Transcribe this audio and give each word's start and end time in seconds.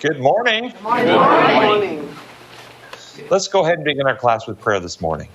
Good 0.00 0.20
morning. 0.20 0.70
Good 0.70 0.82
morning. 0.82 1.06
Good 1.06 1.54
morning. 1.62 2.16
Let's 3.30 3.48
go 3.48 3.64
ahead 3.64 3.76
and 3.76 3.84
begin 3.84 4.06
our 4.06 4.16
class 4.16 4.46
with 4.46 4.60
prayer 4.60 4.80
this 4.80 5.00
morning. 5.00 5.28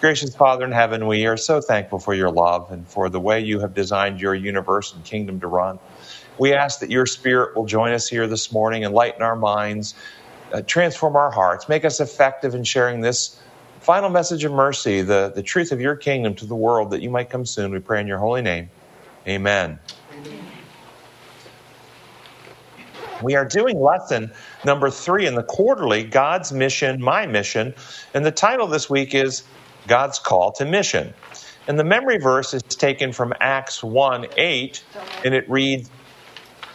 Gracious 0.00 0.34
Father 0.34 0.64
in 0.64 0.72
heaven, 0.72 1.06
we 1.06 1.26
are 1.26 1.36
so 1.36 1.60
thankful 1.60 1.98
for 1.98 2.14
your 2.14 2.30
love 2.30 2.72
and 2.72 2.88
for 2.88 3.08
the 3.10 3.20
way 3.20 3.40
you 3.40 3.60
have 3.60 3.74
designed 3.74 4.20
your 4.20 4.34
universe 4.34 4.94
and 4.94 5.04
kingdom 5.04 5.40
to 5.40 5.46
run. 5.46 5.78
We 6.38 6.54
ask 6.54 6.80
that 6.80 6.90
your 6.90 7.06
spirit 7.06 7.56
will 7.56 7.66
join 7.66 7.92
us 7.92 8.08
here 8.08 8.26
this 8.26 8.52
morning, 8.52 8.84
enlighten 8.84 9.22
our 9.22 9.36
minds, 9.36 9.94
uh, 10.52 10.62
transform 10.62 11.16
our 11.16 11.30
hearts, 11.30 11.68
make 11.68 11.84
us 11.84 12.00
effective 12.00 12.54
in 12.54 12.64
sharing 12.64 13.02
this 13.02 13.40
final 13.80 14.10
message 14.10 14.44
of 14.44 14.52
mercy, 14.52 15.02
the, 15.02 15.32
the 15.34 15.42
truth 15.42 15.72
of 15.72 15.80
your 15.80 15.96
kingdom 15.96 16.34
to 16.36 16.46
the 16.46 16.56
world, 16.56 16.90
that 16.92 17.02
you 17.02 17.10
might 17.10 17.30
come 17.30 17.46
soon. 17.46 17.72
We 17.72 17.80
pray 17.80 18.00
in 18.00 18.06
your 18.06 18.18
holy 18.18 18.42
name. 18.42 18.70
Amen. 19.28 19.78
We 23.22 23.36
are 23.36 23.44
doing 23.44 23.80
lesson 23.80 24.32
number 24.64 24.90
three 24.90 25.26
in 25.26 25.34
the 25.34 25.42
quarterly 25.42 26.04
God's 26.04 26.52
Mission, 26.52 27.02
My 27.02 27.26
Mission. 27.26 27.74
And 28.14 28.24
the 28.24 28.30
title 28.30 28.66
this 28.66 28.88
week 28.88 29.14
is 29.14 29.42
God's 29.86 30.18
Call 30.18 30.52
to 30.52 30.64
Mission. 30.64 31.12
And 31.68 31.78
the 31.78 31.84
memory 31.84 32.18
verse 32.18 32.54
is 32.54 32.62
taken 32.62 33.12
from 33.12 33.34
Acts 33.40 33.82
1 33.82 34.26
8, 34.36 34.82
and 35.24 35.34
it 35.34 35.48
reads, 35.50 35.90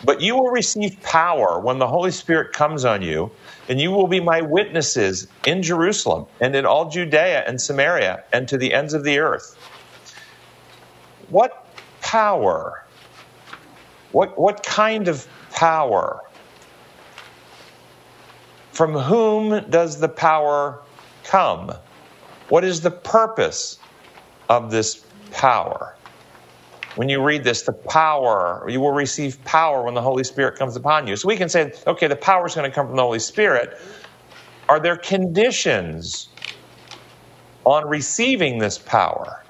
But 0.04 0.22
you 0.22 0.36
will 0.36 0.52
receive 0.52 1.02
power 1.02 1.60
when 1.60 1.80
the 1.80 1.88
Holy 1.88 2.12
Spirit 2.12 2.54
comes 2.54 2.86
on 2.86 3.02
you, 3.02 3.32
and 3.68 3.82
you 3.82 3.92
will 3.92 4.08
be 4.08 4.20
my 4.20 4.42
witnesses 4.42 5.28
in 5.46 5.64
Jerusalem 5.64 6.28
and 6.40 6.56
in 6.56 6.66
all 6.66 6.90
Judea 6.90 7.44
and 7.48 7.60
Samaria 7.60 8.24
and 8.32 8.48
to 8.50 8.58
the 8.58 8.74
ends 8.74 8.94
of 8.94 9.04
the 9.04 9.20
earth. 9.20 9.58
What 11.30 11.68
power? 12.02 12.84
What, 14.12 14.40
what 14.40 14.64
kind 14.64 15.08
of 15.08 15.28
power? 15.52 16.25
From 18.76 18.92
whom 18.94 19.70
does 19.70 20.02
the 20.02 20.10
power 20.10 20.82
come? 21.24 21.72
What 22.50 22.66
is 22.66 22.82
the 22.82 22.92
purpose 22.92 23.80
of 24.50 24.70
this 24.70 25.06
power? 25.32 25.96
When 26.98 27.08
you 27.08 27.24
read 27.24 27.46
this, 27.46 27.62
the 27.62 27.72
power, 27.72 28.66
you 28.70 28.82
will 28.82 28.92
receive 28.92 29.42
power 29.46 29.84
when 29.84 29.94
the 29.94 30.02
Holy 30.02 30.26
Spirit 30.26 30.60
comes 30.60 30.76
upon 30.76 31.08
you. 31.08 31.16
So 31.16 31.30
we 31.30 31.38
can 31.38 31.48
say, 31.48 31.72
okay, 31.88 32.08
the 32.08 32.18
power 32.18 32.46
is 32.46 32.54
going 32.54 32.70
to 32.70 32.76
come 32.76 32.88
from 32.88 32.98
the 32.98 33.02
Holy 33.02 33.20
Spirit. 33.20 33.78
Are 34.68 34.80
there 34.82 34.98
conditions 34.98 36.28
on 37.64 37.88
receiving 37.88 38.60
this 38.60 38.78
power? 38.78 39.42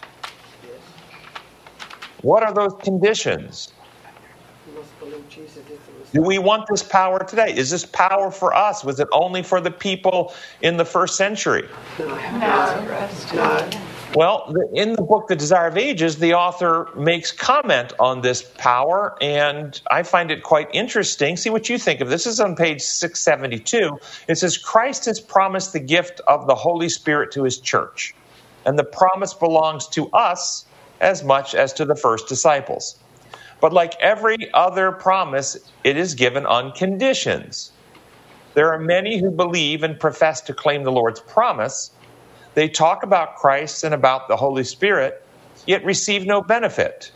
What 2.22 2.44
are 2.44 2.54
those 2.54 2.76
conditions? 2.84 3.72
Do 6.14 6.22
we 6.22 6.38
want 6.38 6.68
this 6.70 6.84
power 6.84 7.20
today? 7.20 7.54
Is 7.56 7.70
this 7.70 7.86
power 7.86 8.32
for 8.32 8.54
us? 8.54 8.84
Was 8.84 9.00
it 9.00 9.08
only 9.12 9.44
for 9.44 9.60
the 9.60 9.72
people 9.72 10.34
in 10.62 10.78
the 10.78 10.86
first 10.86 11.18
century? 11.18 11.68
No. 12.00 13.72
Well, 14.16 14.54
in 14.74 14.94
the 14.94 15.02
book 15.02 15.28
The 15.28 15.36
Desire 15.36 15.68
of 15.68 15.78
Ages, 15.78 16.18
the 16.20 16.36
author 16.36 16.88
makes 16.96 17.34
comment 17.34 17.92
on 18.00 18.22
this 18.22 18.42
power, 18.42 19.18
and 19.22 19.80
I 19.92 20.04
find 20.04 20.32
it 20.32 20.42
quite 20.42 20.70
interesting. 20.72 21.36
See 21.36 21.50
what 21.50 21.68
you 21.68 21.78
think 21.78 22.00
of 22.00 22.08
this. 22.08 22.24
This 22.24 22.34
is 22.36 22.40
on 22.40 22.56
page 22.56 22.82
672. 22.82 24.00
It 24.30 24.38
says, 24.38 24.58
Christ 24.58 25.04
has 25.06 25.20
promised 25.20 25.74
the 25.74 25.82
gift 25.82 26.22
of 26.30 26.48
the 26.48 26.56
Holy 26.56 26.88
Spirit 26.88 27.34
to 27.34 27.44
his 27.44 27.58
church, 27.60 28.16
and 28.66 28.80
the 28.80 28.86
promise 28.86 29.34
belongs 29.34 29.88
to 29.90 30.08
us 30.12 30.66
as 31.02 31.22
much 31.22 31.54
as 31.54 31.74
to 31.74 31.84
the 31.84 31.96
first 31.96 32.30
disciples. 32.30 32.98
But 33.62 33.74
like 33.74 33.96
every 34.02 34.54
other 34.54 34.92
promise, 34.92 35.58
it 35.84 35.98
is 35.98 36.16
given 36.16 36.46
on 36.46 36.74
conditions. 36.74 37.72
There 38.54 38.74
are 38.74 38.80
many 38.80 39.20
who 39.20 39.32
believe 39.32 39.84
and 39.84 40.00
profess 40.00 40.42
to 40.42 40.54
claim 40.54 40.84
the 40.84 40.92
Lord's 40.92 41.22
promise. 41.22 41.92
They 42.54 42.70
talk 42.70 43.04
about 43.04 43.36
Christ 43.36 43.84
and 43.84 43.94
about 43.94 44.28
the 44.28 44.38
Holy 44.38 44.64
Spirit, 44.64 45.26
yet 45.66 45.84
receive 45.86 46.26
no 46.26 46.42
benefit. 46.42 47.12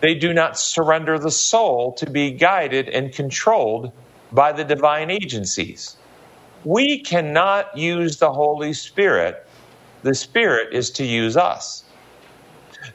They 0.00 0.14
do 0.14 0.32
not 0.34 0.58
surrender 0.58 1.18
the 1.18 1.30
soul 1.30 1.92
to 1.94 2.10
be 2.10 2.32
guided 2.32 2.88
and 2.88 3.12
controlled 3.12 3.92
by 4.32 4.52
the 4.52 4.64
divine 4.64 5.10
agencies. 5.10 5.96
We 6.64 7.00
cannot 7.00 7.76
use 7.76 8.18
the 8.18 8.32
Holy 8.32 8.72
Spirit, 8.72 9.46
the 10.02 10.14
Spirit 10.14 10.74
is 10.74 10.90
to 10.92 11.04
use 11.04 11.36
us. 11.36 11.84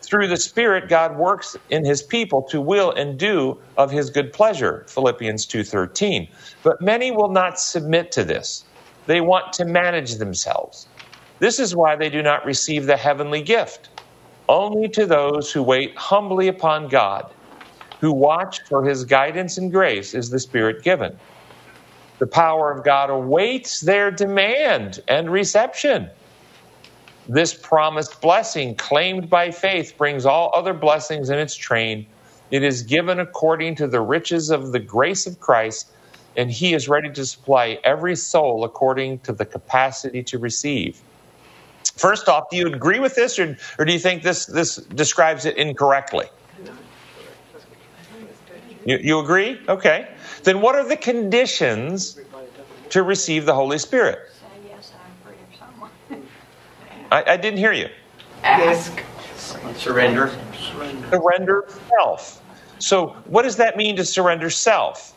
Through 0.03 0.28
the 0.28 0.38
Spirit, 0.38 0.90
God 0.90 1.18
works 1.18 1.56
in 1.70 1.86
his 1.86 2.03
people 2.03 2.44
to 2.52 2.62
will 2.62 2.92
and 2.92 3.18
do 3.20 3.62
of 3.78 3.92
his 3.92 4.09
good 4.09 4.34
pleasure, 4.34 4.86
Philippians 4.90 5.48
2:13. 5.48 6.30
But 6.64 6.81
many 6.81 7.12
will 7.12 7.31
not 7.31 7.59
submit 7.59 8.12
to 8.14 8.24
this. 8.24 8.66
They 9.08 9.22
want 9.22 9.53
to 9.53 9.66
manage 9.66 10.16
themselves. 10.16 10.88
This 11.40 11.59
is 11.59 11.75
why 11.75 11.96
they 11.96 12.09
do 12.09 12.24
not 12.24 12.46
receive 12.46 12.86
the 12.86 12.98
heavenly 12.98 13.42
gift. 13.42 13.90
Only 14.50 14.90
to 14.90 15.06
those 15.06 15.52
who 15.52 15.64
wait 15.64 15.98
humbly 15.98 16.48
upon 16.48 16.90
God, 16.90 17.34
who 18.02 18.14
watch 18.14 18.59
for 18.69 18.86
his 18.86 19.06
guidance 19.06 19.58
and 19.58 19.72
grace, 19.72 20.14
is 20.14 20.30
the 20.30 20.40
Spirit 20.40 20.84
given. 20.84 21.19
The 22.19 22.28
power 22.28 22.72
of 22.72 22.84
God 22.86 23.09
awaits 23.12 23.81
their 23.81 24.12
demand 24.12 25.02
and 25.08 25.31
reception. 25.31 26.09
This 27.27 27.53
promised 27.53 28.21
blessing, 28.21 28.75
claimed 28.75 29.29
by 29.29 29.51
faith, 29.51 29.97
brings 29.97 30.25
all 30.25 30.51
other 30.55 30.73
blessings 30.73 31.29
in 31.29 31.38
its 31.38 31.55
train. 31.55 32.05
It 32.51 32.63
is 32.63 32.83
given 32.83 33.19
according 33.19 33.75
to 33.75 33.88
the 33.88 33.99
riches 33.99 34.49
of 34.49 34.71
the 34.71 34.79
grace 34.79 35.27
of 35.27 35.39
Christ, 35.39 35.91
and 36.38 36.49
He 36.49 36.73
is 36.73 36.88
ready 36.88 37.09
to 37.11 37.25
supply 37.25 37.79
every 37.83 38.15
soul 38.15 38.63
according 38.63 39.19
to 39.19 39.33
the 39.33 39.45
capacity 39.45 40.23
to 40.23 40.38
receive. 40.38 41.01
First 41.97 42.29
off, 42.29 42.49
do 42.49 42.57
you 42.57 42.67
agree 42.67 42.99
with 42.99 43.15
this, 43.15 43.39
or, 43.39 43.57
or 43.77 43.83
do 43.83 43.91
you 43.91 43.99
think 43.99 44.23
this, 44.23 44.45
this 44.45 44.77
describes 44.77 45.45
it 45.45 45.57
incorrectly? 45.57 46.27
You, 48.85 48.99
you 49.01 49.19
agree? 49.19 49.59
Okay. 49.67 50.07
Then 50.44 50.61
what 50.61 50.75
are 50.75 50.88
the 50.88 50.95
conditions 50.95 52.17
to 52.91 53.03
receive 53.03 53.45
the 53.45 53.53
Holy 53.53 53.79
Spirit? 53.79 54.19
I, 57.12 57.23
I 57.28 57.38
didn't 57.38 57.59
hear 57.59 57.73
you. 57.73 57.90
Ask. 58.44 59.03
Surrender. 59.75 60.31
Surrender 61.09 61.66
self. 61.90 62.41
So, 62.79 63.16
what 63.25 63.44
does 63.44 63.56
that 63.57 63.78
mean 63.78 63.95
to 63.95 64.06
surrender 64.06 64.50
self? 64.50 65.13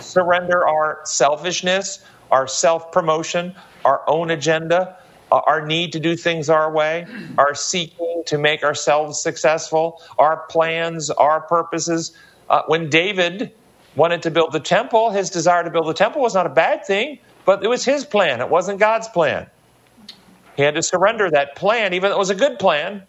Surrender 0.00 0.66
our 0.66 1.00
selfishness, 1.04 2.04
our 2.30 2.46
self 2.46 2.92
promotion, 2.92 3.54
our 3.84 4.02
own 4.06 4.30
agenda, 4.30 4.98
uh, 5.32 5.40
our 5.46 5.64
need 5.64 5.92
to 5.92 6.00
do 6.00 6.16
things 6.16 6.48
our 6.48 6.70
way, 6.72 7.06
our 7.38 7.54
seeking 7.54 8.22
to 8.26 8.38
make 8.38 8.62
ourselves 8.62 9.20
successful, 9.20 10.02
our 10.18 10.38
plans, 10.48 11.10
our 11.10 11.40
purposes. 11.40 12.16
Uh, 12.48 12.62
when 12.66 12.88
David 12.88 13.52
wanted 13.96 14.22
to 14.22 14.30
build 14.30 14.52
the 14.52 14.60
temple, 14.60 15.10
his 15.10 15.30
desire 15.30 15.64
to 15.64 15.70
build 15.70 15.86
the 15.86 15.94
temple 15.94 16.20
was 16.20 16.34
not 16.34 16.46
a 16.46 16.50
bad 16.50 16.84
thing, 16.84 17.18
but 17.46 17.64
it 17.64 17.68
was 17.68 17.84
his 17.84 18.04
plan. 18.04 18.40
It 18.40 18.50
wasn't 18.50 18.80
God's 18.80 19.08
plan. 19.08 19.46
He 20.56 20.62
had 20.62 20.74
to 20.74 20.82
surrender 20.82 21.30
that 21.30 21.56
plan, 21.56 21.94
even 21.94 22.10
though 22.10 22.16
it 22.16 22.18
was 22.18 22.30
a 22.30 22.34
good 22.34 22.58
plan. 22.58 23.04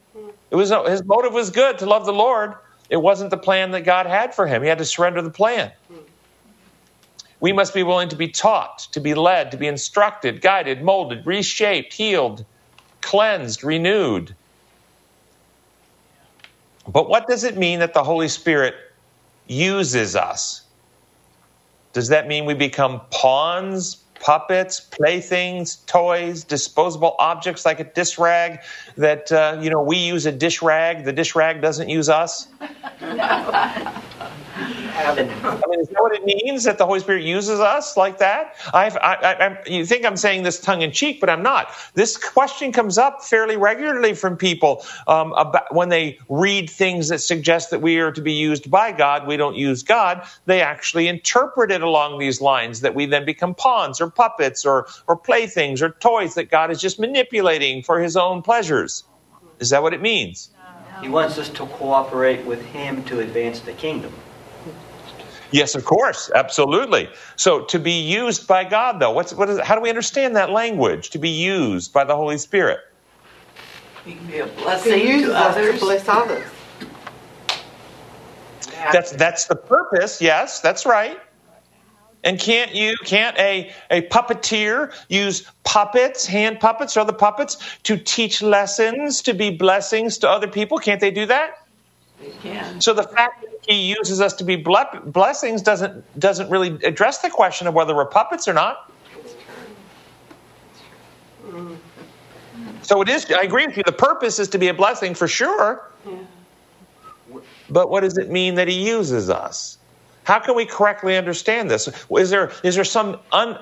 It 0.51 0.55
was 0.55 0.71
his 0.87 1.03
motive 1.03 1.33
was 1.33 1.49
good 1.49 1.79
to 1.79 1.85
love 1.85 2.05
the 2.05 2.13
Lord. 2.13 2.53
It 2.89 2.97
wasn't 2.97 3.31
the 3.31 3.37
plan 3.37 3.71
that 3.71 3.81
God 3.81 4.05
had 4.05 4.33
for 4.35 4.47
him. 4.47 4.63
He 4.63 4.69
had 4.69 4.77
to 4.77 4.85
surrender 4.85 5.21
the 5.21 5.31
plan. 5.31 5.71
We 7.39 7.53
must 7.53 7.73
be 7.73 7.83
willing 7.83 8.09
to 8.09 8.15
be 8.15 8.29
taught, 8.29 8.87
to 8.93 8.99
be 8.99 9.13
led, 9.13 9.51
to 9.51 9.57
be 9.57 9.67
instructed, 9.67 10.41
guided, 10.41 10.81
molded, 10.81 11.25
reshaped, 11.25 11.93
healed, 11.93 12.45
cleansed, 13.01 13.63
renewed. 13.63 14.35
But 16.87 17.09
what 17.09 17.27
does 17.27 17.43
it 17.43 17.57
mean 17.57 17.79
that 17.79 17.93
the 17.93 18.03
Holy 18.03 18.29
Spirit 18.29 18.75
uses 19.47 20.15
us? 20.15 20.63
Does 21.93 22.09
that 22.09 22.27
mean 22.27 22.45
we 22.45 22.53
become 22.53 23.01
pawns, 23.11 23.95
puppets, 24.19 24.79
playthings, 24.79 25.77
toys, 25.87 26.43
disposable 26.43 27.15
objects 27.19 27.65
like 27.65 27.79
a 27.79 27.83
dish 27.83 28.17
rag 28.17 28.59
that, 28.97 29.31
uh, 29.31 29.59
you 29.61 29.69
know, 29.69 29.81
we 29.81 29.97
use 29.97 30.25
a 30.25 30.31
dish 30.31 30.61
rag, 30.61 31.05
the 31.05 31.13
dish 31.13 31.35
rag 31.35 31.61
doesn't 31.61 31.89
use 31.89 32.09
us? 32.09 32.47
I 34.97 35.13
mean, 35.69 35.79
is 35.79 35.89
that 35.89 36.01
what 36.01 36.15
it 36.15 36.25
means 36.25 36.63
that 36.63 36.79
the 36.79 36.85
Holy 36.85 36.99
Spirit 36.99 37.23
uses 37.23 37.59
us 37.59 37.95
like 37.95 38.17
that? 38.17 38.55
I've, 38.73 38.97
I, 38.97 39.15
I, 39.39 39.69
you 39.69 39.85
think 39.85 40.05
I'm 40.05 40.17
saying 40.17 40.43
this 40.43 40.59
tongue 40.59 40.81
in 40.81 40.91
cheek, 40.91 41.19
but 41.19 41.29
I'm 41.29 41.43
not. 41.43 41.71
This 41.93 42.17
question 42.17 42.71
comes 42.71 42.97
up 42.97 43.23
fairly 43.23 43.57
regularly 43.57 44.13
from 44.15 44.37
people 44.37 44.83
um, 45.07 45.33
about 45.33 45.73
when 45.73 45.89
they 45.89 46.17
read 46.29 46.69
things 46.69 47.09
that 47.09 47.19
suggest 47.19 47.69
that 47.69 47.81
we 47.81 47.99
are 47.99 48.11
to 48.11 48.21
be 48.21 48.33
used 48.33 48.71
by 48.71 48.91
God. 48.91 49.27
We 49.27 49.37
don't 49.37 49.55
use 49.55 49.83
God. 49.83 50.25
They 50.45 50.61
actually 50.61 51.07
interpret 51.07 51.71
it 51.71 51.81
along 51.81 52.17
these 52.17 52.41
lines 52.41 52.81
that 52.81 52.95
we 52.95 53.05
then 53.05 53.25
become 53.25 53.53
pawns 53.53 54.01
or 54.01 54.09
puppets 54.09 54.65
or, 54.65 54.87
or 55.07 55.15
playthings 55.15 55.81
or 55.81 55.89
toys 55.89 56.33
that 56.35 56.49
God 56.49 56.71
is 56.71 56.81
just 56.81 56.99
manipulating 56.99 57.83
for 57.83 57.99
His 57.99 58.17
own 58.17 58.41
pleasures. 58.41 59.03
Is 59.59 59.69
that 59.69 59.83
what 59.83 59.93
it 59.93 60.01
means? 60.01 60.49
He 61.01 61.07
wants 61.07 61.37
us 61.37 61.49
to 61.49 61.67
cooperate 61.67 62.43
with 62.45 62.65
Him 62.65 63.03
to 63.05 63.19
advance 63.19 63.59
the 63.59 63.73
kingdom. 63.73 64.11
Yes, 65.51 65.75
of 65.75 65.85
course, 65.85 66.29
absolutely. 66.33 67.09
So 67.35 67.65
to 67.65 67.79
be 67.79 68.01
used 68.01 68.47
by 68.47 68.63
God, 68.65 68.99
though, 68.99 69.11
what's 69.11 69.33
what 69.33 69.49
is? 69.49 69.59
How 69.59 69.75
do 69.75 69.81
we 69.81 69.89
understand 69.89 70.35
that 70.35 70.49
language? 70.49 71.11
To 71.11 71.19
be 71.19 71.29
used 71.29 71.93
by 71.93 72.03
the 72.03 72.15
Holy 72.15 72.37
Spirit. 72.37 72.79
We 74.05 74.15
can 74.15 74.27
be 74.27 74.39
a 74.39 74.47
blessing 74.47 74.99
uses 74.99 75.29
to 75.29 75.37
us 75.37 75.55
to 75.55 75.61
others. 75.61 75.79
bless 75.79 76.09
others. 76.09 76.47
That's 78.91 79.11
that's 79.11 79.45
the 79.47 79.55
purpose. 79.55 80.21
Yes, 80.21 80.61
that's 80.61 80.85
right. 80.85 81.17
And 82.23 82.39
can't 82.39 82.73
you 82.73 82.95
can't 83.05 83.37
a 83.37 83.71
a 83.89 84.01
puppeteer 84.03 84.93
use 85.07 85.49
puppets, 85.63 86.25
hand 86.25 86.59
puppets 86.59 86.97
or 86.97 87.01
other 87.01 87.13
puppets 87.13 87.57
to 87.83 87.97
teach 87.97 88.41
lessons, 88.41 89.21
to 89.23 89.33
be 89.33 89.51
blessings 89.51 90.17
to 90.19 90.29
other 90.29 90.47
people? 90.47 90.77
Can't 90.77 90.99
they 90.99 91.11
do 91.11 91.25
that? 91.27 91.51
They 92.19 92.31
can. 92.41 92.81
So 92.81 92.93
the 92.93 93.03
fact 93.03 93.43
that 93.43 93.46
he 93.67 93.93
uses 93.97 94.21
us 94.21 94.33
to 94.35 94.43
be 94.43 94.55
ble- 94.55 94.85
blessings 95.05 95.61
doesn't 95.61 96.19
doesn't 96.19 96.49
really 96.49 96.79
address 96.83 97.19
the 97.19 97.29
question 97.29 97.67
of 97.67 97.73
whether 97.73 97.95
we're 97.95 98.05
puppets 98.05 98.47
or 98.47 98.53
not. 98.53 98.91
So 102.81 103.01
it 103.01 103.09
is. 103.09 103.29
I 103.31 103.43
agree 103.43 103.67
with 103.67 103.77
you. 103.77 103.83
The 103.85 103.91
purpose 103.91 104.39
is 104.39 104.47
to 104.49 104.57
be 104.57 104.69
a 104.69 104.73
blessing 104.73 105.13
for 105.13 105.27
sure. 105.27 105.83
But 107.69 107.89
what 107.89 108.01
does 108.01 108.17
it 108.17 108.29
mean 108.31 108.55
that 108.55 108.69
he 108.69 108.87
uses 108.87 109.29
us? 109.29 109.77
How 110.23 110.39
can 110.39 110.55
we 110.55 110.65
correctly 110.65 111.17
understand 111.17 111.69
this? 111.69 111.89
Is 112.09 112.29
there 112.29 112.51
is 112.63 112.75
there 112.75 112.83
some 112.85 113.19
un, 113.31 113.57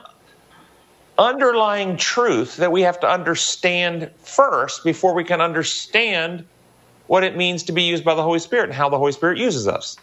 underlying 1.17 1.97
truth 1.97 2.57
that 2.57 2.71
we 2.71 2.81
have 2.81 2.99
to 2.99 3.09
understand 3.09 4.11
first 4.21 4.83
before 4.83 5.13
we 5.13 5.23
can 5.23 5.41
understand 5.41 6.45
what 7.07 7.23
it 7.23 7.35
means 7.35 7.63
to 7.63 7.71
be 7.71 7.83
used 7.83 8.03
by 8.03 8.15
the 8.15 8.23
Holy 8.23 8.39
Spirit 8.39 8.65
and 8.65 8.73
how 8.73 8.89
the 8.89 8.97
Holy 8.97 9.11
Spirit 9.11 9.37
uses 9.37 9.67
us? 9.67 9.97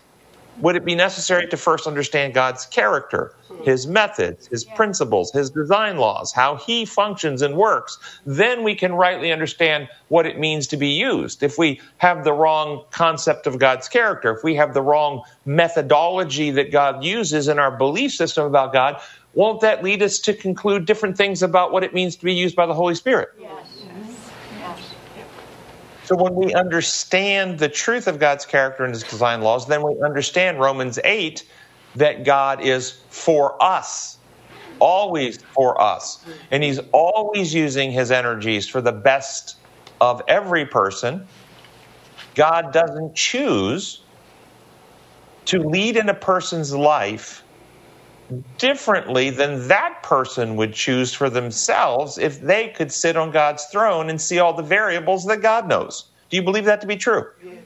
Would 0.60 0.76
it 0.76 0.84
be 0.84 0.94
necessary 0.94 1.48
to 1.48 1.56
first 1.56 1.86
understand 1.86 2.34
God's 2.34 2.66
character, 2.66 3.32
His 3.64 3.86
methods, 3.86 4.46
His 4.48 4.64
principles, 4.64 5.32
His 5.32 5.50
design 5.50 5.96
laws, 5.96 6.30
how 6.32 6.56
He 6.56 6.84
functions 6.84 7.40
and 7.40 7.56
works? 7.56 7.98
Then 8.26 8.62
we 8.62 8.74
can 8.74 8.92
rightly 8.92 9.32
understand 9.32 9.88
what 10.08 10.26
it 10.26 10.38
means 10.38 10.66
to 10.68 10.76
be 10.76 10.88
used. 10.88 11.42
If 11.42 11.56
we 11.56 11.80
have 11.96 12.22
the 12.22 12.34
wrong 12.34 12.84
concept 12.90 13.46
of 13.46 13.58
God's 13.58 13.88
character, 13.88 14.30
if 14.30 14.44
we 14.44 14.54
have 14.56 14.74
the 14.74 14.82
wrong 14.82 15.22
methodology 15.46 16.50
that 16.50 16.70
God 16.70 17.02
uses 17.02 17.48
in 17.48 17.58
our 17.58 17.70
belief 17.70 18.12
system 18.12 18.44
about 18.44 18.74
God, 18.74 19.00
won't 19.34 19.62
that 19.62 19.82
lead 19.82 20.02
us 20.02 20.18
to 20.20 20.34
conclude 20.34 20.84
different 20.84 21.16
things 21.16 21.42
about 21.42 21.72
what 21.72 21.82
it 21.82 21.94
means 21.94 22.16
to 22.16 22.24
be 22.24 22.34
used 22.34 22.54
by 22.54 22.66
the 22.66 22.74
Holy 22.74 22.94
Spirit? 22.94 23.30
So 26.12 26.22
when 26.22 26.34
we 26.34 26.52
understand 26.52 27.58
the 27.58 27.70
truth 27.70 28.06
of 28.06 28.18
God's 28.18 28.44
character 28.44 28.84
and 28.84 28.92
his 28.92 29.02
design 29.02 29.40
laws, 29.40 29.66
then 29.66 29.82
we 29.82 29.98
understand 30.04 30.60
Romans 30.60 30.98
8 31.02 31.42
that 31.94 32.22
God 32.22 32.60
is 32.60 32.90
for 33.08 33.56
us, 33.62 34.18
always 34.78 35.38
for 35.54 35.80
us. 35.80 36.22
And 36.50 36.62
he's 36.62 36.80
always 36.92 37.54
using 37.54 37.92
his 37.92 38.10
energies 38.10 38.68
for 38.68 38.82
the 38.82 38.92
best 38.92 39.56
of 40.02 40.20
every 40.28 40.66
person. 40.66 41.26
God 42.34 42.74
doesn't 42.74 43.14
choose 43.14 44.02
to 45.46 45.60
lead 45.60 45.96
in 45.96 46.10
a 46.10 46.14
person's 46.14 46.74
life 46.74 47.42
differently 48.58 49.30
than 49.30 49.68
that 49.68 50.02
person 50.02 50.56
would 50.56 50.72
choose 50.72 51.12
for 51.12 51.30
themselves 51.30 52.18
if 52.18 52.40
they 52.40 52.68
could 52.68 52.92
sit 52.92 53.16
on 53.16 53.30
God's 53.30 53.64
throne 53.66 54.10
and 54.10 54.20
see 54.20 54.38
all 54.38 54.52
the 54.52 54.62
variables 54.62 55.26
that 55.26 55.42
God 55.42 55.68
knows. 55.68 56.04
Do 56.30 56.36
you 56.36 56.42
believe 56.42 56.64
that 56.64 56.80
to 56.80 56.86
be 56.86 56.96
true? 56.96 57.26
Yes. 57.44 57.58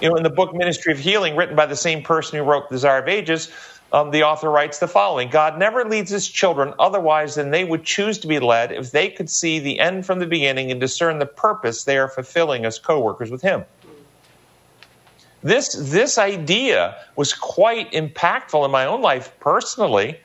You 0.00 0.08
know, 0.08 0.16
in 0.16 0.22
the 0.22 0.30
book 0.30 0.54
Ministry 0.54 0.92
of 0.94 0.98
Healing, 0.98 1.36
written 1.36 1.54
by 1.54 1.66
the 1.66 1.76
same 1.76 2.02
person 2.02 2.38
who 2.38 2.44
wrote 2.44 2.70
Desire 2.70 3.02
of 3.02 3.08
Ages, 3.08 3.50
um, 3.92 4.10
the 4.10 4.22
author 4.22 4.50
writes 4.50 4.78
the 4.78 4.88
following 4.88 5.28
God 5.28 5.58
never 5.58 5.84
leads 5.84 6.10
his 6.10 6.26
children 6.28 6.72
otherwise 6.78 7.34
than 7.34 7.50
they 7.50 7.64
would 7.64 7.84
choose 7.84 8.18
to 8.20 8.26
be 8.26 8.38
led 8.38 8.72
if 8.72 8.92
they 8.92 9.10
could 9.10 9.28
see 9.28 9.58
the 9.58 9.78
end 9.78 10.06
from 10.06 10.18
the 10.20 10.26
beginning 10.26 10.70
and 10.70 10.80
discern 10.80 11.18
the 11.18 11.26
purpose 11.26 11.84
they 11.84 11.98
are 11.98 12.08
fulfilling 12.08 12.64
as 12.64 12.78
co 12.78 13.00
workers 13.00 13.30
with 13.30 13.42
him. 13.42 13.64
This, 15.42 15.74
this 15.74 16.18
idea 16.18 16.96
was 17.16 17.32
quite 17.32 17.92
impactful 17.92 18.64
in 18.64 18.70
my 18.70 18.84
own 18.86 19.00
life 19.00 19.32
personally 19.40 20.18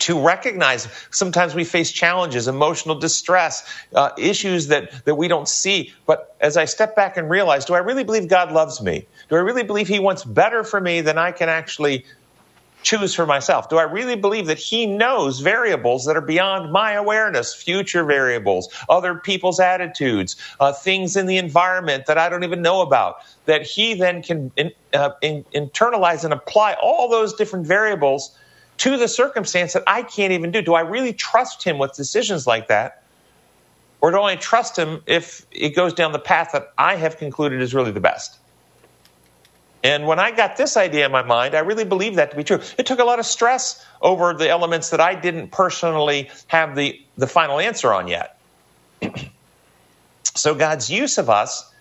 to 0.00 0.18
recognize 0.18 0.88
sometimes 1.10 1.54
we 1.54 1.64
face 1.64 1.92
challenges, 1.92 2.48
emotional 2.48 2.98
distress, 2.98 3.70
uh, 3.94 4.10
issues 4.18 4.68
that, 4.68 5.04
that 5.04 5.14
we 5.14 5.28
don't 5.28 5.48
see. 5.48 5.92
But 6.06 6.36
as 6.40 6.56
I 6.56 6.64
step 6.64 6.96
back 6.96 7.16
and 7.16 7.28
realize, 7.28 7.64
do 7.66 7.74
I 7.74 7.78
really 7.78 8.04
believe 8.04 8.28
God 8.28 8.50
loves 8.50 8.80
me? 8.80 9.06
Do 9.28 9.36
I 9.36 9.40
really 9.40 9.62
believe 9.62 9.88
He 9.88 9.98
wants 9.98 10.24
better 10.24 10.64
for 10.64 10.80
me 10.80 11.02
than 11.02 11.18
I 11.18 11.32
can 11.32 11.48
actually 11.48 12.04
choose 12.82 13.14
for 13.14 13.26
myself? 13.26 13.68
Do 13.68 13.78
I 13.78 13.82
really 13.82 14.16
believe 14.16 14.46
that 14.46 14.58
He 14.58 14.86
knows 14.86 15.40
variables 15.40 16.04
that 16.06 16.16
are 16.16 16.22
beyond 16.22 16.72
my 16.72 16.92
awareness, 16.92 17.54
future 17.54 18.04
variables, 18.04 18.68
other 18.88 19.14
people's 19.14 19.60
attitudes, 19.60 20.36
uh, 20.58 20.72
things 20.72 21.16
in 21.16 21.26
the 21.26 21.36
environment 21.36 22.06
that 22.06 22.18
I 22.18 22.28
don't 22.28 22.44
even 22.44 22.62
know 22.62 22.80
about? 22.80 23.16
That 23.46 23.62
He 23.62 23.94
then 23.94 24.22
can 24.22 24.50
in, 24.56 24.72
uh, 24.92 25.10
in, 25.22 25.44
internalize 25.54 26.24
and 26.24 26.32
apply 26.32 26.74
all 26.82 27.08
those 27.08 27.34
different 27.34 27.66
variables 27.66 28.36
to 28.78 28.96
the 28.96 29.08
circumstance 29.08 29.74
that 29.74 29.84
I 29.86 30.02
can't 30.02 30.32
even 30.32 30.50
do. 30.50 30.62
Do 30.62 30.74
I 30.74 30.80
really 30.80 31.12
trust 31.12 31.62
Him 31.62 31.78
with 31.78 31.92
decisions 31.92 32.46
like 32.46 32.68
that? 32.68 33.02
Or 34.00 34.10
do 34.10 34.22
I 34.22 34.36
trust 34.36 34.78
Him 34.78 35.02
if 35.06 35.46
it 35.52 35.76
goes 35.76 35.92
down 35.92 36.12
the 36.12 36.18
path 36.18 36.50
that 36.52 36.72
I 36.78 36.96
have 36.96 37.18
concluded 37.18 37.60
is 37.60 37.74
really 37.74 37.92
the 37.92 38.00
best? 38.00 38.39
And 39.82 40.06
when 40.06 40.18
I 40.18 40.30
got 40.30 40.56
this 40.56 40.76
idea 40.76 41.06
in 41.06 41.12
my 41.12 41.22
mind, 41.22 41.54
I 41.54 41.60
really 41.60 41.84
believed 41.84 42.16
that 42.16 42.30
to 42.32 42.36
be 42.36 42.44
true. 42.44 42.60
It 42.76 42.86
took 42.86 42.98
a 42.98 43.04
lot 43.04 43.18
of 43.18 43.26
stress 43.26 43.84
over 44.02 44.34
the 44.34 44.48
elements 44.48 44.90
that 44.90 45.00
I 45.00 45.14
didn't 45.14 45.52
personally 45.52 46.30
have 46.48 46.76
the, 46.76 47.00
the 47.16 47.26
final 47.26 47.58
answer 47.58 47.92
on 47.92 48.06
yet. 48.08 48.38
so 50.24 50.54
God's 50.54 50.90
use 50.90 51.16
of 51.16 51.30
us, 51.30 51.72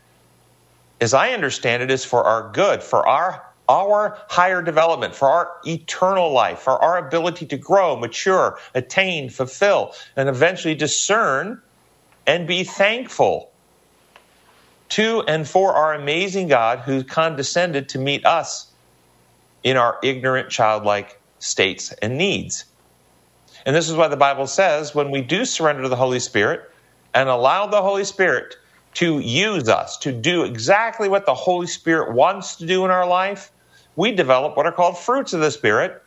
as 1.01 1.13
I 1.13 1.31
understand 1.31 1.83
it, 1.83 1.91
is 1.91 2.05
for 2.05 2.23
our 2.23 2.51
good, 2.51 2.83
for 2.83 3.07
our 3.07 3.45
our 3.69 4.17
higher 4.29 4.63
development, 4.63 5.13
for 5.13 5.29
our 5.29 5.51
eternal 5.63 6.31
life, 6.33 6.57
for 6.57 6.81
our 6.83 6.97
ability 6.97 7.45
to 7.45 7.55
grow, 7.55 7.95
mature, 7.95 8.57
attain, 8.73 9.29
fulfill, 9.29 9.93
and 10.15 10.27
eventually 10.27 10.73
discern 10.73 11.61
and 12.25 12.47
be 12.47 12.63
thankful 12.63 13.48
to 14.89 15.23
and 15.27 15.47
for 15.47 15.73
our 15.73 15.93
amazing 15.93 16.47
God 16.47 16.79
who 16.79 17.03
condescended 17.03 17.89
to 17.89 17.99
meet 17.99 18.25
us 18.25 18.71
in 19.63 19.77
our 19.77 19.97
ignorant, 20.03 20.49
childlike 20.49 21.19
states 21.39 21.91
and 21.93 22.17
needs. 22.17 22.65
And 23.65 23.75
this 23.75 23.89
is 23.89 23.95
why 23.95 24.07
the 24.07 24.17
Bible 24.17 24.47
says 24.47 24.95
when 24.95 25.11
we 25.11 25.21
do 25.21 25.45
surrender 25.45 25.83
to 25.83 25.89
the 25.89 25.95
Holy 25.95 26.19
Spirit 26.19 26.61
and 27.13 27.29
allow 27.29 27.67
the 27.67 27.81
Holy 27.81 28.03
Spirit 28.03 28.55
to 28.95 29.19
use 29.19 29.69
us 29.69 29.97
to 29.97 30.11
do 30.11 30.43
exactly 30.43 31.09
what 31.09 31.25
the 31.25 31.33
Holy 31.33 31.67
Spirit 31.67 32.13
wants 32.13 32.55
to 32.57 32.65
do 32.65 32.85
in 32.85 32.91
our 32.91 33.07
life, 33.07 33.51
we 33.95 34.11
develop 34.11 34.57
what 34.57 34.65
are 34.65 34.71
called 34.71 34.97
fruits 34.97 35.33
of 35.33 35.41
the 35.41 35.51
Spirit. 35.51 36.01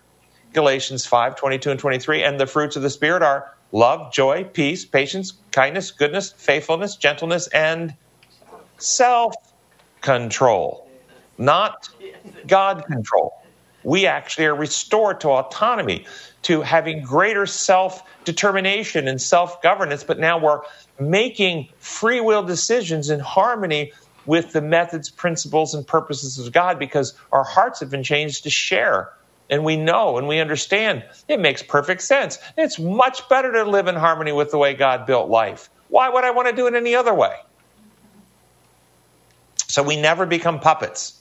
Galatians 0.53 1.07
5 1.07 1.37
22 1.37 1.71
and 1.71 1.81
23. 1.81 2.23
And 2.23 2.41
the 2.41 2.47
fruits 2.47 2.77
of 2.77 2.83
the 2.83 2.91
Spirit 2.91 3.23
are 3.23 3.53
love, 3.71 4.13
joy, 4.13 4.45
peace, 4.45 4.85
patience, 4.85 5.35
kindness, 5.53 5.91
goodness, 5.91 6.33
faithfulness, 6.33 6.97
gentleness, 6.97 7.47
and 7.49 7.95
self 8.83 9.35
control, 10.01 10.89
not 11.39 11.89
God 12.47 12.85
control. 12.87 13.33
We 13.85 14.07
actually 14.07 14.47
are 14.47 14.55
restored 14.55 15.21
to 15.23 15.31
autonomy, 15.31 16.07
to 16.43 16.63
having 16.63 17.03
greater 17.03 17.47
self 17.47 18.03
determination 18.25 19.09
and 19.09 19.21
self 19.21 19.63
governance, 19.63 20.05
but 20.05 20.19
now 20.19 20.39
we're 20.39 20.61
making 21.01 21.69
free 21.79 22.21
will 22.21 22.43
decisions 22.43 23.11
in 23.11 23.21
harmony 23.21 23.93
with 24.25 24.53
the 24.53 24.61
methods, 24.61 25.11
principles, 25.11 25.75
and 25.75 25.87
purposes 25.87 26.39
of 26.39 26.53
God 26.53 26.79
because 26.79 27.15
our 27.33 27.45
hearts 27.45 27.81
have 27.81 27.91
been 27.91 28.05
changed 28.05 28.45
to 28.45 28.51
share. 28.51 29.11
And 29.51 29.65
we 29.65 29.77
know 29.77 30.17
and 30.17 30.29
we 30.29 30.39
understand 30.39 31.05
it 31.29 31.41
makes 31.41 31.63
perfect 31.63 32.03
sense. 32.03 32.39
It's 32.57 32.79
much 32.79 33.29
better 33.29 33.53
to 33.53 33.65
live 33.65 33.89
in 33.89 33.97
harmony 33.97 34.33
with 34.33 34.51
the 34.51 34.59
way 34.59 34.75
God 34.75 35.05
built 35.07 35.29
life. 35.29 35.69
Why 35.89 36.09
would 36.09 36.25
I 36.25 36.31
want 36.31 36.49
to 36.49 36.55
do 36.55 36.67
it 36.69 36.75
any 36.75 36.95
other 36.95 37.13
way? 37.13 37.35
So 39.73 39.83
we 39.83 39.97
never 39.97 40.27
become 40.27 40.61
puppets. 40.61 41.19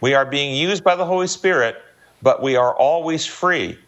We 0.00 0.14
are 0.14 0.26
being 0.26 0.56
used 0.56 0.82
by 0.82 0.96
the 0.96 1.04
Holy 1.04 1.28
Spirit, 1.28 1.76
but 2.22 2.42
we 2.42 2.56
are 2.56 2.74
always 2.74 3.24
free. 3.24 3.78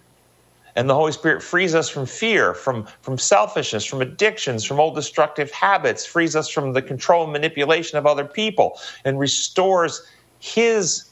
And 0.76 0.88
the 0.88 0.94
Holy 0.94 1.10
Spirit 1.10 1.42
frees 1.42 1.74
us 1.74 1.88
from 1.88 2.06
fear, 2.06 2.54
from, 2.54 2.86
from 3.02 3.18
selfishness, 3.18 3.84
from 3.84 4.00
addictions, 4.00 4.62
from 4.62 4.78
old 4.78 4.94
destructive 4.94 5.50
habits, 5.50 6.06
frees 6.06 6.36
us 6.36 6.48
from 6.48 6.72
the 6.72 6.80
control 6.80 7.24
and 7.24 7.32
manipulation 7.32 7.98
of 7.98 8.06
other 8.06 8.24
people, 8.24 8.78
and 9.04 9.18
restores 9.18 10.06
His 10.38 11.10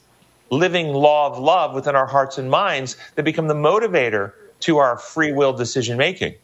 living 0.50 0.86
law 0.86 1.32
of 1.32 1.40
love 1.40 1.74
within 1.74 1.96
our 1.96 2.06
hearts 2.06 2.38
and 2.38 2.48
minds 2.48 2.96
that 3.16 3.24
become 3.24 3.48
the 3.48 3.54
motivator 3.54 4.34
to 4.60 4.78
our 4.78 4.98
free 4.98 5.32
will 5.32 5.52
decision 5.52 5.98
making. 5.98 6.36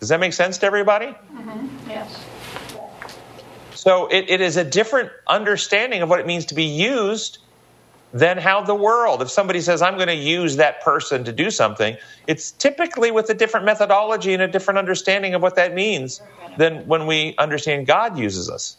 Does 0.00 0.08
that 0.08 0.18
make 0.18 0.32
sense 0.32 0.56
to 0.58 0.66
everybody? 0.66 1.08
Mm-hmm. 1.08 1.90
Yes. 1.90 2.24
So 3.78 4.08
it, 4.08 4.28
it 4.28 4.40
is 4.40 4.56
a 4.56 4.64
different 4.64 5.12
understanding 5.28 6.02
of 6.02 6.08
what 6.10 6.18
it 6.18 6.26
means 6.26 6.46
to 6.46 6.56
be 6.56 6.64
used 6.64 7.38
than 8.12 8.36
how 8.36 8.60
the 8.62 8.74
world, 8.74 9.22
if 9.22 9.30
somebody 9.30 9.60
says, 9.60 9.82
I'm 9.82 9.94
going 9.94 10.08
to 10.08 10.16
use 10.16 10.56
that 10.56 10.80
person 10.80 11.22
to 11.22 11.32
do 11.32 11.48
something, 11.48 11.96
it's 12.26 12.50
typically 12.50 13.12
with 13.12 13.30
a 13.30 13.34
different 13.34 13.66
methodology 13.66 14.34
and 14.34 14.42
a 14.42 14.48
different 14.48 14.78
understanding 14.78 15.34
of 15.34 15.42
what 15.42 15.54
that 15.54 15.74
means 15.74 16.20
than 16.56 16.88
when 16.88 17.06
we 17.06 17.36
understand 17.38 17.86
God 17.86 18.18
uses 18.18 18.50
us. 18.50 18.78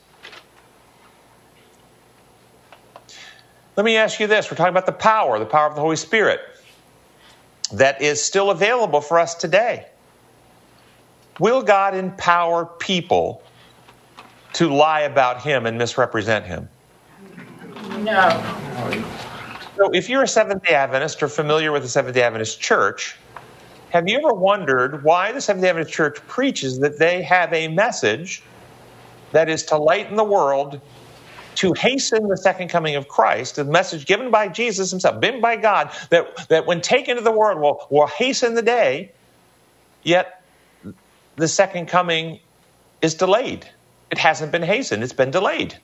Let 3.78 3.86
me 3.86 3.96
ask 3.96 4.20
you 4.20 4.28
this. 4.28 4.52
We're 4.52 4.58
talking 4.58 4.74
about 4.74 4.86
the 4.86 4.92
power, 4.92 5.40
the 5.40 5.46
power 5.46 5.68
of 5.68 5.76
the 5.76 5.82
Holy 5.82 5.96
Spirit 5.96 6.42
that 7.72 8.02
is 8.02 8.22
still 8.22 8.52
available 8.52 9.00
for 9.00 9.18
us 9.18 9.34
today. 9.34 9.88
Will 11.38 11.62
God 11.62 11.96
empower 11.96 12.66
people 12.66 13.42
to 14.54 14.74
lie 14.74 15.02
about 15.02 15.42
Him 15.42 15.66
and 15.66 15.78
misrepresent 15.78 16.46
Him? 16.46 16.70
No. 18.00 18.30
So, 19.78 19.90
if 19.92 20.10
you're 20.10 20.24
a 20.24 20.28
Seventh 20.28 20.64
day 20.64 20.74
Adventist 20.74 21.22
or 21.24 21.28
familiar 21.28 21.72
with 21.72 21.84
the 21.84 21.90
Seventh 21.90 22.16
day 22.16 22.24
Adventist 22.24 22.60
Church, 22.60 23.16
have 23.92 24.08
you 24.08 24.18
ever 24.18 24.34
wondered 24.34 25.04
why 25.04 25.32
the 25.32 25.42
Seventh 25.42 25.64
day 25.64 25.70
Adventist 25.70 25.96
Church 25.96 26.18
preaches 26.28 26.80
that 26.80 27.00
they 27.00 27.22
have 27.24 27.54
a 27.54 27.68
message 27.68 28.44
that 29.32 29.50
is 29.50 29.64
to 29.66 29.78
lighten 29.78 30.16
the 30.16 30.24
world 30.24 30.82
to 31.56 31.74
hasten 31.74 32.28
the 32.30 32.38
second 32.38 32.70
coming 32.70 32.96
of 32.96 33.10
Christ, 33.10 33.58
the 33.58 33.66
message 33.66 34.06
given 34.06 34.32
by 34.32 34.48
Jesus 34.48 34.92
himself, 34.92 35.20
given 35.20 35.42
by 35.42 35.58
God, 35.58 35.92
that, 36.10 36.48
that 36.48 36.66
when 36.66 36.80
taken 36.80 37.18
to 37.18 37.22
the 37.22 37.32
world 37.32 37.60
will, 37.60 37.86
will 37.90 38.08
hasten 38.08 38.56
the 38.56 38.62
day, 38.62 39.12
yet 40.04 40.42
the 41.36 41.48
second 41.50 41.88
coming 41.88 42.40
is 43.02 43.14
delayed. 43.14 43.68
It 44.12 44.18
hasn't 44.18 44.52
been 44.52 44.64
hastened, 44.64 45.04
it's 45.04 45.14
been 45.14 45.32
delayed. 45.32 45.78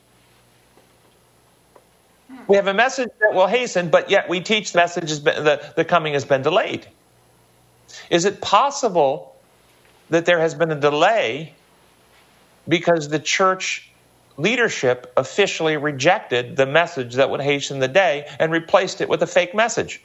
We 2.48 2.56
have 2.56 2.66
a 2.66 2.74
message 2.74 3.08
that 3.20 3.34
will 3.34 3.46
hasten, 3.46 3.90
but 3.90 4.10
yet 4.10 4.28
we 4.28 4.40
teach 4.40 4.72
the 4.72 4.78
message 4.78 5.08
has 5.08 5.20
been, 5.20 5.44
the, 5.44 5.72
the 5.76 5.84
coming 5.84 6.12
has 6.14 6.24
been 6.24 6.42
delayed. 6.42 6.86
Is 8.10 8.24
it 8.24 8.40
possible 8.40 9.36
that 10.10 10.26
there 10.26 10.40
has 10.40 10.54
been 10.54 10.70
a 10.70 10.80
delay 10.80 11.54
because 12.68 13.08
the 13.08 13.18
church 13.18 13.90
leadership 14.36 15.12
officially 15.16 15.76
rejected 15.76 16.56
the 16.56 16.66
message 16.66 17.14
that 17.14 17.30
would 17.30 17.40
hasten 17.40 17.78
the 17.78 17.88
day 17.88 18.26
and 18.38 18.52
replaced 18.52 19.00
it 19.00 19.08
with 19.08 19.22
a 19.22 19.26
fake 19.26 19.54
message? 19.54 20.02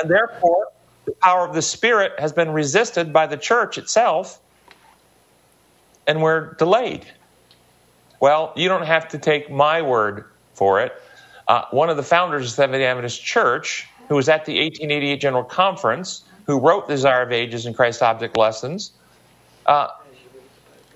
And 0.00 0.10
therefore, 0.10 0.68
the 1.06 1.12
power 1.22 1.46
of 1.46 1.54
the 1.54 1.62
Spirit 1.62 2.12
has 2.18 2.32
been 2.32 2.50
resisted 2.50 3.12
by 3.12 3.26
the 3.26 3.36
church 3.36 3.78
itself, 3.78 4.40
and 6.06 6.22
we're 6.22 6.54
delayed. 6.54 7.06
Well, 8.20 8.52
you 8.56 8.68
don't 8.68 8.86
have 8.86 9.08
to 9.08 9.18
take 9.18 9.50
my 9.50 9.82
word 9.82 10.24
for 10.54 10.80
it. 10.80 10.92
Uh, 11.48 11.64
one 11.70 11.90
of 11.90 11.96
the 11.96 12.02
founders 12.02 12.46
of 12.46 12.50
Seventh 12.50 12.78
day 12.78 12.86
Adventist 12.86 13.22
Church, 13.22 13.86
who 14.08 14.16
was 14.16 14.28
at 14.28 14.44
the 14.44 14.54
1888 14.58 15.20
General 15.20 15.44
Conference, 15.44 16.24
who 16.46 16.58
wrote 16.58 16.88
The 16.88 16.94
Desire 16.94 17.22
of 17.22 17.32
Ages 17.32 17.66
and 17.66 17.76
Christ 17.76 18.02
Object 18.02 18.36
Lessons, 18.36 18.92
uh, 19.66 19.88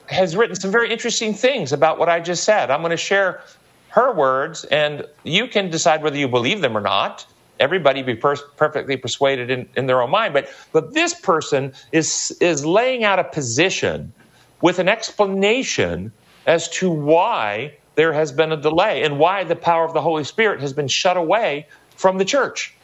has 0.07 0.37
written 0.37 0.57
some 0.57 0.71
very 0.73 0.91
interesting 0.91 1.35
things 1.35 1.73
about 1.73 1.99
what 1.99 2.09
I 2.09 2.21
just 2.21 2.45
said. 2.45 2.71
I'm 2.71 2.81
going 2.81 2.91
to 2.91 2.97
share 2.97 3.43
her 3.91 4.13
words, 4.13 4.65
and 4.65 5.05
you 5.25 5.47
can 5.47 5.71
decide 5.71 6.03
whether 6.03 6.17
you 6.17 6.29
believe 6.29 6.61
them 6.61 6.77
or 6.77 6.81
not. 6.81 7.27
Everybody 7.61 8.03
be 8.03 8.15
per- 8.15 8.37
perfectly 8.57 8.97
persuaded 8.97 9.51
in, 9.51 9.69
in 9.77 9.87
their 9.87 10.01
own 10.01 10.11
mind, 10.11 10.33
but 10.33 10.49
but 10.73 10.95
this 10.95 11.13
person 11.15 11.75
is 11.93 12.37
is 12.41 12.65
laying 12.65 13.05
out 13.05 13.19
a 13.19 13.25
position 13.25 14.15
with 14.61 14.79
an 14.79 14.89
explanation 14.89 16.13
as 16.47 16.69
to 16.69 16.91
why 16.91 17.75
there 17.95 18.13
has 18.13 18.33
been 18.33 18.53
a 18.53 18.57
delay 18.57 19.03
and 19.03 19.19
why 19.19 19.45
the 19.45 19.57
power 19.57 19.85
of 19.85 19.93
the 19.93 20.01
Holy 20.01 20.25
Spirit 20.25 20.61
has 20.61 20.73
been 20.73 20.89
shut 20.89 21.17
away 21.17 21.67
from 21.97 22.19
the 22.19 22.25
church. 22.25 22.75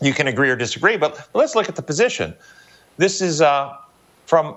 You 0.00 0.12
can 0.12 0.26
agree 0.26 0.50
or 0.50 0.56
disagree, 0.56 0.96
but 0.96 1.28
let's 1.34 1.54
look 1.54 1.68
at 1.68 1.76
the 1.76 1.82
position. 1.82 2.34
This 2.96 3.20
is 3.20 3.40
uh, 3.40 3.76
from, 4.26 4.56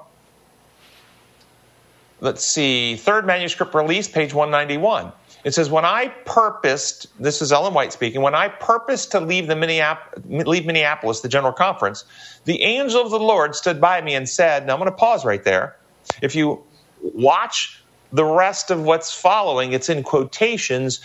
let's 2.22 2.46
see, 2.46 2.96
third 2.96 3.26
manuscript 3.26 3.74
release, 3.74 4.08
page 4.08 4.34
191. 4.34 5.12
It 5.44 5.54
says, 5.54 5.70
When 5.70 5.86
I 5.86 6.08
purposed, 6.26 7.08
this 7.20 7.42
is 7.42 7.52
Ellen 7.52 7.74
White 7.74 7.94
speaking, 7.94 8.22
when 8.22 8.36
I 8.36 8.48
purposed 8.48 9.12
to 9.12 9.20
leave, 9.20 9.48
the 9.48 9.56
Minneapolis, 9.56 10.48
leave 10.48 10.66
Minneapolis, 10.66 11.20
the 11.20 11.30
General 11.30 11.54
Conference, 11.54 12.06
the 12.46 12.62
angel 12.64 13.02
of 13.02 13.12
the 13.12 13.20
Lord 13.20 13.56
stood 13.56 13.82
by 13.82 14.02
me 14.02 14.16
and 14.16 14.28
said, 14.28 14.66
Now 14.66 14.74
I'm 14.74 14.80
going 14.80 14.90
to 14.90 14.96
pause 14.96 15.26
right 15.26 15.44
there. 15.44 15.76
If 16.22 16.36
you 16.36 16.64
watch 17.02 17.84
the 18.12 18.26
rest 18.26 18.72
of 18.72 18.84
what's 18.84 19.14
following, 19.14 19.74
it's 19.74 19.90
in 19.90 20.04
quotations 20.04 21.02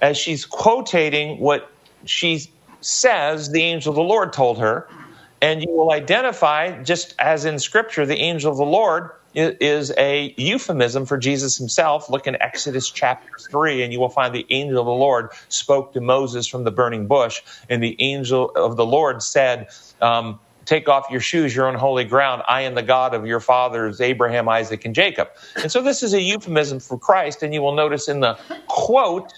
as 0.00 0.18
she's 0.18 0.44
quotating 0.44 1.38
what 1.38 1.70
she 2.04 2.50
says 2.80 3.50
the 3.50 3.62
angel 3.62 3.90
of 3.90 3.96
the 3.96 4.02
Lord 4.02 4.32
told 4.32 4.58
her. 4.58 4.88
And 5.40 5.62
you 5.62 5.70
will 5.72 5.92
identify, 5.92 6.82
just 6.82 7.14
as 7.18 7.44
in 7.44 7.58
Scripture, 7.58 8.06
the 8.06 8.18
angel 8.18 8.52
of 8.52 8.58
the 8.58 8.64
Lord 8.64 9.10
is 9.34 9.92
a 9.96 10.34
euphemism 10.36 11.06
for 11.06 11.18
Jesus 11.18 11.56
himself. 11.56 12.10
Look 12.10 12.26
in 12.26 12.40
Exodus 12.40 12.90
chapter 12.90 13.28
3, 13.50 13.82
and 13.82 13.92
you 13.92 13.98
will 13.98 14.08
find 14.10 14.34
the 14.34 14.46
angel 14.50 14.78
of 14.78 14.86
the 14.86 14.92
Lord 14.92 15.30
spoke 15.48 15.94
to 15.94 16.00
Moses 16.00 16.46
from 16.46 16.64
the 16.64 16.70
burning 16.70 17.06
bush, 17.06 17.42
and 17.68 17.82
the 17.82 17.96
angel 18.00 18.50
of 18.54 18.76
the 18.76 18.86
Lord 18.86 19.22
said, 19.22 19.68
um, 20.00 20.38
Take 20.64 20.88
off 20.88 21.06
your 21.10 21.20
shoes, 21.20 21.54
you're 21.54 21.66
on 21.66 21.74
holy 21.74 22.04
ground. 22.04 22.42
I 22.46 22.62
am 22.62 22.74
the 22.74 22.82
God 22.82 23.14
of 23.14 23.26
your 23.26 23.40
fathers, 23.40 24.00
Abraham, 24.00 24.48
Isaac, 24.48 24.84
and 24.84 24.94
Jacob. 24.94 25.28
And 25.56 25.72
so 25.72 25.82
this 25.82 26.02
is 26.02 26.14
a 26.14 26.20
euphemism 26.20 26.80
for 26.80 26.98
Christ, 26.98 27.42
and 27.42 27.52
you 27.52 27.62
will 27.62 27.74
notice 27.74 28.08
in 28.08 28.20
the 28.20 28.38
quote 28.68 29.32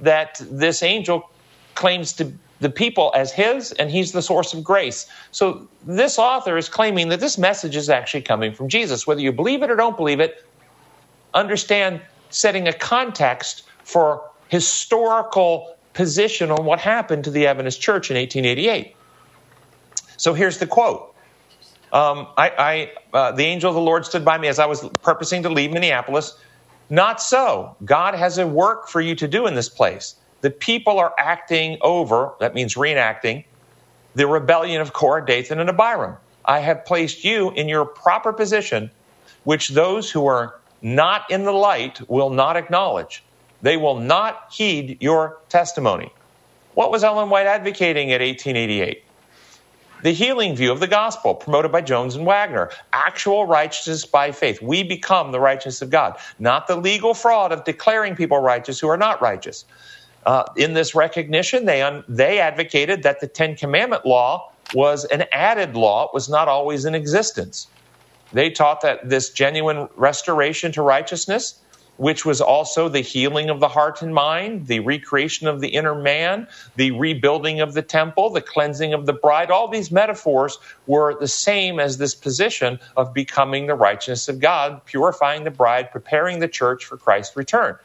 that 0.00 0.40
this 0.50 0.82
angel 0.82 1.28
claims 1.74 2.12
to 2.14 2.32
the 2.60 2.70
people 2.70 3.12
as 3.14 3.32
his, 3.32 3.72
and 3.72 3.90
he's 3.90 4.12
the 4.12 4.22
source 4.22 4.54
of 4.54 4.62
grace. 4.62 5.08
So 5.32 5.68
this 5.84 6.18
author 6.18 6.56
is 6.56 6.68
claiming 6.68 7.08
that 7.08 7.20
this 7.20 7.36
message 7.36 7.74
is 7.74 7.90
actually 7.90 8.22
coming 8.22 8.54
from 8.54 8.68
Jesus. 8.68 9.06
Whether 9.06 9.20
you 9.20 9.32
believe 9.32 9.62
it 9.62 9.70
or 9.70 9.76
don't 9.76 9.96
believe 9.96 10.20
it, 10.20 10.46
understand 11.34 12.00
setting 12.30 12.68
a 12.68 12.72
context 12.72 13.64
for 13.84 14.22
historical 14.48 15.76
position 15.92 16.50
on 16.50 16.64
what 16.64 16.78
happened 16.78 17.24
to 17.24 17.30
the 17.30 17.46
Adventist 17.46 17.80
Church 17.80 18.10
in 18.10 18.16
1888. 18.16 18.94
So 20.16 20.34
here's 20.34 20.58
the 20.58 20.66
quote. 20.66 21.14
Um, 21.92 22.28
I, 22.38 22.50
I 23.12 23.16
uh, 23.16 23.32
the 23.32 23.44
angel 23.44 23.70
of 23.70 23.74
the 23.76 23.80
Lord 23.82 24.06
stood 24.06 24.24
by 24.24 24.38
me 24.38 24.48
as 24.48 24.58
I 24.58 24.66
was 24.66 24.88
purposing 25.02 25.44
to 25.44 25.50
leave 25.50 25.72
Minneapolis. 25.72 26.34
Not 26.90 27.22
so. 27.22 27.76
God 27.84 28.14
has 28.14 28.38
a 28.38 28.46
work 28.46 28.88
for 28.88 29.00
you 29.00 29.14
to 29.16 29.28
do 29.28 29.46
in 29.46 29.54
this 29.54 29.68
place. 29.68 30.16
The 30.42 30.50
people 30.50 30.98
are 30.98 31.14
acting 31.18 31.78
over, 31.82 32.34
that 32.40 32.54
means 32.54 32.74
reenacting, 32.76 33.44
the 34.14 34.26
rebellion 34.26 34.80
of 34.80 34.92
Korah, 34.92 35.26
Dathan, 35.26 35.60
and 35.60 35.70
Abiram. 35.70 36.16
I 36.44 36.60
have 36.60 36.84
placed 36.84 37.24
you 37.24 37.50
in 37.52 37.68
your 37.68 37.86
proper 37.86 38.32
position, 38.32 38.90
which 39.44 39.70
those 39.70 40.10
who 40.10 40.26
are 40.26 40.54
not 40.82 41.30
in 41.30 41.44
the 41.44 41.52
light 41.52 42.00
will 42.08 42.30
not 42.30 42.56
acknowledge. 42.56 43.24
They 43.62 43.76
will 43.76 43.98
not 44.00 44.40
heed 44.52 44.98
your 45.00 45.38
testimony. 45.48 46.12
What 46.74 46.90
was 46.90 47.04
Ellen 47.04 47.30
White 47.30 47.46
advocating 47.46 48.12
at 48.12 48.20
1888? 48.20 49.04
The 50.02 50.12
healing 50.12 50.56
view 50.56 50.72
of 50.72 50.80
the 50.80 50.88
gospel 50.88 51.34
promoted 51.34 51.72
by 51.72 51.82
Jones 51.82 52.16
and 52.16 52.26
Waggoner, 52.26 52.70
actual 52.92 53.46
righteousness 53.46 54.06
by 54.06 54.32
faith. 54.32 54.60
We 54.62 54.82
become 54.82 55.32
the 55.32 55.40
righteousness 55.40 55.82
of 55.82 55.90
God, 55.90 56.18
not 56.38 56.66
the 56.66 56.76
legal 56.76 57.14
fraud 57.14 57.52
of 57.52 57.64
declaring 57.64 58.16
people 58.16 58.38
righteous 58.38 58.80
who 58.80 58.88
are 58.88 58.96
not 58.96 59.22
righteous. 59.22 59.64
Uh, 60.26 60.44
in 60.56 60.74
this 60.74 60.94
recognition, 60.94 61.66
they, 61.66 61.82
un- 61.82 62.04
they 62.08 62.40
advocated 62.40 63.04
that 63.04 63.20
the 63.20 63.28
Ten 63.28 63.56
Commandment 63.56 64.06
law 64.06 64.50
was 64.70 65.04
an 65.06 65.24
added 65.32 65.76
law, 65.76 66.04
it 66.06 66.10
was 66.14 66.28
not 66.28 66.48
always 66.48 66.84
in 66.84 66.94
existence. 66.94 67.68
They 68.32 68.50
taught 68.50 68.82
that 68.82 69.08
this 69.08 69.30
genuine 69.30 69.88
restoration 69.96 70.72
to 70.72 70.82
righteousness 70.82 71.60
which 72.02 72.24
was 72.24 72.40
also 72.40 72.88
the 72.88 73.00
healing 73.00 73.48
of 73.48 73.60
the 73.60 73.68
heart 73.68 74.02
and 74.02 74.12
mind, 74.12 74.66
the 74.66 74.80
recreation 74.80 75.46
of 75.46 75.60
the 75.60 75.68
inner 75.68 75.94
man, 75.94 76.48
the 76.74 76.90
rebuilding 76.90 77.60
of 77.60 77.74
the 77.74 77.82
temple, 77.82 78.28
the 78.30 78.40
cleansing 78.40 78.92
of 78.92 79.06
the 79.06 79.12
bride. 79.12 79.52
All 79.52 79.68
these 79.68 79.92
metaphors 79.92 80.58
were 80.88 81.16
the 81.20 81.28
same 81.28 81.78
as 81.78 81.98
this 81.98 82.16
position 82.16 82.80
of 82.96 83.14
becoming 83.14 83.68
the 83.68 83.76
righteousness 83.76 84.28
of 84.28 84.40
God, 84.40 84.84
purifying 84.84 85.44
the 85.44 85.52
bride, 85.52 85.92
preparing 85.92 86.40
the 86.40 86.48
church 86.48 86.84
for 86.84 86.96
Christ's 86.96 87.36
return. 87.36 87.76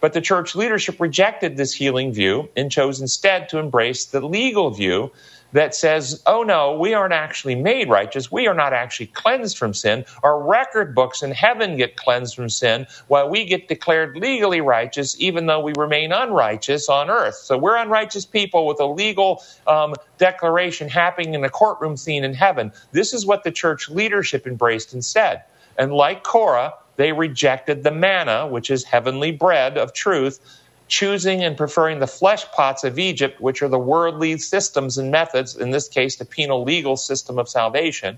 But 0.00 0.12
the 0.12 0.20
church 0.20 0.54
leadership 0.54 1.00
rejected 1.00 1.56
this 1.56 1.74
healing 1.74 2.12
view 2.12 2.50
and 2.56 2.70
chose 2.70 3.00
instead 3.00 3.48
to 3.48 3.58
embrace 3.58 4.04
the 4.04 4.20
legal 4.20 4.70
view 4.70 5.10
that 5.54 5.74
says, 5.74 6.22
oh 6.26 6.44
no, 6.44 6.78
we 6.78 6.94
aren't 6.94 7.14
actually 7.14 7.56
made 7.56 7.90
righteous. 7.90 8.32
We 8.32 8.48
are 8.48 8.54
not 8.54 8.74
actually 8.74 9.08
cleansed 9.08 9.58
from 9.58 9.74
sin. 9.74 10.06
Our 10.24 10.42
record 10.42 10.94
books 10.94 11.24
in 11.24 11.32
heaven 11.32 11.78
get 11.78 11.96
cleansed 11.96 12.36
from 12.36 12.50
sin 12.50 12.86
while 13.08 13.30
we 13.30 13.46
get 13.46 13.68
declared 13.68 14.16
legally 14.18 14.62
righteous, 14.62 15.20
even 15.20 15.46
though 15.46 15.60
we 15.62 15.74
remain 15.78 16.12
unrighteous 16.12 16.90
on 16.90 17.10
earth. 17.10 17.36
So 17.36 17.58
we're 17.58 17.78
unrighteous 17.78 18.26
people 18.26 18.68
with 18.68 18.80
a 18.80 18.86
legal 18.86 19.42
um, 19.68 19.94
declaration 20.18 20.90
happening 20.90 21.34
in 21.34 21.44
a 21.44 21.50
courtroom 21.50 21.98
scene 21.98 22.24
in 22.24 22.34
heaven. 22.34 22.72
This 22.92 23.14
is 23.14 23.26
what 23.26 23.44
the 23.44 23.52
church 23.52 23.90
leadership 23.90 24.46
embraced 24.46 24.94
instead. 24.94 25.44
And 25.78 25.94
like 25.94 26.24
Korah, 26.24 26.74
they 26.98 27.12
rejected 27.12 27.84
the 27.84 27.92
manna, 27.92 28.48
which 28.48 28.70
is 28.70 28.84
heavenly 28.84 29.32
bread 29.32 29.78
of 29.78 29.94
truth, 29.94 30.40
choosing 30.94 31.42
and 31.42 31.56
preferring 31.56 31.98
the 31.98 32.06
flesh 32.06 32.44
pots 32.52 32.84
of 32.84 33.00
Egypt, 33.00 33.40
which 33.40 33.62
are 33.62 33.68
the 33.68 33.78
worldly 33.78 34.38
systems 34.38 34.96
and 34.96 35.10
methods, 35.10 35.56
in 35.56 35.70
this 35.70 35.88
case, 35.88 36.14
the 36.14 36.24
penal 36.24 36.62
legal 36.62 36.96
system 36.96 37.36
of 37.36 37.48
salvation. 37.48 38.16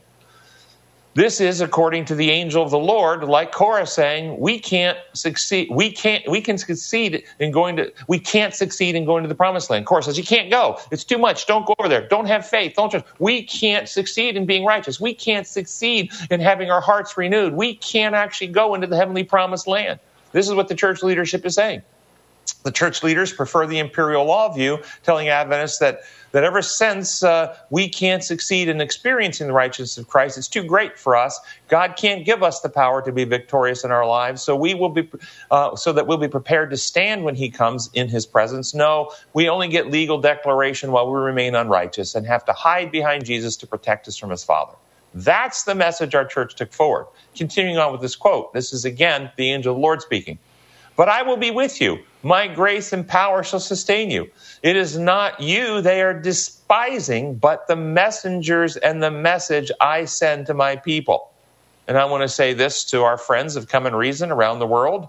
This 1.15 1.41
is 1.41 1.63
according 1.63 2.05
to 2.05 2.15
the 2.15 2.31
angel 2.31 2.63
of 2.63 2.71
the 2.71 2.79
Lord, 2.79 3.25
like 3.25 3.51
Korah 3.51 3.87
saying, 3.87 4.39
we 4.39 4.59
can't 4.59 4.99
succeed, 5.15 5.69
we 5.71 5.91
can't, 5.91 6.29
we 6.29 6.43
can 6.43 6.59
succeed 6.59 7.25
in 7.39 7.51
going 7.51 7.77
to, 7.77 7.91
we 8.09 8.19
can't 8.19 8.55
succeed 8.55 8.95
in 8.95 9.07
going 9.07 9.23
to 9.23 9.29
the 9.31 9.35
promised 9.35 9.71
land. 9.71 9.87
Korah 9.87 10.03
says, 10.03 10.19
you 10.19 10.25
can't 10.25 10.51
go. 10.51 10.79
It's 10.91 11.05
too 11.05 11.17
much. 11.17 11.47
Don't 11.47 11.65
go 11.67 11.75
over 11.79 11.89
there. 11.89 12.07
Don't 12.07 12.27
have 12.27 12.47
faith. 12.47 12.75
Don't 12.77 12.91
trust. 12.91 13.07
We 13.19 13.43
can't 13.43 13.89
succeed 13.89 14.37
in 14.37 14.45
being 14.45 14.67
righteous. 14.67 15.01
We 15.01 15.15
can't 15.15 15.47
succeed 15.47 16.13
in 16.31 16.41
having 16.41 16.71
our 16.71 16.83
hearts 16.83 17.17
renewed. 17.17 17.55
We 17.55 17.77
can't 17.77 18.15
actually 18.15 18.49
go 18.49 18.75
into 18.75 18.87
the 18.87 18.97
heavenly 18.97 19.25
promised 19.25 19.67
land. 19.67 19.99
This 20.33 20.47
is 20.47 20.53
what 20.53 20.69
the 20.69 20.75
church 20.75 21.03
leadership 21.03 21.47
is 21.47 21.55
saying. 21.55 21.81
The 22.63 22.73
church 22.73 23.03
leaders 23.03 23.33
prefer 23.33 23.67
the 23.67 23.79
imperial 23.79 24.25
law 24.25 24.53
view, 24.53 24.79
telling 25.03 25.29
Adventists 25.29 25.79
that, 25.79 26.01
that 26.33 26.45
ever 26.45 26.63
since 26.63 27.23
uh, 27.23 27.57
we 27.71 27.89
can't 27.89 28.25
succeed 28.25 28.69
in 28.69 28.81
experiencing 28.81 29.47
the 29.47 29.53
righteousness 29.53 29.99
of 29.99 30.09
Christ, 30.09 30.37
it's 30.37 30.49
too 30.49 30.65
great 30.65 30.99
for 30.99 31.17
us. 31.17 31.41
God 31.69 31.97
can't 31.97 32.25
give 32.25 32.43
us 32.43 32.61
the 32.61 32.69
power 32.69 33.03
to 33.03 33.13
be 33.13 33.25
victorious 33.25 33.85
in 33.85 33.91
our 33.91 34.07
lives, 34.07 34.43
so 34.43 34.57
we 34.57 34.75
will 34.75 34.89
be, 34.89 35.09
uh, 35.51 35.77
so 35.77 35.93
that 35.93 36.07
we'll 36.07 36.19
be 36.19 36.29
prepared 36.29 36.71
to 36.71 36.77
stand 36.77 37.25
when 37.25 37.37
He 37.37 37.51
comes 37.51 37.89
in 37.95 38.09
His 38.09 38.27
presence. 38.27 38.75
No, 38.75 39.13
we 39.33 39.49
only 39.49 39.69
get 39.69 39.91
legal 39.91 40.21
declaration 40.21 40.93
while 40.93 41.11
we 41.11 41.19
remain 41.21 41.55
unrighteous 41.55 42.15
and 42.15 42.27
have 42.27 42.45
to 42.47 42.53
hide 42.53 42.91
behind 42.91 43.25
Jesus 43.25 43.57
to 43.59 43.67
protect 43.67 44.09
us 44.09 44.17
from 44.17 44.31
His 44.31 44.43
Father. 44.45 44.75
That's 45.15 45.65
the 45.65 45.75
message 45.75 46.15
our 46.15 46.27
church 46.27 46.57
took 46.57 46.73
forward. 46.73 47.07
Continuing 47.35 47.79
on 47.79 47.93
with 47.93 48.03
this 48.03 48.17
quote, 48.17 48.53
this 48.53 48.73
is 48.73 48.85
again 48.85 49.31
the 49.37 49.51
angel 49.51 49.73
of 49.73 49.79
the 49.79 49.83
Lord 49.83 50.03
speaking. 50.03 50.39
But 50.97 51.09
I 51.11 51.23
will 51.23 51.37
be 51.37 51.51
with 51.51 51.81
you. 51.81 51.99
My 52.23 52.49
grace 52.49 52.93
and 52.93 53.07
power 53.07 53.43
shall 53.43 53.61
sustain 53.61 54.11
you. 54.11 54.31
It 54.63 54.77
is 54.77 54.99
not 54.99 55.41
you 55.41 55.81
they 55.83 56.03
are 56.03 56.19
despising, 56.19 57.37
but 57.37 57.69
the 57.69 57.77
messengers 57.77 58.77
and 58.77 59.03
the 59.03 59.11
message 59.11 59.71
I 59.81 60.07
send 60.07 60.47
to 60.47 60.55
my 60.55 60.77
people. 60.77 61.31
And 61.87 61.97
I 61.99 62.07
want 62.07 62.23
to 62.23 62.29
say 62.29 62.55
this 62.55 62.85
to 62.87 63.03
our 63.03 63.19
friends 63.19 63.55
of 63.57 63.69
Come 63.69 63.87
and 63.87 63.97
Reason 63.97 64.33
around 64.33 64.59
the 64.59 64.67
world. 64.67 65.09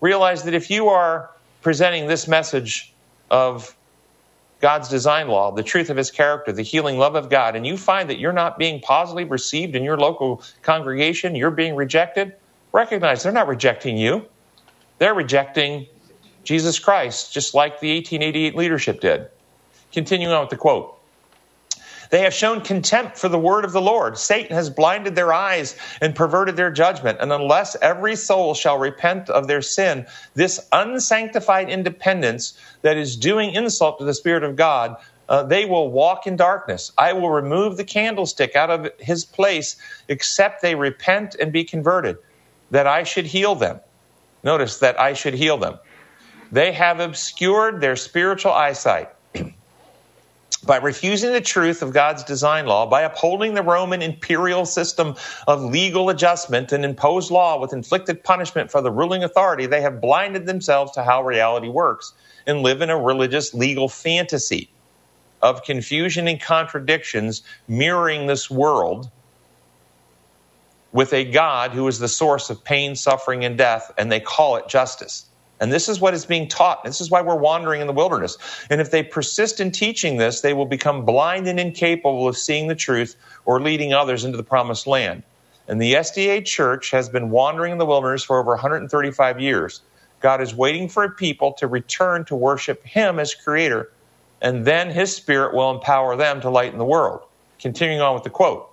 Realize 0.00 0.44
that 0.44 0.54
if 0.54 0.70
you 0.70 0.88
are 0.88 1.30
presenting 1.62 2.06
this 2.06 2.26
message 2.28 2.94
of 3.30 3.76
God's 4.60 4.88
design 4.88 5.28
law, 5.28 5.50
the 5.50 5.62
truth 5.62 5.90
of 5.90 5.96
his 5.96 6.10
character, 6.10 6.52
the 6.52 6.62
healing 6.62 6.96
love 6.96 7.16
of 7.16 7.28
God, 7.28 7.56
and 7.56 7.66
you 7.66 7.76
find 7.76 8.08
that 8.08 8.18
you're 8.18 8.32
not 8.32 8.58
being 8.58 8.80
positively 8.80 9.24
received 9.24 9.76
in 9.76 9.82
your 9.82 9.98
local 9.98 10.42
congregation, 10.62 11.34
you're 11.34 11.50
being 11.50 11.74
rejected, 11.74 12.34
recognize 12.72 13.22
they're 13.22 13.32
not 13.32 13.48
rejecting 13.48 13.98
you. 13.98 14.24
They're 14.98 15.14
rejecting 15.14 15.86
Jesus 16.44 16.78
Christ, 16.78 17.32
just 17.32 17.54
like 17.54 17.80
the 17.80 17.94
1888 17.94 18.54
leadership 18.54 19.00
did. 19.00 19.28
Continuing 19.92 20.32
on 20.32 20.42
with 20.42 20.50
the 20.50 20.56
quote. 20.56 20.94
They 22.10 22.20
have 22.20 22.34
shown 22.34 22.60
contempt 22.60 23.18
for 23.18 23.28
the 23.28 23.38
word 23.38 23.64
of 23.64 23.72
the 23.72 23.80
Lord. 23.80 24.18
Satan 24.18 24.54
has 24.54 24.70
blinded 24.70 25.16
their 25.16 25.32
eyes 25.32 25.76
and 26.00 26.14
perverted 26.14 26.54
their 26.54 26.70
judgment. 26.70 27.18
And 27.20 27.32
unless 27.32 27.76
every 27.82 28.14
soul 28.14 28.54
shall 28.54 28.78
repent 28.78 29.30
of 29.30 29.48
their 29.48 29.62
sin, 29.62 30.06
this 30.34 30.60
unsanctified 30.70 31.68
independence 31.70 32.56
that 32.82 32.96
is 32.96 33.16
doing 33.16 33.54
insult 33.54 33.98
to 33.98 34.04
the 34.04 34.14
Spirit 34.14 34.44
of 34.44 34.54
God, 34.54 34.96
uh, 35.28 35.42
they 35.42 35.64
will 35.64 35.90
walk 35.90 36.26
in 36.26 36.36
darkness. 36.36 36.92
I 36.98 37.14
will 37.14 37.30
remove 37.30 37.76
the 37.76 37.84
candlestick 37.84 38.54
out 38.54 38.70
of 38.70 38.90
his 38.98 39.24
place, 39.24 39.76
except 40.08 40.62
they 40.62 40.74
repent 40.74 41.34
and 41.34 41.52
be 41.52 41.64
converted, 41.64 42.18
that 42.70 42.86
I 42.86 43.04
should 43.04 43.26
heal 43.26 43.54
them. 43.54 43.80
Notice 44.44 44.78
that 44.78 45.00
I 45.00 45.14
should 45.14 45.34
heal 45.34 45.56
them. 45.56 45.78
They 46.52 46.72
have 46.72 47.00
obscured 47.00 47.80
their 47.80 47.96
spiritual 47.96 48.52
eyesight 48.52 49.10
by 50.66 50.76
refusing 50.76 51.32
the 51.32 51.40
truth 51.40 51.82
of 51.82 51.92
God's 51.92 52.22
design 52.22 52.66
law, 52.66 52.86
by 52.86 53.02
upholding 53.02 53.54
the 53.54 53.62
Roman 53.62 54.02
imperial 54.02 54.66
system 54.66 55.16
of 55.48 55.62
legal 55.62 56.10
adjustment 56.10 56.72
and 56.72 56.84
imposed 56.84 57.30
law 57.30 57.58
with 57.58 57.72
inflicted 57.72 58.22
punishment 58.22 58.70
for 58.70 58.82
the 58.82 58.90
ruling 58.90 59.24
authority, 59.24 59.66
they 59.66 59.80
have 59.80 60.00
blinded 60.00 60.46
themselves 60.46 60.92
to 60.92 61.02
how 61.02 61.24
reality 61.24 61.68
works 61.68 62.12
and 62.46 62.60
live 62.60 62.82
in 62.82 62.90
a 62.90 62.98
religious 62.98 63.54
legal 63.54 63.88
fantasy 63.88 64.70
of 65.42 65.62
confusion 65.64 66.28
and 66.28 66.40
contradictions 66.40 67.42
mirroring 67.66 68.26
this 68.26 68.50
world 68.50 69.10
with 70.94 71.12
a 71.12 71.24
God 71.24 71.72
who 71.72 71.88
is 71.88 71.98
the 71.98 72.08
source 72.08 72.50
of 72.50 72.62
pain, 72.64 72.94
suffering, 72.94 73.44
and 73.44 73.58
death, 73.58 73.92
and 73.98 74.10
they 74.10 74.20
call 74.20 74.54
it 74.56 74.68
justice. 74.68 75.26
And 75.60 75.72
this 75.72 75.88
is 75.88 76.00
what 76.00 76.14
is 76.14 76.24
being 76.24 76.46
taught. 76.46 76.84
This 76.84 77.00
is 77.00 77.10
why 77.10 77.20
we're 77.20 77.34
wandering 77.34 77.80
in 77.80 77.88
the 77.88 77.92
wilderness. 77.92 78.38
And 78.70 78.80
if 78.80 78.92
they 78.92 79.02
persist 79.02 79.58
in 79.58 79.72
teaching 79.72 80.18
this, 80.18 80.40
they 80.40 80.54
will 80.54 80.66
become 80.66 81.04
blind 81.04 81.48
and 81.48 81.58
incapable 81.58 82.28
of 82.28 82.36
seeing 82.36 82.68
the 82.68 82.76
truth 82.76 83.16
or 83.44 83.60
leading 83.60 83.92
others 83.92 84.24
into 84.24 84.36
the 84.36 84.44
promised 84.44 84.86
land. 84.86 85.24
And 85.66 85.82
the 85.82 85.94
SDA 85.94 86.44
church 86.44 86.92
has 86.92 87.08
been 87.08 87.30
wandering 87.30 87.72
in 87.72 87.78
the 87.78 87.86
wilderness 87.86 88.22
for 88.22 88.38
over 88.38 88.52
135 88.52 89.40
years. 89.40 89.80
God 90.20 90.40
is 90.40 90.54
waiting 90.54 90.88
for 90.88 91.02
a 91.02 91.10
people 91.10 91.54
to 91.54 91.66
return 91.66 92.24
to 92.26 92.36
worship 92.36 92.84
Him 92.84 93.18
as 93.18 93.34
Creator, 93.34 93.90
and 94.40 94.64
then 94.64 94.90
His 94.90 95.14
Spirit 95.14 95.54
will 95.54 95.72
empower 95.72 96.14
them 96.14 96.40
to 96.42 96.50
lighten 96.50 96.78
the 96.78 96.84
world. 96.84 97.22
Continuing 97.58 98.00
on 98.00 98.14
with 98.14 98.22
the 98.22 98.30
quote 98.30 98.70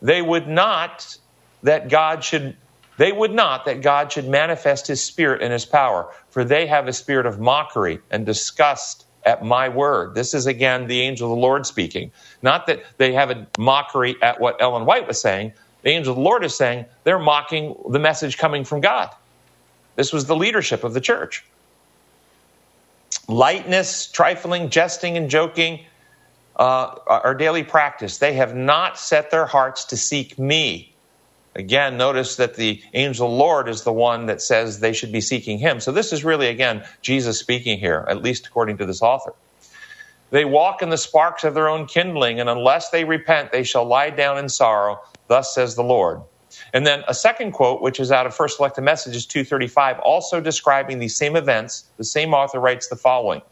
They 0.00 0.22
would 0.22 0.48
not 0.48 1.18
that 1.64 1.88
God 1.88 2.24
should 2.24 2.56
they 2.96 3.10
would 3.10 3.32
not 3.32 3.64
that 3.64 3.82
God 3.82 4.12
should 4.12 4.28
manifest 4.28 4.86
his 4.86 5.02
spirit 5.04 5.42
and 5.42 5.52
his 5.52 5.66
power, 5.66 6.12
for 6.30 6.44
they 6.44 6.66
have 6.68 6.86
a 6.86 6.92
spirit 6.92 7.26
of 7.26 7.40
mockery 7.40 8.00
and 8.10 8.24
disgust 8.24 9.06
at 9.24 9.44
my 9.44 9.68
word. 9.68 10.14
This 10.14 10.32
is 10.34 10.46
again 10.46 10.86
the 10.86 11.00
angel 11.00 11.32
of 11.32 11.36
the 11.36 11.42
Lord 11.42 11.66
speaking. 11.66 12.12
Not 12.42 12.68
that 12.68 12.84
they 12.98 13.12
have 13.14 13.30
a 13.30 13.48
mockery 13.56 14.16
at 14.22 14.40
what 14.40 14.62
Ellen 14.62 14.86
White 14.86 15.08
was 15.08 15.20
saying. 15.20 15.54
The 15.82 15.90
angel 15.90 16.12
of 16.12 16.16
the 16.18 16.22
Lord 16.22 16.44
is 16.44 16.56
saying 16.56 16.86
they're 17.04 17.18
mocking 17.18 17.74
the 17.90 17.98
message 17.98 18.38
coming 18.38 18.64
from 18.64 18.80
God. 18.80 19.10
This 19.96 20.12
was 20.12 20.26
the 20.26 20.36
leadership 20.36 20.84
of 20.84 20.94
the 20.94 21.00
church. 21.00 21.44
Lightness, 23.28 24.06
trifling, 24.06 24.70
jesting, 24.70 25.16
and 25.16 25.30
joking 25.30 25.86
uh, 26.56 26.96
are 27.06 27.34
daily 27.34 27.64
practice. 27.64 28.18
They 28.18 28.34
have 28.34 28.54
not 28.54 28.98
set 28.98 29.30
their 29.30 29.46
hearts 29.46 29.86
to 29.86 29.96
seek 29.96 30.38
me 30.38 30.93
Again, 31.56 31.96
notice 31.96 32.36
that 32.36 32.56
the 32.56 32.82
angel 32.94 33.36
Lord 33.36 33.68
is 33.68 33.82
the 33.82 33.92
one 33.92 34.26
that 34.26 34.42
says 34.42 34.80
they 34.80 34.92
should 34.92 35.12
be 35.12 35.20
seeking 35.20 35.58
him. 35.58 35.80
So 35.80 35.92
this 35.92 36.12
is 36.12 36.24
really, 36.24 36.48
again, 36.48 36.84
Jesus 37.00 37.38
speaking 37.38 37.78
here, 37.78 38.04
at 38.08 38.22
least 38.22 38.46
according 38.46 38.78
to 38.78 38.86
this 38.86 39.02
author. 39.02 39.34
They 40.30 40.44
walk 40.44 40.82
in 40.82 40.90
the 40.90 40.98
sparks 40.98 41.44
of 41.44 41.54
their 41.54 41.68
own 41.68 41.86
kindling, 41.86 42.40
and 42.40 42.48
unless 42.48 42.90
they 42.90 43.04
repent, 43.04 43.52
they 43.52 43.62
shall 43.62 43.84
lie 43.84 44.10
down 44.10 44.36
in 44.36 44.48
sorrow. 44.48 45.00
Thus 45.28 45.54
says 45.54 45.76
the 45.76 45.84
Lord. 45.84 46.22
And 46.72 46.86
then 46.86 47.04
a 47.06 47.14
second 47.14 47.52
quote, 47.52 47.82
which 47.82 48.00
is 48.00 48.10
out 48.10 48.26
of 48.26 48.34
First 48.34 48.56
Selected 48.56 48.82
Messages 48.82 49.26
235, 49.26 49.98
also 50.00 50.40
describing 50.40 50.98
these 50.98 51.16
same 51.16 51.36
events. 51.36 51.84
The 51.98 52.04
same 52.04 52.34
author 52.34 52.58
writes 52.58 52.88
the 52.88 52.96
following 52.96 53.42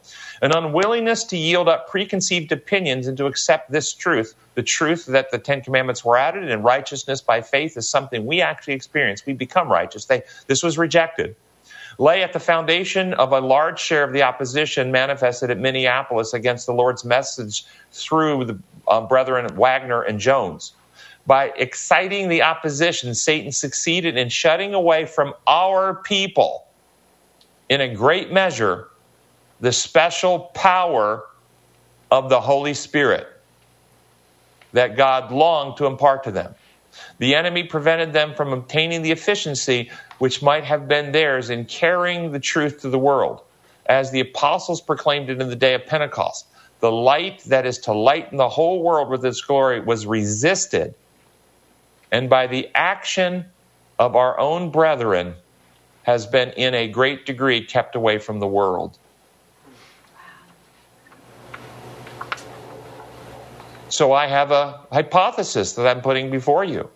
An 0.43 0.51
unwillingness 0.53 1.23
to 1.25 1.37
yield 1.37 1.69
up 1.69 1.89
preconceived 1.89 2.51
opinions 2.51 3.07
and 3.07 3.17
to 3.17 3.27
accept 3.27 3.71
this 3.71 3.95
truth, 3.95 4.35
the 4.57 4.63
truth 4.63 5.07
that 5.07 5.31
the 5.31 5.39
Ten 5.39 5.63
Commandments 5.63 6.05
were 6.05 6.17
added 6.17 6.51
and 6.51 6.65
righteousness 6.65 7.21
by 7.21 7.41
faith 7.41 7.77
is 7.77 7.89
something 7.89 8.27
we 8.27 8.43
actually 8.43 8.75
experience. 8.75 9.25
We 9.25 9.35
become 9.35 9.71
righteous. 9.71 10.07
They, 10.07 10.25
this 10.49 10.65
was 10.65 10.77
rejected. 10.77 11.37
Lay 11.99 12.25
at 12.25 12.33
the 12.33 12.41
foundation 12.41 13.15
of 13.15 13.33
a 13.33 13.41
large 13.41 13.79
share 13.79 14.03
of 14.03 14.13
the 14.13 14.23
opposition 14.23 14.91
manifested 14.91 15.51
at 15.51 15.59
Minneapolis 15.59 16.35
against 16.35 16.67
the 16.67 16.73
Lord's 16.73 17.05
message 17.05 17.65
through 17.93 18.47
the 18.47 18.59
uh, 18.89 19.01
brethren 19.03 19.47
Waggoner 19.55 20.03
and 20.03 20.19
Jones. 20.19 20.73
By 21.25 21.53
exciting 21.57 22.29
the 22.29 22.43
opposition, 22.43 23.15
Satan 23.15 23.53
succeeded 23.53 24.17
in 24.17 24.29
shutting 24.29 24.75
away 24.75 25.07
from 25.07 25.35
our 25.47 25.95
people, 25.95 26.67
in 27.69 27.81
a 27.81 27.95
great 27.95 28.33
measure, 28.33 28.89
the 29.63 29.73
special 29.73 30.41
power 30.41 31.25
of 32.11 32.29
the 32.29 32.41
Holy 32.41 32.75
Spirit 32.75 33.29
that 34.73 34.97
God 34.97 35.33
longed 35.33 35.79
to 35.79 35.87
impart 35.87 36.25
to 36.25 36.33
them. 36.33 36.55
The 37.19 37.37
enemy 37.37 37.63
prevented 37.63 38.13
them 38.13 38.35
from 38.35 38.53
obtaining 38.53 39.03
the 39.03 39.13
efficiency 39.13 39.91
which 40.19 40.43
might 40.43 40.65
have 40.65 40.89
been 40.89 41.13
theirs 41.13 41.49
in 41.49 41.65
carrying 41.65 42.33
the 42.33 42.41
truth 42.41 42.81
to 42.83 42.91
the 42.91 42.99
world. 42.99 43.41
As 43.87 44.11
the 44.11 44.21
apostles 44.21 44.81
proclaimed 44.81 45.31
it 45.31 45.41
in 45.41 45.49
the 45.49 45.57
day 45.57 45.75
of 45.75 45.87
Pentecost, 45.87 46.47
the 46.81 46.93
light 46.93 47.43
that 47.45 47.65
is 47.65 47.79
to 47.79 47.93
lighten 47.93 48.39
the 48.39 48.49
whole 48.49 48.83
world 48.83 49.09
with 49.09 49.25
its 49.25 49.41
glory 49.41 49.81
was 49.81 50.07
resisted 50.07 50.95
and 52.11 52.29
by 52.29 52.49
the 52.49 52.69
action 52.75 53.47
of 53.99 54.17
our 54.17 54.39
own 54.39 54.71
brethren 54.71 55.35
has 56.03 56.27
been 56.27 56.51
in 56.51 56.75
a 56.75 56.89
great 56.89 57.25
degree 57.25 57.65
kept 57.65 57.95
away 57.95 58.19
from 58.19 58.41
the 58.41 58.47
world. 58.47 58.99
So 63.93 64.13
I 64.13 64.29
have 64.29 64.53
a 64.53 64.81
hypothesis 64.93 65.75
that 65.75 65.87
I'm 65.87 66.03
putting 66.03 66.31
before 66.31 66.65
you. 66.65 66.91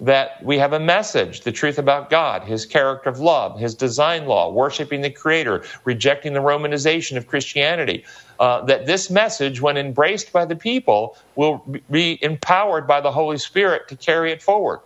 that 0.00 0.42
we 0.44 0.58
have 0.58 0.72
a 0.72 0.80
message, 0.80 1.42
the 1.42 1.52
truth 1.52 1.78
about 1.78 2.10
God, 2.10 2.44
His 2.44 2.66
character 2.66 3.10
of 3.10 3.20
love, 3.20 3.60
His 3.60 3.74
design 3.74 4.26
law, 4.26 4.50
worshiping 4.52 5.02
the 5.02 5.10
Creator, 5.10 5.64
rejecting 5.84 6.34
the 6.34 6.40
Romanization 6.40 7.16
of 7.18 7.26
Christianity. 7.28 8.04
Uh, 8.40 8.64
that 8.66 8.86
this 8.86 9.10
message, 9.10 9.60
when 9.60 9.76
embraced 9.76 10.32
by 10.32 10.46
the 10.46 10.56
people, 10.56 11.16
will 11.36 11.66
be 11.90 12.18
empowered 12.22 12.86
by 12.88 13.00
the 13.02 13.12
Holy 13.12 13.38
Spirit 13.38 13.88
to 13.88 13.96
carry 13.96 14.32
it 14.32 14.42
forward. 14.42 14.80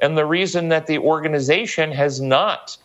And 0.00 0.18
the 0.18 0.26
reason 0.26 0.70
that 0.70 0.86
the 0.86 0.98
organization 0.98 1.92
has 1.92 2.20
not 2.20 2.76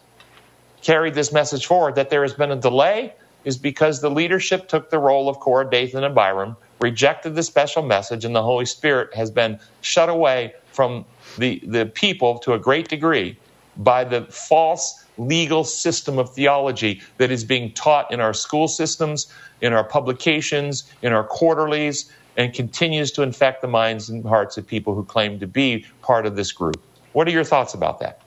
carried 0.84 1.16
this 1.16 1.34
message 1.34 1.66
forward, 1.68 1.96
that 1.96 2.10
there 2.10 2.24
has 2.24 2.34
been 2.34 2.52
a 2.52 2.58
delay, 2.58 3.16
is 3.46 3.58
because 3.58 4.02
the 4.02 4.12
leadership 4.12 4.70
took 4.70 4.90
the 4.90 5.00
role 5.00 5.30
of 5.30 5.40
Korah 5.40 5.70
Dathan, 5.70 6.04
and 6.04 6.18
Abiram, 6.18 6.58
rejected 6.80 7.36
the 7.36 7.44
special 7.44 7.84
message, 7.84 8.26
and 8.26 8.36
the 8.36 8.44
Holy 8.44 8.66
Spirit 8.66 9.14
has 9.14 9.32
been 9.32 9.60
shut 9.82 10.10
away 10.10 10.54
from 10.72 11.06
the, 11.38 11.62
the 11.66 11.86
people 11.86 12.40
to 12.40 12.54
a 12.54 12.60
great 12.60 12.88
degree 12.90 13.38
by 13.78 14.04
the 14.04 14.24
false 14.26 15.04
legal 15.18 15.64
system 15.64 16.18
of 16.18 16.34
theology 16.34 17.02
that 17.18 17.32
is 17.32 17.44
being 17.44 17.72
taught 17.74 18.12
in 18.12 18.20
our 18.20 18.34
school 18.34 18.68
systems, 18.68 19.32
in 19.62 19.74
our 19.74 19.84
publications, 19.84 20.84
in 21.02 21.14
our 21.14 21.24
quarterlies, 21.24 22.12
and 22.38 22.54
continues 22.54 23.12
to 23.12 23.22
infect 23.22 23.62
the 23.62 23.68
minds 23.68 24.10
and 24.10 24.26
hearts 24.26 24.58
of 24.58 24.66
people 24.66 24.96
who 24.96 25.04
claim 25.04 25.40
to 25.40 25.48
be 25.48 25.86
part 26.02 26.26
of 26.26 26.36
this 26.36 26.52
group. 26.52 26.82
What 27.14 27.28
are 27.28 27.32
your 27.32 27.44
thoughts 27.44 27.74
about 27.74 28.00
that? 28.00 28.22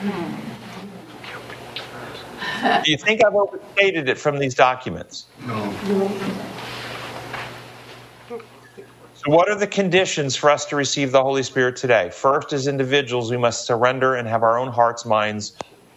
Hmm. 0.00 0.43
Do 2.84 2.90
you 2.90 2.98
think 2.98 3.20
I've 3.24 3.34
overstated 3.34 4.08
it 4.08 4.18
from 4.18 4.38
these 4.38 4.54
documents? 4.54 5.26
No. 5.46 5.76
So, 9.14 9.30
what 9.32 9.50
are 9.50 9.58
the 9.58 9.66
conditions 9.66 10.36
for 10.36 10.50
us 10.50 10.66
to 10.66 10.76
receive 10.76 11.12
the 11.12 11.22
Holy 11.22 11.42
Spirit 11.42 11.76
today? 11.76 12.10
First, 12.10 12.52
as 12.52 12.66
individuals, 12.66 13.30
we 13.30 13.38
must 13.38 13.66
surrender 13.66 14.14
and 14.14 14.28
have 14.28 14.42
our 14.42 14.58
own 14.58 14.68
hearts, 14.68 15.06
minds, 15.06 15.56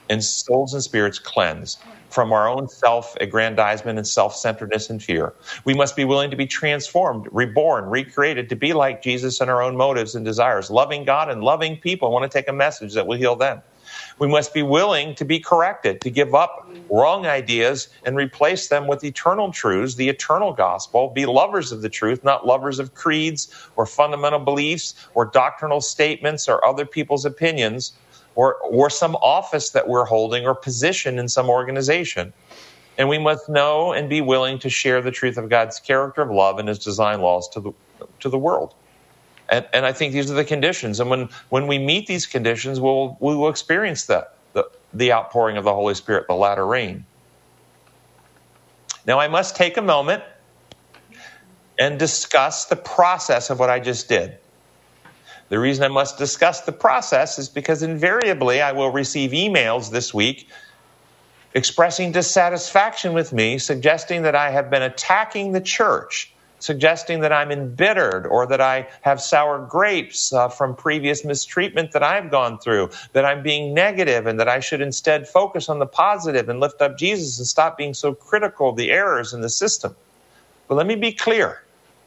and 0.10 0.24
souls 0.24 0.74
and 0.74 0.84
spirits 0.84 1.20
cleansed 1.20 1.84
from 2.10 2.34
our 2.34 2.50
own 2.50 2.68
self 2.70 3.16
aggrandizement 3.22 3.98
and 4.00 4.08
self 4.08 4.36
centeredness 4.36 4.90
and 4.90 5.04
fear. 5.04 5.36
We 5.66 5.74
must 5.74 5.96
be 5.96 6.06
willing 6.06 6.32
to 6.32 6.38
be 6.38 6.48
transformed, 6.48 7.28
reborn, 7.32 7.86
recreated 7.86 8.50
to 8.50 8.56
be 8.56 8.74
like 8.74 9.02
Jesus 9.04 9.42
in 9.42 9.50
our 9.50 9.62
own 9.62 9.78
motives 9.78 10.16
and 10.16 10.26
desires, 10.26 10.70
loving 10.70 11.06
God 11.06 11.30
and 11.30 11.44
loving 11.44 11.78
people. 11.78 12.10
I 12.10 12.12
want 12.12 12.32
to 12.32 12.38
take 12.38 12.48
a 12.50 12.54
message 12.54 12.94
that 12.96 13.08
will 13.08 13.18
heal 13.18 13.36
them. 13.36 13.62
We 14.20 14.28
must 14.28 14.54
be 14.54 14.64
willing 14.64 15.16
to 15.16 15.26
be 15.26 15.40
corrected, 15.40 16.02
to 16.02 16.10
give 16.10 16.34
up 16.34 16.68
wrong 16.90 17.26
ideas 17.26 17.90
and 18.06 18.16
replace 18.16 18.68
them 18.68 18.88
with 18.88 19.04
eternal 19.04 19.52
truths, 19.52 19.96
the 19.96 20.10
eternal 20.10 20.54
gospel. 20.54 21.10
Be 21.10 21.26
lovers 21.26 21.72
of 21.72 21.82
the 21.82 21.90
truth, 21.90 22.24
not 22.24 22.48
lovers 22.48 22.80
of 22.80 22.94
creeds 22.96 23.54
or 23.76 23.86
fundamental 23.86 24.40
beliefs 24.40 24.96
or 25.14 25.26
doctrinal 25.26 25.82
statements 25.82 26.48
or 26.48 26.66
other 26.66 26.86
people's 26.86 27.26
opinions 27.26 27.94
or, 28.36 28.56
or 28.56 28.90
some 28.90 29.16
office 29.18 29.72
that 29.72 29.88
we're 29.88 30.06
holding 30.06 30.46
or 30.46 30.56
position 30.56 31.20
in 31.20 31.28
some 31.28 31.50
organization. 31.50 32.34
And 32.98 33.10
we 33.10 33.20
must 33.20 33.50
know 33.50 33.94
and 33.94 34.10
be 34.10 34.22
willing 34.22 34.58
to 34.60 34.70
share 34.70 35.02
the 35.02 35.12
truth 35.12 35.38
of 35.38 35.50
God's 35.50 35.80
character 35.80 36.22
of 36.22 36.32
love 36.32 36.58
and 36.58 36.68
his 36.68 36.80
design 36.80 37.22
laws 37.22 37.48
to 37.50 37.60
the, 37.60 37.72
to 38.20 38.30
the 38.30 38.40
world. 38.40 38.74
And, 39.50 39.66
and 39.74 39.86
I 39.86 39.94
think 39.94 40.14
these 40.14 40.30
are 40.30 40.36
the 40.36 40.46
conditions. 40.46 41.00
And 41.00 41.10
when, 41.10 41.30
when 41.50 41.68
we 41.68 41.80
meet 41.80 42.08
these 42.08 42.26
conditions, 42.26 42.80
we'll, 42.80 43.18
we 43.20 43.36
will 43.36 43.50
experience 43.50 44.06
that, 44.08 44.34
the, 44.54 44.70
the 44.94 45.14
outpouring 45.14 45.58
of 45.58 45.64
the 45.64 45.74
Holy 45.74 45.96
Spirit, 45.96 46.28
the 46.28 46.36
latter 46.36 46.66
rain. 46.66 47.06
Now, 49.06 49.20
I 49.20 49.28
must 49.30 49.56
take 49.56 49.78
a 49.78 49.82
moment 49.82 50.24
and 51.80 51.98
discuss 51.98 52.66
the 52.66 52.76
process 52.76 53.50
of 53.50 53.60
what 53.60 53.70
I 53.70 53.80
just 53.80 54.10
did. 54.10 54.38
The 55.50 55.60
reason 55.60 55.86
I 55.86 55.88
must 55.88 56.18
discuss 56.18 56.62
the 56.62 56.74
process 56.74 57.40
is 57.40 57.48
because 57.48 57.84
invariably 57.84 58.62
I 58.62 58.74
will 58.74 58.92
receive 58.92 59.32
emails 59.32 59.92
this 59.92 60.14
week 60.14 60.50
expressing 61.54 62.12
dissatisfaction 62.12 63.14
with 63.14 63.32
me, 63.32 63.58
suggesting 63.58 64.24
that 64.24 64.36
I 64.36 64.52
have 64.52 64.70
been 64.70 64.84
attacking 64.84 65.54
the 65.54 65.62
church 65.62 66.34
suggesting 66.60 67.20
that 67.22 67.32
I'm 67.32 67.52
embittered 67.52 68.26
or 68.26 68.48
that 68.48 68.62
I 68.62 68.88
have 69.02 69.22
sour 69.22 69.66
grapes 69.66 70.34
uh, 70.34 70.50
from 70.50 70.76
previous 70.76 71.24
mistreatment 71.24 71.92
that 71.92 72.04
I've 72.04 72.32
gone 72.32 72.58
through, 72.60 72.90
that 73.14 73.26
I'm 73.26 73.44
being 73.44 73.74
negative 73.74 74.26
and 74.28 74.40
that 74.40 74.48
I 74.48 74.60
should 74.60 74.82
instead 74.82 75.28
focus 75.28 75.70
on 75.70 75.80
the 75.80 75.86
positive 75.86 76.50
and 76.50 76.60
lift 76.60 76.82
up 76.82 76.98
Jesus 76.98 77.38
and 77.38 77.48
stop 77.48 77.78
being 77.78 77.94
so 77.94 78.14
critical 78.14 78.70
of 78.70 78.76
the 78.76 78.92
errors 78.92 79.34
in 79.34 79.42
the 79.42 79.50
system. 79.50 79.96
But 80.68 80.76
let 80.76 80.88
me 80.88 80.96
be 80.96 81.12
clear 81.12 81.64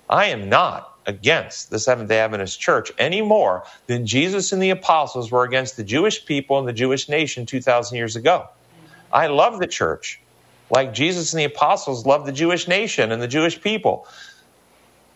I 0.08 0.26
am 0.26 0.48
not 0.48 0.98
against 1.06 1.70
the 1.70 1.78
Seventh 1.78 2.08
day 2.08 2.18
Adventist 2.18 2.60
Church 2.60 2.92
any 2.98 3.22
more 3.22 3.64
than 3.86 4.06
Jesus 4.06 4.52
and 4.52 4.62
the 4.62 4.70
apostles 4.70 5.30
were 5.30 5.44
against 5.44 5.76
the 5.76 5.84
Jewish 5.84 6.24
people 6.24 6.58
and 6.58 6.68
the 6.68 6.72
Jewish 6.72 7.08
nation 7.08 7.46
2,000 7.46 7.96
years 7.96 8.16
ago. 8.16 8.48
I 9.12 9.28
love 9.28 9.58
the 9.58 9.66
church 9.66 10.20
like 10.70 10.94
Jesus 10.94 11.32
and 11.32 11.40
the 11.40 11.44
apostles 11.44 12.06
loved 12.06 12.26
the 12.26 12.32
Jewish 12.32 12.68
nation 12.68 13.12
and 13.12 13.20
the 13.20 13.28
Jewish 13.28 13.60
people. 13.60 14.06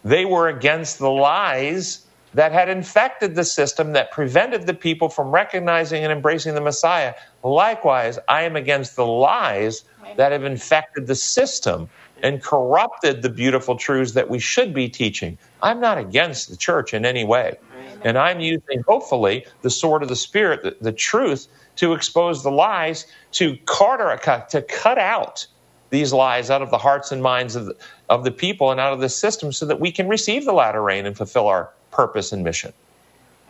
They 0.04 0.24
were 0.24 0.48
against 0.48 0.98
the 0.98 1.10
lies 1.10 2.06
that 2.34 2.52
had 2.52 2.68
infected 2.68 3.34
the 3.34 3.44
system 3.44 3.92
that 3.92 4.10
prevented 4.10 4.66
the 4.66 4.74
people 4.74 5.08
from 5.08 5.30
recognizing 5.30 6.02
and 6.02 6.12
embracing 6.12 6.54
the 6.54 6.60
Messiah. 6.60 7.14
Likewise, 7.42 8.18
I 8.28 8.42
am 8.42 8.56
against 8.56 8.96
the 8.96 9.06
lies 9.06 9.84
that 10.16 10.32
have 10.32 10.44
infected 10.44 11.06
the 11.06 11.14
system 11.14 11.88
and 12.22 12.42
corrupted 12.42 13.22
the 13.22 13.28
beautiful 13.30 13.76
truths 13.76 14.12
that 14.12 14.28
we 14.28 14.38
should 14.38 14.74
be 14.74 14.88
teaching. 14.88 15.38
I'm 15.62 15.80
not 15.80 15.98
against 15.98 16.50
the 16.50 16.56
church 16.56 16.92
in 16.92 17.04
any 17.04 17.24
way. 17.24 17.56
And 18.02 18.18
I'm 18.18 18.40
using, 18.40 18.82
hopefully, 18.86 19.46
the 19.62 19.70
sword 19.70 20.02
of 20.02 20.08
the 20.08 20.16
Spirit, 20.16 20.62
the, 20.62 20.76
the 20.80 20.92
truth, 20.92 21.48
to 21.76 21.94
expose 21.94 22.42
the 22.42 22.50
lies, 22.50 23.06
to, 23.32 23.56
carter, 23.64 24.18
to 24.50 24.62
cut 24.62 24.98
out 24.98 25.46
these 25.90 26.12
lies 26.12 26.50
out 26.50 26.60
of 26.60 26.70
the 26.70 26.78
hearts 26.78 27.12
and 27.12 27.22
minds 27.22 27.56
of 27.56 27.66
the, 27.66 27.76
of 28.08 28.24
the 28.24 28.30
people 28.30 28.70
and 28.70 28.80
out 28.80 28.92
of 28.92 29.00
the 29.00 29.08
system 29.08 29.52
so 29.52 29.66
that 29.66 29.80
we 29.80 29.90
can 29.90 30.08
receive 30.08 30.44
the 30.44 30.52
latter 30.52 30.82
rain 30.82 31.06
and 31.06 31.16
fulfill 31.16 31.46
our 31.46 31.70
purpose 31.90 32.32
and 32.32 32.44
mission. 32.44 32.72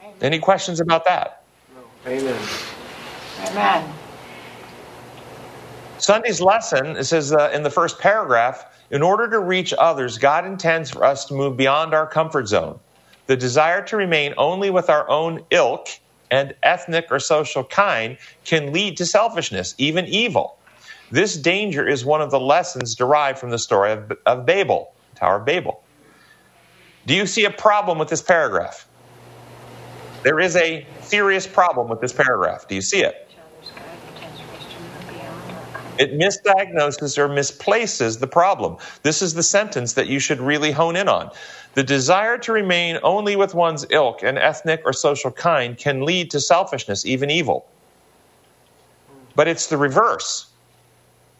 Amen. 0.03 0.15
Any 0.21 0.39
questions 0.39 0.81
about 0.81 1.05
that? 1.07 1.43
Amen. 2.07 2.41
Amen. 3.41 3.93
Sunday's 5.99 6.41
lesson, 6.41 6.97
it 6.97 7.05
says 7.05 7.33
uh, 7.33 7.51
in 7.55 7.63
the 7.63 7.71
first 7.71 7.99
paragraph, 7.99 8.65
in 8.91 9.03
order 9.03 9.29
to 9.31 9.39
reach 9.39 9.73
others, 9.77 10.19
God 10.19 10.45
intends 10.47 10.91
for 10.91 11.05
us 11.05 11.25
to 11.27 11.35
move 11.35 11.57
beyond 11.57 11.95
our 11.95 12.07
comfort 12.07 12.49
zone. 12.49 12.79
The 13.27 13.37
desire 13.37 13.83
to 13.87 13.97
remain 13.97 14.35
only 14.37 14.71
with 14.71 14.91
our 14.91 15.09
own 15.09 15.45
ilk 15.51 15.89
and 16.31 16.55
ethnic 16.63 17.07
or 17.11 17.21
social 17.21 17.65
kind 17.65 18.19
can 18.45 18.73
lead 18.73 18.99
to 18.99 19.07
selfishness, 19.07 19.75
even 19.79 20.07
evil. 20.07 20.59
This 21.11 21.37
danger 21.37 21.87
is 21.87 22.05
one 22.05 22.21
of 22.21 22.31
the 22.31 22.41
lessons 22.41 22.95
derived 22.95 23.39
from 23.39 23.51
the 23.51 23.59
story 23.59 23.93
of, 23.93 24.13
of 24.27 24.47
Babel, 24.47 24.93
Tower 25.15 25.37
of 25.37 25.45
Babel. 25.45 25.83
Do 27.07 27.15
you 27.15 27.27
see 27.27 27.45
a 27.45 27.51
problem 27.51 27.99
with 27.99 28.09
this 28.09 28.23
paragraph? 28.23 28.89
There 30.23 30.41
is 30.41 30.57
a 30.57 30.87
serious 31.03 31.47
problem 31.47 31.89
with 31.89 32.01
this 32.01 32.13
paragraph. 32.13 32.67
Do 32.67 32.75
you 32.75 32.81
see 32.81 33.03
it? 33.03 33.31
It 35.99 36.19
misdiagnoses 36.19 37.19
or 37.19 37.29
misplaces 37.29 38.19
the 38.19 38.27
problem. 38.27 38.79
This 39.03 39.23
is 39.23 39.35
the 39.35 39.43
sentence 39.43 39.93
that 39.93 40.09
you 40.09 40.19
should 40.19 40.41
really 40.41 40.73
hone 40.73 40.97
in 40.97 41.09
on. 41.09 41.31
The 41.75 41.85
desire 41.85 42.39
to 42.39 42.53
remain 42.53 42.99
only 43.03 43.37
with 43.37 43.55
one's 43.55 43.87
ilk 43.91 44.23
and 44.23 44.39
ethnic 44.39 44.83
or 44.85 44.93
social 44.93 45.31
kind 45.31 45.77
can 45.77 46.03
lead 46.03 46.31
to 46.33 46.41
selfishness, 46.41 47.07
even 47.07 47.31
evil. 47.31 47.67
But 49.37 49.47
it's 49.47 49.69
the 49.69 49.77
reverse. 49.77 50.47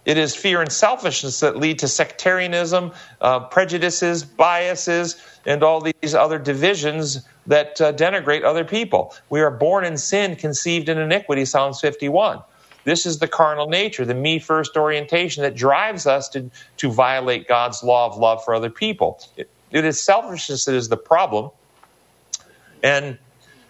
It 0.05 0.19
is 0.19 0.35
fear 0.37 0.61
and 0.61 0.71
selfishness 0.71 1.41
that 1.41 1.57
lead 1.57 1.79
to 1.81 1.89
sectarianism, 1.89 2.93
uh, 3.21 3.41
prejudices, 3.41 4.23
biases, 4.25 5.17
and 5.47 5.63
all 5.63 5.81
these 5.81 6.15
other 6.15 6.39
divisions 6.39 7.27
that 7.47 7.81
uh, 7.81 7.93
denigrate 7.93 8.45
other 8.45 8.65
people. 8.65 9.15
We 9.31 9.41
are 9.41 9.51
born 9.51 9.85
in 9.85 9.97
sin, 9.97 10.37
conceived 10.37 10.89
in 10.89 10.99
iniquity, 10.99 11.45
Psalms 11.45 11.81
51. 11.81 12.43
This 12.85 13.07
is 13.07 13.19
the 13.19 13.29
carnal 13.29 13.69
nature, 13.69 14.05
the 14.05 14.15
me 14.15 14.39
first 14.39 14.77
orientation 14.77 15.43
that 15.43 15.55
drives 15.55 16.07
us 16.07 16.29
to, 16.31 16.51
to 16.79 16.91
violate 16.93 17.49
God's 17.49 17.83
law 17.83 18.07
of 18.07 18.19
love 18.19 18.45
for 18.45 18.55
other 18.55 18.71
people. 18.71 19.21
it, 19.37 19.51
it 19.71 19.85
is 19.87 20.01
selfishness 20.01 20.67
that 20.67 20.75
is 20.75 20.89
the 20.89 20.99
problem. 20.99 21.51
And 22.83 23.19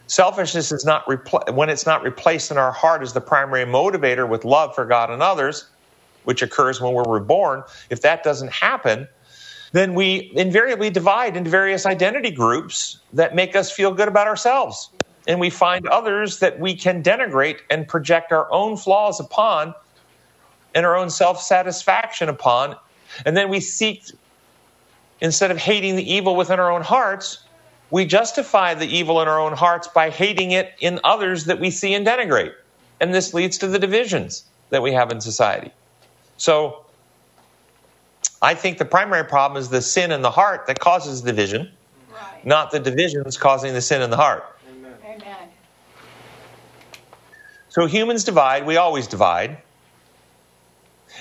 selfishness 0.09 0.73
is 0.73 0.85
not 0.85 1.07
repl- 1.07 1.55
when 1.55 1.71
it's 1.71 1.87
not 1.87 2.03
replaced 2.03 2.51
in 2.51 2.59
our 2.59 2.73
heart 2.73 3.03
as 3.03 3.13
the 3.13 3.21
primary 3.21 3.65
motivator 3.65 4.29
with 4.29 4.45
love 4.45 4.75
for 4.75 4.85
God 4.85 5.11
and 5.11 5.23
others 5.23 5.69
which 6.25 6.43
occurs 6.43 6.81
when 6.81 6.95
we're 6.95 7.05
reborn, 7.05 7.63
if 7.91 8.01
that 8.03 8.23
doesn't 8.23 8.53
happen, 8.53 9.09
then 9.73 9.95
we 9.95 10.31
invariably 10.35 10.91
divide 10.91 11.37
into 11.37 11.51
various 11.51 11.85
identity 11.85 12.31
groups 12.31 13.01
that 13.13 13.35
make 13.35 13.57
us 13.57 13.71
feel 13.71 13.93
good 13.93 14.09
about 14.09 14.27
ourselves. 14.27 14.89
And 15.27 15.41
we 15.41 15.51
find 15.51 15.87
others 15.89 16.39
that 16.41 16.61
we 16.61 16.77
can 16.77 17.03
denigrate 17.03 17.59
and 17.71 17.89
project 17.89 18.31
our 18.31 18.51
own 18.53 18.77
flaws 18.77 19.21
upon 19.21 19.75
and 20.75 20.85
our 20.85 20.97
own 20.97 21.11
self 21.11 21.41
satisfaction 21.41 22.29
upon. 22.29 22.77
And 23.25 23.37
then 23.37 23.49
we 23.49 23.61
seek, 23.61 24.05
instead 25.21 25.51
of 25.51 25.57
hating 25.57 25.97
the 25.97 26.13
evil 26.13 26.37
within 26.37 26.61
our 26.61 26.71
own 26.71 26.83
hearts, 26.83 27.39
we 27.91 28.05
justify 28.05 28.75
the 28.75 28.87
evil 28.87 29.21
in 29.23 29.29
our 29.29 29.41
own 29.41 29.53
hearts 29.55 29.89
by 29.89 30.11
hating 30.11 30.51
it 30.51 30.75
in 30.81 31.01
others 31.05 31.45
that 31.47 31.61
we 31.61 31.71
see 31.71 31.95
and 31.95 32.07
denigrate. 32.07 32.53
And 33.01 33.15
this 33.15 33.35
leads 33.35 33.59
to 33.59 33.67
the 33.67 33.79
divisions 33.79 34.45
that 34.71 34.83
we 34.83 34.93
have 34.93 35.11
in 35.11 35.21
society. 35.21 35.73
So 36.37 36.85
I 38.43 38.55
think 38.55 38.79
the 38.79 38.85
primary 38.85 39.25
problem 39.25 39.61
is 39.61 39.69
the 39.69 39.83
sin 39.83 40.13
in 40.13 40.23
the 40.23 40.31
heart 40.31 40.67
that 40.67 40.79
causes 40.79 41.23
division, 41.23 41.71
right. 42.13 42.45
not 42.45 42.71
the 42.71 42.79
divisions 42.79 43.37
causing 43.39 43.73
the 43.73 43.81
sin 43.81 44.03
in 44.03 44.11
the 44.11 44.17
heart. 44.17 44.45
Amen. 44.69 45.49
So 47.69 47.87
humans 47.87 48.25
divide, 48.25 48.67
we 48.67 48.77
always 48.77 49.07
divide. 49.07 49.59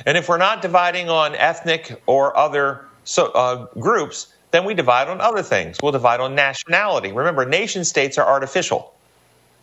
And 0.06 0.18
if 0.18 0.28
we're 0.28 0.38
not 0.38 0.62
dividing 0.62 1.10
on 1.10 1.36
ethnic 1.36 2.02
or 2.06 2.36
other 2.36 2.86
so, 3.04 3.28
uh, 3.28 3.68
groups, 3.80 4.34
then 4.52 4.66
we 4.66 4.74
divide 4.74 5.08
on 5.08 5.22
other 5.22 5.44
things. 5.44 5.78
We'll 5.82 5.92
divide 5.92 6.20
on 6.20 6.36
nationality. 6.36 7.12
Remember, 7.12 7.46
nation 7.46 7.86
states 7.86 8.18
are 8.18 8.28
artificial. 8.28 8.94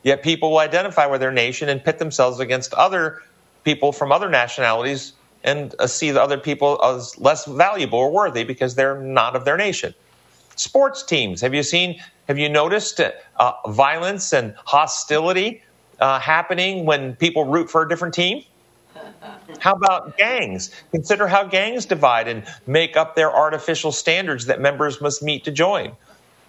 Yet 0.02 0.22
people 0.22 0.50
will 0.50 0.58
identify 0.58 1.06
with 1.06 1.20
their 1.20 1.32
nation 1.32 1.68
and 1.68 1.84
pit 1.84 1.98
themselves 1.98 2.40
against 2.40 2.72
other 2.74 3.22
people 3.64 3.92
from 3.92 4.12
other 4.12 4.30
nationalities 4.30 5.12
and 5.44 5.74
uh, 5.78 5.86
see 5.86 6.10
the 6.10 6.22
other 6.22 6.38
people 6.38 6.80
as 6.84 7.18
less 7.18 7.46
valuable 7.46 7.98
or 7.98 8.10
worthy 8.10 8.44
because 8.44 8.74
they're 8.74 9.00
not 9.00 9.36
of 9.36 9.44
their 9.44 9.56
nation. 9.56 9.94
Sports 10.56 11.02
teams. 11.04 11.40
Have 11.40 11.54
you 11.54 11.62
seen, 11.62 12.00
have 12.28 12.38
you 12.38 12.48
noticed 12.48 13.00
uh, 13.00 13.52
violence 13.68 14.32
and 14.32 14.54
hostility 14.66 15.62
uh, 16.00 16.18
happening 16.20 16.84
when 16.84 17.16
people 17.16 17.44
root 17.44 17.70
for 17.70 17.82
a 17.82 17.88
different 17.88 18.14
team? 18.14 18.44
How 19.58 19.72
about 19.72 20.16
gangs? 20.16 20.70
Consider 20.90 21.26
how 21.28 21.44
gangs 21.44 21.86
divide 21.86 22.28
and 22.28 22.44
make 22.66 22.96
up 22.96 23.16
their 23.16 23.34
artificial 23.34 23.92
standards 23.92 24.46
that 24.46 24.60
members 24.60 25.00
must 25.00 25.22
meet 25.22 25.44
to 25.44 25.50
join. 25.52 25.96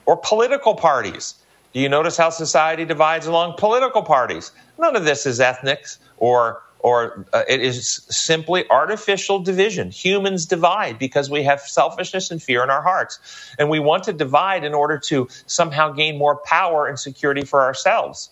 Or 0.06 0.18
political 0.18 0.76
parties. 0.76 1.36
Do 1.74 1.80
you 1.80 1.90
notice 1.90 2.18
how 2.18 2.30
society 2.30 2.86
divides 2.86 3.28
along 3.28 3.56
political 3.58 4.04
parties? 4.04 4.52
None 4.78 4.96
of 4.96 5.06
this 5.06 5.26
is 5.26 5.40
ethnic 5.40 5.86
or 6.18 6.62
or 6.84 7.28
uh, 7.34 7.44
it 7.50 7.62
is 7.62 8.06
simply 8.10 8.66
artificial 8.70 9.40
division. 9.40 9.92
Humans 9.92 10.48
divide 10.48 11.00
because 11.00 11.30
we 11.30 11.44
have 11.44 11.62
selfishness 11.62 12.32
and 12.32 12.44
fear 12.44 12.64
in 12.64 12.72
our 12.72 12.84
hearts. 12.84 13.20
And 13.60 13.70
we 13.70 13.80
want 13.80 14.06
to 14.06 14.14
divide 14.14 14.64
in 14.66 14.74
order 14.76 15.00
to 15.08 15.30
somehow 15.48 15.94
gain 15.94 16.18
more 16.18 16.38
power 16.46 16.88
and 16.88 17.00
security 17.00 17.44
for 17.46 17.62
ourselves. 17.64 18.32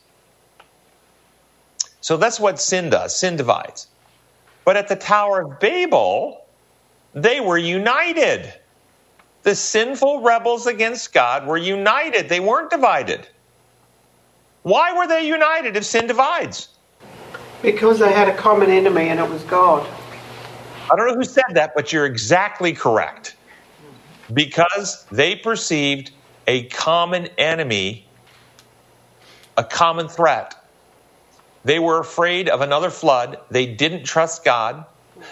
So 2.02 2.18
that's 2.18 2.40
what 2.40 2.60
sin 2.60 2.90
does. 2.90 3.18
Sin 3.20 3.38
divides. 3.38 3.88
But 4.66 4.78
at 4.78 4.88
the 4.90 4.96
Tower 4.98 5.42
of 5.42 5.60
Babel, 5.60 6.46
they 7.14 7.40
were 7.42 7.58
united. 7.58 8.54
The 9.44 9.56
sinful 9.56 10.22
rebels 10.22 10.68
against 10.68 11.14
God 11.14 11.48
were 11.48 11.58
united, 11.58 12.30
they 12.30 12.40
weren't 12.42 12.72
divided. 12.72 13.28
Why 14.64 14.94
were 14.98 15.08
they 15.08 15.28
united 15.28 15.78
if 15.78 15.86
sin 15.86 16.08
divides? 16.08 16.70
Because 17.62 18.00
they 18.00 18.12
had 18.12 18.30
a 18.30 18.36
common 18.36 18.70
enemy 18.70 19.10
and 19.10 19.20
it 19.20 19.30
was 19.30 19.44
God. 19.44 19.88
I 20.92 20.96
don't 20.96 21.08
know 21.08 21.16
who 21.16 21.24
said 21.24 21.44
that, 21.52 21.74
but 21.76 21.94
you're 21.94 22.06
exactly 22.06 22.74
correct. 22.74 23.36
Because 24.34 25.06
they 25.12 25.36
perceived 25.36 26.12
a 26.48 26.64
common 26.66 27.28
enemy, 27.38 28.08
a 29.58 29.64
common 29.64 30.08
threat, 30.08 30.56
they 31.64 31.80
were 31.80 32.00
afraid 32.00 32.50
of 32.50 32.62
another 32.62 32.90
flood. 32.90 33.40
They 33.52 33.66
didn't 33.66 34.06
trust 34.06 34.44
God. 34.44 34.86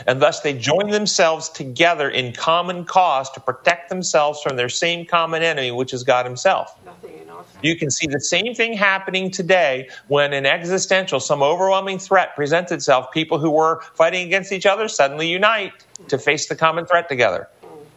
And 0.05 0.21
thus 0.21 0.41
they 0.41 0.53
joined 0.53 0.91
themselves 0.91 1.49
together 1.49 2.09
in 2.09 2.33
common 2.33 2.83
cause 2.83 3.29
to 3.31 3.39
protect 3.39 3.89
themselves 3.89 4.41
from 4.41 4.57
their 4.57 4.69
same 4.69 5.05
common 5.05 5.43
enemy, 5.43 5.71
which 5.71 5.93
is 5.93 6.03
God 6.03 6.25
Himself. 6.25 6.77
You 7.63 7.75
can 7.75 7.89
see 7.89 8.07
the 8.07 8.19
same 8.19 8.53
thing 8.53 8.73
happening 8.73 9.31
today 9.31 9.89
when 10.07 10.33
an 10.33 10.45
existential, 10.45 11.19
some 11.19 11.41
overwhelming 11.41 11.99
threat 11.99 12.35
presents 12.35 12.71
itself. 12.71 13.11
People 13.11 13.39
who 13.39 13.49
were 13.49 13.81
fighting 13.95 14.25
against 14.27 14.51
each 14.51 14.65
other 14.65 14.87
suddenly 14.87 15.27
unite 15.29 15.73
to 16.07 16.17
face 16.17 16.47
the 16.47 16.55
common 16.55 16.85
threat 16.85 17.09
together. 17.09 17.47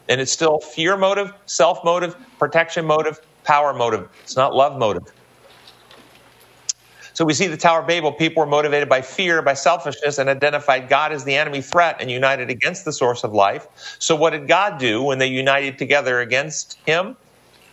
And 0.08 0.20
it's 0.20 0.32
still 0.32 0.58
fear 0.60 0.96
motive, 0.96 1.32
self 1.46 1.84
motive, 1.84 2.16
protection 2.38 2.86
motive, 2.86 3.20
power 3.44 3.74
motive. 3.74 4.08
It's 4.22 4.36
not 4.36 4.54
love 4.54 4.78
motive. 4.78 5.04
So 7.12 7.24
we 7.26 7.34
see 7.34 7.48
the 7.48 7.56
Tower 7.56 7.80
of 7.80 7.86
Babel, 7.86 8.12
people 8.12 8.40
were 8.42 8.48
motivated 8.48 8.88
by 8.88 9.02
fear, 9.02 9.42
by 9.42 9.52
selfishness, 9.52 10.16
and 10.16 10.30
identified 10.30 10.88
God 10.88 11.12
as 11.12 11.24
the 11.24 11.36
enemy 11.36 11.60
threat 11.60 11.96
and 12.00 12.10
united 12.10 12.48
against 12.48 12.86
the 12.86 12.92
source 12.92 13.24
of 13.24 13.34
life. 13.34 13.66
So 13.98 14.16
what 14.16 14.30
did 14.30 14.48
God 14.48 14.78
do 14.78 15.02
when 15.02 15.18
they 15.18 15.26
united 15.26 15.76
together 15.76 16.20
against 16.20 16.78
him? 16.86 17.16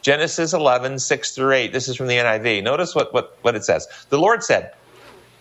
Genesis 0.08 0.54
11, 0.54 1.00
6 1.00 1.32
through 1.36 1.52
8. 1.52 1.74
This 1.74 1.90
is 1.90 1.98
from 1.98 2.08
the 2.08 2.16
NIV. 2.16 2.64
Notice 2.64 2.96
what, 2.96 3.14
what, 3.14 3.38
what 3.42 3.56
it 3.56 3.66
says. 3.66 3.90
The 4.08 4.18
Lord 4.18 4.42
said, 4.42 4.74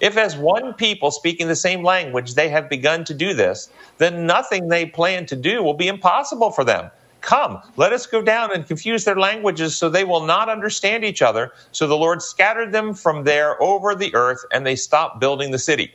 If 0.00 0.16
as 0.16 0.36
one 0.36 0.74
people 0.74 1.12
speaking 1.12 1.46
the 1.46 1.54
same 1.54 1.84
language 1.84 2.34
they 2.34 2.48
have 2.48 2.68
begun 2.68 3.04
to 3.04 3.14
do 3.14 3.32
this, 3.32 3.70
then 3.98 4.26
nothing 4.26 4.66
they 4.66 4.84
plan 4.84 5.24
to 5.26 5.36
do 5.36 5.62
will 5.62 5.74
be 5.74 5.86
impossible 5.86 6.50
for 6.50 6.64
them. 6.64 6.90
Come, 7.20 7.62
let 7.76 7.92
us 7.92 8.06
go 8.06 8.20
down 8.20 8.52
and 8.52 8.66
confuse 8.66 9.04
their 9.04 9.14
languages 9.14 9.78
so 9.78 9.88
they 9.88 10.02
will 10.02 10.26
not 10.26 10.48
understand 10.48 11.04
each 11.04 11.22
other. 11.22 11.52
So 11.70 11.86
the 11.86 11.96
Lord 11.96 12.20
scattered 12.20 12.72
them 12.72 12.92
from 12.92 13.22
there 13.22 13.62
over 13.62 13.94
the 13.94 14.12
earth, 14.16 14.44
and 14.52 14.66
they 14.66 14.74
stopped 14.74 15.20
building 15.20 15.52
the 15.52 15.60
city. 15.60 15.94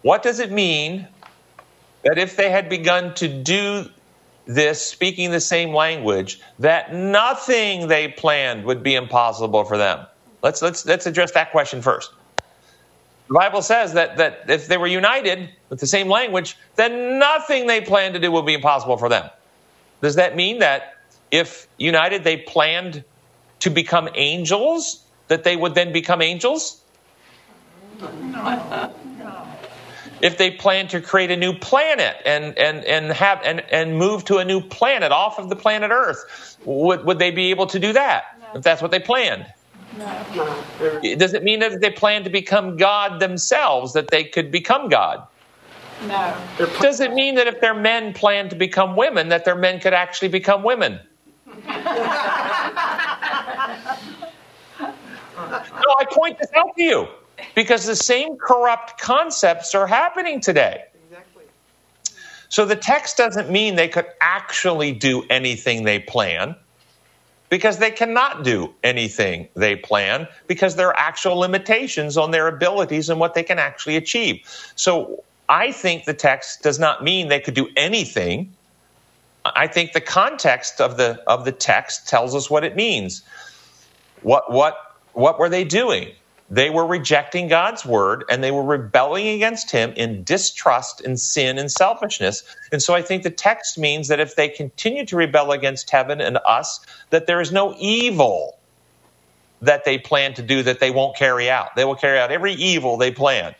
What 0.00 0.22
does 0.22 0.40
it 0.40 0.50
mean 0.50 1.06
that 2.04 2.16
if 2.16 2.38
they 2.38 2.50
had 2.50 2.70
begun 2.70 3.12
to 3.16 3.28
do 3.28 3.90
this, 4.46 4.84
speaking 4.84 5.30
the 5.30 5.40
same 5.40 5.74
language, 5.74 6.40
that 6.58 6.94
nothing 6.94 7.88
they 7.88 8.08
planned 8.08 8.64
would 8.64 8.82
be 8.82 8.94
impossible 8.94 9.64
for 9.64 9.76
them? 9.76 10.06
Let's, 10.42 10.62
let's, 10.62 10.86
let's 10.86 11.06
address 11.06 11.32
that 11.32 11.50
question 11.50 11.82
first. 11.82 12.12
The 13.28 13.34
Bible 13.34 13.62
says 13.62 13.94
that, 13.94 14.18
that 14.18 14.48
if 14.48 14.68
they 14.68 14.76
were 14.76 14.86
united 14.86 15.50
with 15.68 15.80
the 15.80 15.86
same 15.86 16.08
language, 16.08 16.56
then 16.76 17.18
nothing 17.18 17.66
they 17.66 17.80
planned 17.80 18.14
to 18.14 18.20
do 18.20 18.30
will 18.30 18.42
be 18.42 18.54
impossible 18.54 18.96
for 18.96 19.08
them. 19.08 19.28
Does 20.00 20.14
that 20.14 20.36
mean 20.36 20.60
that 20.60 20.94
if 21.30 21.66
united 21.76 22.22
they 22.22 22.36
planned 22.36 23.02
to 23.60 23.70
become 23.70 24.08
angels, 24.14 25.02
that 25.26 25.42
they 25.42 25.56
would 25.56 25.74
then 25.74 25.92
become 25.92 26.22
angels? 26.22 26.80
No. 28.00 28.92
If 30.22 30.38
they 30.38 30.50
plan 30.50 30.88
to 30.88 31.00
create 31.00 31.30
a 31.30 31.36
new 31.36 31.52
planet 31.52 32.16
and, 32.24 32.56
and, 32.58 32.84
and 32.84 33.12
have 33.12 33.40
and, 33.44 33.60
and 33.70 33.98
move 33.98 34.24
to 34.26 34.38
a 34.38 34.44
new 34.44 34.60
planet 34.60 35.12
off 35.12 35.38
of 35.38 35.48
the 35.48 35.56
planet 35.56 35.90
Earth, 35.90 36.56
would, 36.64 37.04
would 37.04 37.18
they 37.18 37.30
be 37.30 37.50
able 37.50 37.66
to 37.68 37.78
do 37.78 37.92
that? 37.92 38.24
No. 38.40 38.46
If 38.58 38.62
that's 38.62 38.80
what 38.80 38.90
they 38.90 39.00
planned? 39.00 39.46
No. 39.98 41.14
Does 41.16 41.34
it 41.34 41.42
mean 41.42 41.60
that 41.60 41.72
if 41.72 41.80
they 41.80 41.90
plan 41.90 42.24
to 42.24 42.30
become 42.30 42.76
God 42.76 43.20
themselves, 43.20 43.92
that 43.94 44.08
they 44.08 44.24
could 44.24 44.50
become 44.50 44.88
God? 44.88 45.26
No. 46.06 46.36
Does 46.80 47.00
it 47.00 47.14
mean 47.14 47.36
that 47.36 47.46
if 47.46 47.60
their 47.60 47.74
men 47.74 48.12
plan 48.12 48.50
to 48.50 48.56
become 48.56 48.96
women, 48.96 49.28
that 49.30 49.44
their 49.44 49.54
men 49.54 49.80
could 49.80 49.94
actually 49.94 50.28
become 50.28 50.62
women? 50.62 51.00
no, 51.46 51.54
I 55.98 56.04
point 56.10 56.38
this 56.38 56.50
out 56.54 56.76
to 56.76 56.82
you 56.82 57.08
because 57.56 57.86
the 57.86 57.96
same 57.96 58.36
corrupt 58.36 59.00
concepts 59.00 59.74
are 59.74 59.86
happening 59.88 60.40
today. 60.40 60.84
Exactly. 61.08 61.44
So 62.50 62.66
the 62.66 62.76
text 62.76 63.16
doesn't 63.16 63.50
mean 63.50 63.74
they 63.74 63.88
could 63.88 64.06
actually 64.20 64.92
do 64.92 65.24
anything 65.28 65.82
they 65.82 65.98
plan 65.98 66.54
because 67.48 67.78
they 67.78 67.90
cannot 67.90 68.44
do 68.44 68.74
anything 68.84 69.48
they 69.54 69.74
plan 69.74 70.28
because 70.46 70.76
there 70.76 70.88
are 70.88 70.98
actual 70.98 71.36
limitations 71.36 72.16
on 72.16 72.30
their 72.30 72.46
abilities 72.46 73.08
and 73.08 73.18
what 73.18 73.34
they 73.34 73.42
can 73.42 73.58
actually 73.58 73.96
achieve. 73.96 74.42
So 74.76 75.24
I 75.48 75.72
think 75.72 76.04
the 76.04 76.14
text 76.14 76.62
does 76.62 76.78
not 76.78 77.02
mean 77.02 77.28
they 77.28 77.40
could 77.40 77.54
do 77.54 77.70
anything. 77.74 78.52
I 79.46 79.66
think 79.66 79.92
the 79.92 80.00
context 80.02 80.80
of 80.80 80.98
the 80.98 81.22
of 81.26 81.46
the 81.46 81.52
text 81.52 82.06
tells 82.06 82.34
us 82.34 82.50
what 82.50 82.64
it 82.64 82.76
means. 82.76 83.22
What 84.20 84.52
what 84.52 84.76
what 85.14 85.38
were 85.38 85.48
they 85.48 85.64
doing? 85.64 86.12
They 86.48 86.70
were 86.70 86.86
rejecting 86.86 87.48
God's 87.48 87.84
word 87.84 88.24
and 88.30 88.42
they 88.42 88.52
were 88.52 88.62
rebelling 88.62 89.28
against 89.28 89.70
him 89.72 89.92
in 89.96 90.22
distrust 90.22 91.00
and 91.00 91.18
sin 91.18 91.58
and 91.58 91.70
selfishness. 91.70 92.44
And 92.70 92.80
so 92.80 92.94
I 92.94 93.02
think 93.02 93.24
the 93.24 93.30
text 93.30 93.78
means 93.78 94.08
that 94.08 94.20
if 94.20 94.36
they 94.36 94.48
continue 94.48 95.04
to 95.06 95.16
rebel 95.16 95.50
against 95.52 95.90
heaven 95.90 96.20
and 96.20 96.38
us, 96.46 96.80
that 97.10 97.26
there 97.26 97.40
is 97.40 97.50
no 97.50 97.74
evil 97.78 98.58
that 99.62 99.84
they 99.84 99.98
plan 99.98 100.34
to 100.34 100.42
do 100.42 100.62
that 100.62 100.78
they 100.78 100.90
won't 100.90 101.16
carry 101.16 101.50
out. 101.50 101.74
They 101.74 101.84
will 101.84 101.96
carry 101.96 102.18
out 102.18 102.30
every 102.30 102.52
evil 102.52 102.96
they 102.96 103.10
plan. 103.10 103.54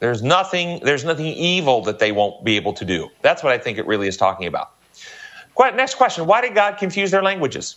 There's 0.00 0.22
nothing, 0.22 0.80
there's 0.82 1.04
nothing 1.04 1.26
evil 1.26 1.82
that 1.82 1.98
they 1.98 2.12
won't 2.12 2.44
be 2.44 2.56
able 2.56 2.72
to 2.74 2.84
do. 2.84 3.10
That's 3.22 3.42
what 3.42 3.52
I 3.52 3.58
think 3.58 3.78
it 3.78 3.86
really 3.86 4.08
is 4.08 4.16
talking 4.16 4.46
about. 4.46 4.70
Next 5.76 5.96
question 5.96 6.26
Why 6.26 6.40
did 6.40 6.54
God 6.54 6.78
confuse 6.78 7.10
their 7.10 7.22
languages? 7.22 7.76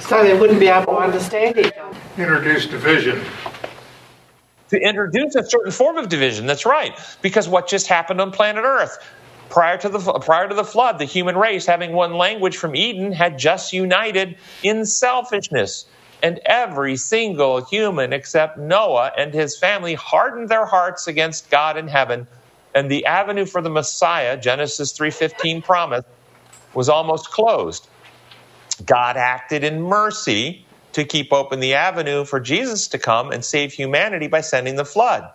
So 0.00 0.22
they 0.22 0.38
wouldn't 0.38 0.60
be 0.60 0.68
able 0.68 0.92
to 0.92 0.98
understand 0.98 1.58
each 1.58 1.72
other. 1.78 1.96
Introduce 2.18 2.66
division. 2.66 3.20
To 4.70 4.80
introduce 4.80 5.34
a 5.34 5.44
certain 5.44 5.72
form 5.72 5.96
of 5.98 6.08
division, 6.08 6.46
that's 6.46 6.66
right. 6.66 6.98
Because 7.22 7.48
what 7.48 7.68
just 7.68 7.86
happened 7.86 8.20
on 8.20 8.30
planet 8.30 8.64
Earth? 8.64 8.98
Prior 9.50 9.76
to, 9.78 9.88
the, 9.88 9.98
prior 9.98 10.48
to 10.48 10.54
the 10.54 10.64
flood, 10.64 10.98
the 10.98 11.04
human 11.04 11.36
race, 11.36 11.66
having 11.66 11.92
one 11.92 12.14
language 12.14 12.56
from 12.56 12.74
Eden, 12.74 13.12
had 13.12 13.38
just 13.38 13.72
united 13.72 14.36
in 14.62 14.84
selfishness. 14.84 15.86
And 16.22 16.40
every 16.46 16.96
single 16.96 17.64
human 17.64 18.12
except 18.12 18.58
Noah 18.58 19.12
and 19.16 19.34
his 19.34 19.56
family 19.56 19.94
hardened 19.94 20.48
their 20.48 20.64
hearts 20.64 21.06
against 21.06 21.50
God 21.50 21.76
in 21.76 21.86
heaven. 21.86 22.26
And 22.74 22.90
the 22.90 23.06
avenue 23.06 23.44
for 23.44 23.60
the 23.60 23.70
Messiah, 23.70 24.36
Genesis 24.36 24.92
3:15 24.92 25.62
promised, 25.62 26.06
was 26.72 26.88
almost 26.88 27.30
closed. 27.30 27.88
God 28.80 29.16
acted 29.16 29.64
in 29.64 29.82
mercy 29.82 30.64
to 30.92 31.04
keep 31.04 31.32
open 31.32 31.60
the 31.60 31.74
avenue 31.74 32.24
for 32.24 32.40
Jesus 32.40 32.88
to 32.88 32.98
come 32.98 33.32
and 33.32 33.44
save 33.44 33.72
humanity 33.72 34.28
by 34.28 34.40
sending 34.40 34.76
the 34.76 34.84
flood. 34.84 35.30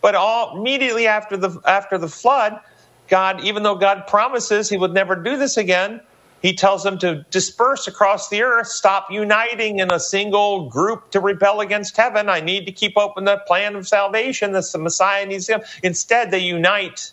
But 0.00 0.14
all 0.14 0.58
immediately 0.58 1.06
after 1.06 1.36
the 1.36 1.60
after 1.66 1.98
the 1.98 2.08
flood, 2.08 2.60
God, 3.08 3.44
even 3.44 3.62
though 3.62 3.76
God 3.76 4.06
promises 4.06 4.68
he 4.68 4.78
would 4.78 4.94
never 4.94 5.16
do 5.16 5.36
this 5.36 5.56
again, 5.56 6.00
he 6.42 6.54
tells 6.54 6.82
them 6.84 6.98
to 6.98 7.26
disperse 7.30 7.86
across 7.88 8.28
the 8.28 8.42
earth, 8.42 8.68
stop 8.68 9.10
uniting 9.10 9.80
in 9.80 9.92
a 9.92 10.00
single 10.00 10.68
group 10.70 11.10
to 11.12 11.20
rebel 11.20 11.60
against 11.60 11.96
heaven. 11.96 12.28
I 12.28 12.40
need 12.40 12.66
to 12.66 12.72
keep 12.72 12.96
open 12.96 13.24
the 13.24 13.42
plan 13.46 13.76
of 13.76 13.88
salvation. 13.88 14.52
The 14.52 14.78
Messiah 14.78 15.26
needs 15.26 15.48
him. 15.48 15.62
Instead, 15.82 16.30
they 16.30 16.40
unite 16.40 17.12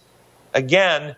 again 0.54 1.16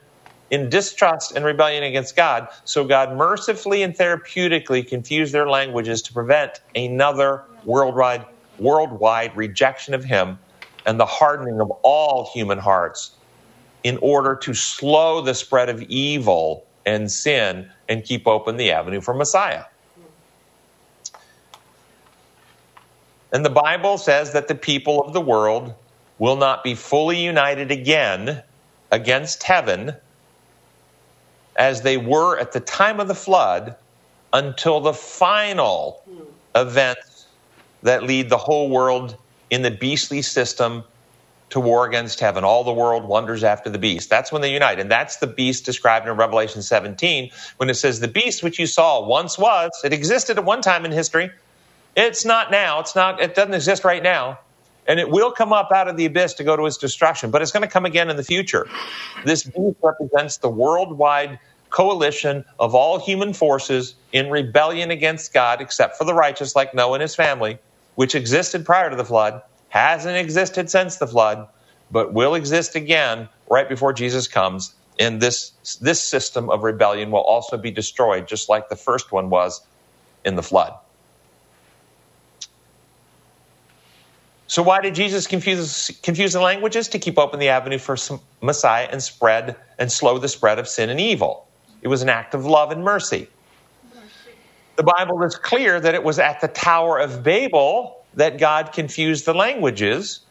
in 0.51 0.69
distrust 0.69 1.33
and 1.35 1.45
rebellion 1.45 1.83
against 1.83 2.15
God. 2.15 2.47
So 2.65 2.85
God 2.85 3.13
mercifully 3.15 3.83
and 3.83 3.95
therapeutically 3.95 4.87
confused 4.87 5.33
their 5.33 5.49
languages 5.49 6.01
to 6.03 6.13
prevent 6.13 6.59
another 6.75 7.43
worldwide 7.63 8.25
worldwide 8.57 9.35
rejection 9.37 9.93
of 9.93 10.03
him 10.03 10.39
and 10.85 10.99
the 10.99 11.05
hardening 11.05 11.61
of 11.61 11.71
all 11.83 12.29
human 12.33 12.59
hearts 12.59 13.11
in 13.83 13.97
order 14.01 14.35
to 14.35 14.53
slow 14.53 15.21
the 15.21 15.33
spread 15.33 15.69
of 15.69 15.81
evil 15.83 16.65
and 16.85 17.11
sin 17.11 17.71
and 17.89 18.03
keep 18.03 18.27
open 18.27 18.57
the 18.57 18.71
avenue 18.71 19.01
for 19.01 19.13
Messiah. 19.13 19.65
And 23.31 23.45
the 23.45 23.49
Bible 23.51 23.97
says 23.97 24.33
that 24.33 24.47
the 24.47 24.55
people 24.55 25.01
of 25.01 25.13
the 25.13 25.21
world 25.21 25.75
will 26.17 26.37
not 26.37 26.63
be 26.63 26.75
fully 26.75 27.23
united 27.23 27.71
again 27.71 28.43
against 28.91 29.43
heaven 29.43 29.95
as 31.59 31.83
they 31.83 31.97
were 31.97 32.39
at 32.39 32.53
the 32.53 32.61
time 32.61 33.01
of 33.01 33.09
the 33.09 33.15
flood 33.15 33.75
until 34.33 34.81
the 34.81 34.93
final 34.93 36.03
events 36.55 37.27
that 37.83 38.03
lead 38.03 38.29
the 38.29 38.37
whole 38.37 38.69
world 38.69 39.17
in 39.51 39.61
the 39.63 39.71
beastly 39.71 40.23
system 40.23 40.83
to 41.51 41.59
war 41.59 41.87
against 41.87 42.19
heaven. 42.19 42.43
All 42.43 42.63
the 42.63 42.73
world 42.73 43.05
wonders 43.05 43.43
after 43.43 43.69
the 43.69 43.79
beast. 43.79 44.09
That's 44.09 44.31
when 44.31 44.41
they 44.41 44.53
unite. 44.53 44.79
And 44.79 44.91
that's 44.91 45.17
the 45.17 45.27
beast 45.27 45.65
described 45.65 46.07
in 46.07 46.15
Revelation 46.17 46.61
17 46.61 47.31
when 47.57 47.69
it 47.69 47.75
says, 47.75 47.99
The 47.99 48.07
beast 48.07 48.43
which 48.43 48.59
you 48.59 48.67
saw 48.67 49.05
once 49.05 49.37
was, 49.37 49.71
it 49.83 49.93
existed 49.93 50.37
at 50.37 50.45
one 50.45 50.61
time 50.61 50.85
in 50.85 50.91
history. 50.91 51.31
It's 51.95 52.25
not 52.25 52.51
now. 52.51 52.79
It's 52.81 52.95
not, 52.95 53.21
it 53.21 53.35
doesn't 53.35 53.53
exist 53.53 53.83
right 53.83 54.03
now. 54.03 54.39
And 54.89 54.99
it 54.99 55.11
will 55.11 55.31
come 55.33 55.53
up 55.53 55.71
out 55.73 55.89
of 55.89 55.97
the 55.97 56.07
abyss 56.07 56.35
to 56.35 56.45
go 56.45 56.57
to 56.57 56.67
its 56.67 56.77
destruction, 56.77 57.31
but 57.31 57.43
it's 57.43 57.53
going 57.53 57.63
to 57.63 57.69
come 57.69 57.85
again 57.85 58.11
in 58.11 58.17
the 58.17 58.25
future. 58.25 58.73
This 59.23 59.45
beast 59.45 59.77
represents 59.83 60.39
the 60.39 60.49
worldwide 60.51 61.39
coalition 61.71 62.45
of 62.59 62.75
all 62.75 62.99
human 62.99 63.33
forces 63.33 63.95
in 64.13 64.31
rebellion 64.31 64.91
against 64.91 65.33
God, 65.33 65.61
except 65.61 65.97
for 65.97 66.05
the 66.05 66.15
righteous, 66.15 66.55
like 66.57 66.75
Noah 66.75 66.95
and 66.95 67.03
his 67.03 67.15
family, 67.15 67.59
which 67.95 68.15
existed 68.15 68.65
prior 68.65 68.91
to 68.91 68.97
the 68.97 69.05
flood 69.05 69.43
hasn't 69.69 70.17
existed 70.17 70.71
since 70.71 70.97
the 70.97 71.07
flood, 71.07 71.47
but 71.91 72.13
will 72.13 72.35
exist 72.35 72.75
again 72.75 73.29
right 73.49 73.69
before 73.69 73.93
Jesus 73.93 74.27
comes. 74.29 74.75
And 74.99 75.21
this, 75.21 75.53
this 75.81 76.03
system 76.03 76.49
of 76.49 76.63
rebellion 76.63 77.11
will 77.11 77.21
also 77.23 77.57
be 77.57 77.71
destroyed, 77.71 78.27
just 78.27 78.49
like 78.49 78.69
the 78.69 78.77
first 78.77 79.11
one 79.13 79.29
was 79.31 79.61
in 80.25 80.35
the 80.35 80.43
flood. 80.43 80.73
So, 84.49 84.63
why 84.63 84.81
did 84.81 84.95
Jesus 84.95 85.27
confuse, 85.27 85.91
confuse 86.01 86.33
the 86.33 86.41
languages? 86.41 86.87
To 86.89 86.97
keep 86.97 87.19
open 87.19 87.39
the 87.39 87.49
avenue 87.49 87.77
for 87.77 87.95
Messiah 88.41 88.89
and 88.91 89.01
spread 89.01 89.55
and 89.77 89.91
slow 89.91 90.17
the 90.17 90.27
spread 90.27 90.57
of 90.57 90.67
sin 90.67 90.89
and 90.89 90.99
evil. 90.99 91.47
It 91.83 91.87
was 91.87 92.01
an 92.01 92.09
act 92.09 92.33
of 92.33 92.47
love 92.47 92.71
and 92.71 92.83
mercy. 92.83 93.27
The 94.75 94.83
Bible 94.83 95.21
is 95.21 95.35
clear 95.35 95.79
that 95.79 95.93
it 95.93 96.03
was 96.03 96.17
at 96.17 96.41
the 96.41 96.47
Tower 96.47 96.97
of 96.97 97.21
Babel 97.21 98.03
that 98.15 98.39
God 98.39 98.73
confused 98.73 99.25
the 99.25 99.35
languages. 99.35 100.21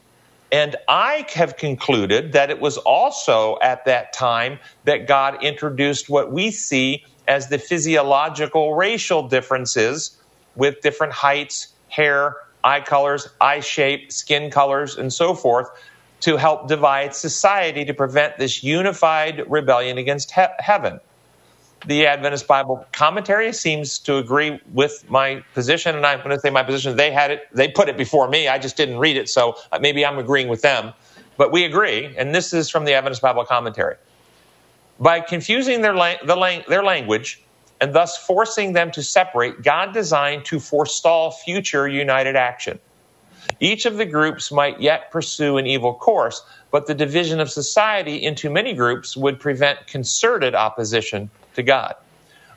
And 0.50 0.74
I 0.88 1.24
have 1.34 1.56
concluded 1.56 2.32
that 2.32 2.50
it 2.50 2.60
was 2.60 2.76
also 2.78 3.56
at 3.62 3.84
that 3.84 4.12
time 4.12 4.58
that 4.82 5.06
God 5.06 5.44
introduced 5.44 6.10
what 6.10 6.32
we 6.32 6.50
see 6.50 7.04
as 7.28 7.50
the 7.50 7.58
physiological 7.58 8.74
racial 8.74 9.28
differences 9.28 10.16
with 10.56 10.80
different 10.80 11.12
heights, 11.12 11.68
hair, 11.88 12.34
eye 12.64 12.80
colors, 12.80 13.28
eye 13.40 13.60
shape, 13.60 14.12
skin 14.12 14.50
colors, 14.50 14.96
and 14.96 15.12
so 15.12 15.34
forth 15.34 15.68
to 16.20 16.36
help 16.36 16.68
divide 16.68 17.14
society 17.14 17.84
to 17.84 17.94
prevent 17.94 18.38
this 18.38 18.62
unified 18.64 19.44
rebellion 19.48 19.98
against 19.98 20.32
he- 20.32 20.42
heaven 20.58 21.00
the 21.86 22.06
Adventist 22.06 22.46
Bible 22.46 22.84
commentary 22.92 23.52
seems 23.52 23.98
to 24.00 24.16
agree 24.16 24.60
with 24.72 25.08
my 25.08 25.42
position, 25.54 25.96
and 25.96 26.04
I'm 26.04 26.18
going 26.18 26.30
to 26.30 26.40
say 26.40 26.50
my 26.50 26.62
position. 26.62 26.96
They 26.96 27.10
had 27.12 27.30
it, 27.30 27.48
they 27.52 27.68
put 27.68 27.88
it 27.88 27.96
before 27.96 28.28
me. 28.28 28.48
I 28.48 28.58
just 28.58 28.76
didn't 28.76 28.98
read 28.98 29.16
it, 29.16 29.28
so 29.28 29.56
uh, 29.72 29.78
maybe 29.80 30.04
I'm 30.04 30.18
agreeing 30.18 30.48
with 30.48 30.62
them. 30.62 30.92
But 31.36 31.52
we 31.52 31.64
agree, 31.64 32.14
and 32.16 32.34
this 32.34 32.52
is 32.52 32.68
from 32.68 32.84
the 32.84 32.94
Adventist 32.94 33.22
Bible 33.22 33.44
commentary. 33.44 33.96
By 34.98 35.20
confusing 35.20 35.82
their, 35.82 35.94
the, 35.94 36.64
their 36.68 36.82
language 36.82 37.42
and 37.80 37.94
thus 37.94 38.16
forcing 38.16 38.72
them 38.72 38.90
to 38.92 39.02
separate, 39.02 39.62
God 39.62 39.92
designed 39.92 40.44
to 40.46 40.60
forestall 40.60 41.30
future 41.30 41.86
united 41.88 42.36
action. 42.36 42.78
Each 43.60 43.86
of 43.86 43.96
the 43.96 44.06
groups 44.06 44.52
might 44.52 44.80
yet 44.80 45.10
pursue 45.10 45.56
an 45.56 45.66
evil 45.66 45.94
course, 45.94 46.42
but 46.70 46.86
the 46.86 46.94
division 46.94 47.40
of 47.40 47.50
society 47.50 48.22
into 48.22 48.50
many 48.50 48.74
groups 48.74 49.16
would 49.16 49.40
prevent 49.40 49.86
concerted 49.86 50.54
opposition 50.54 51.30
to 51.54 51.62
God. 51.62 51.94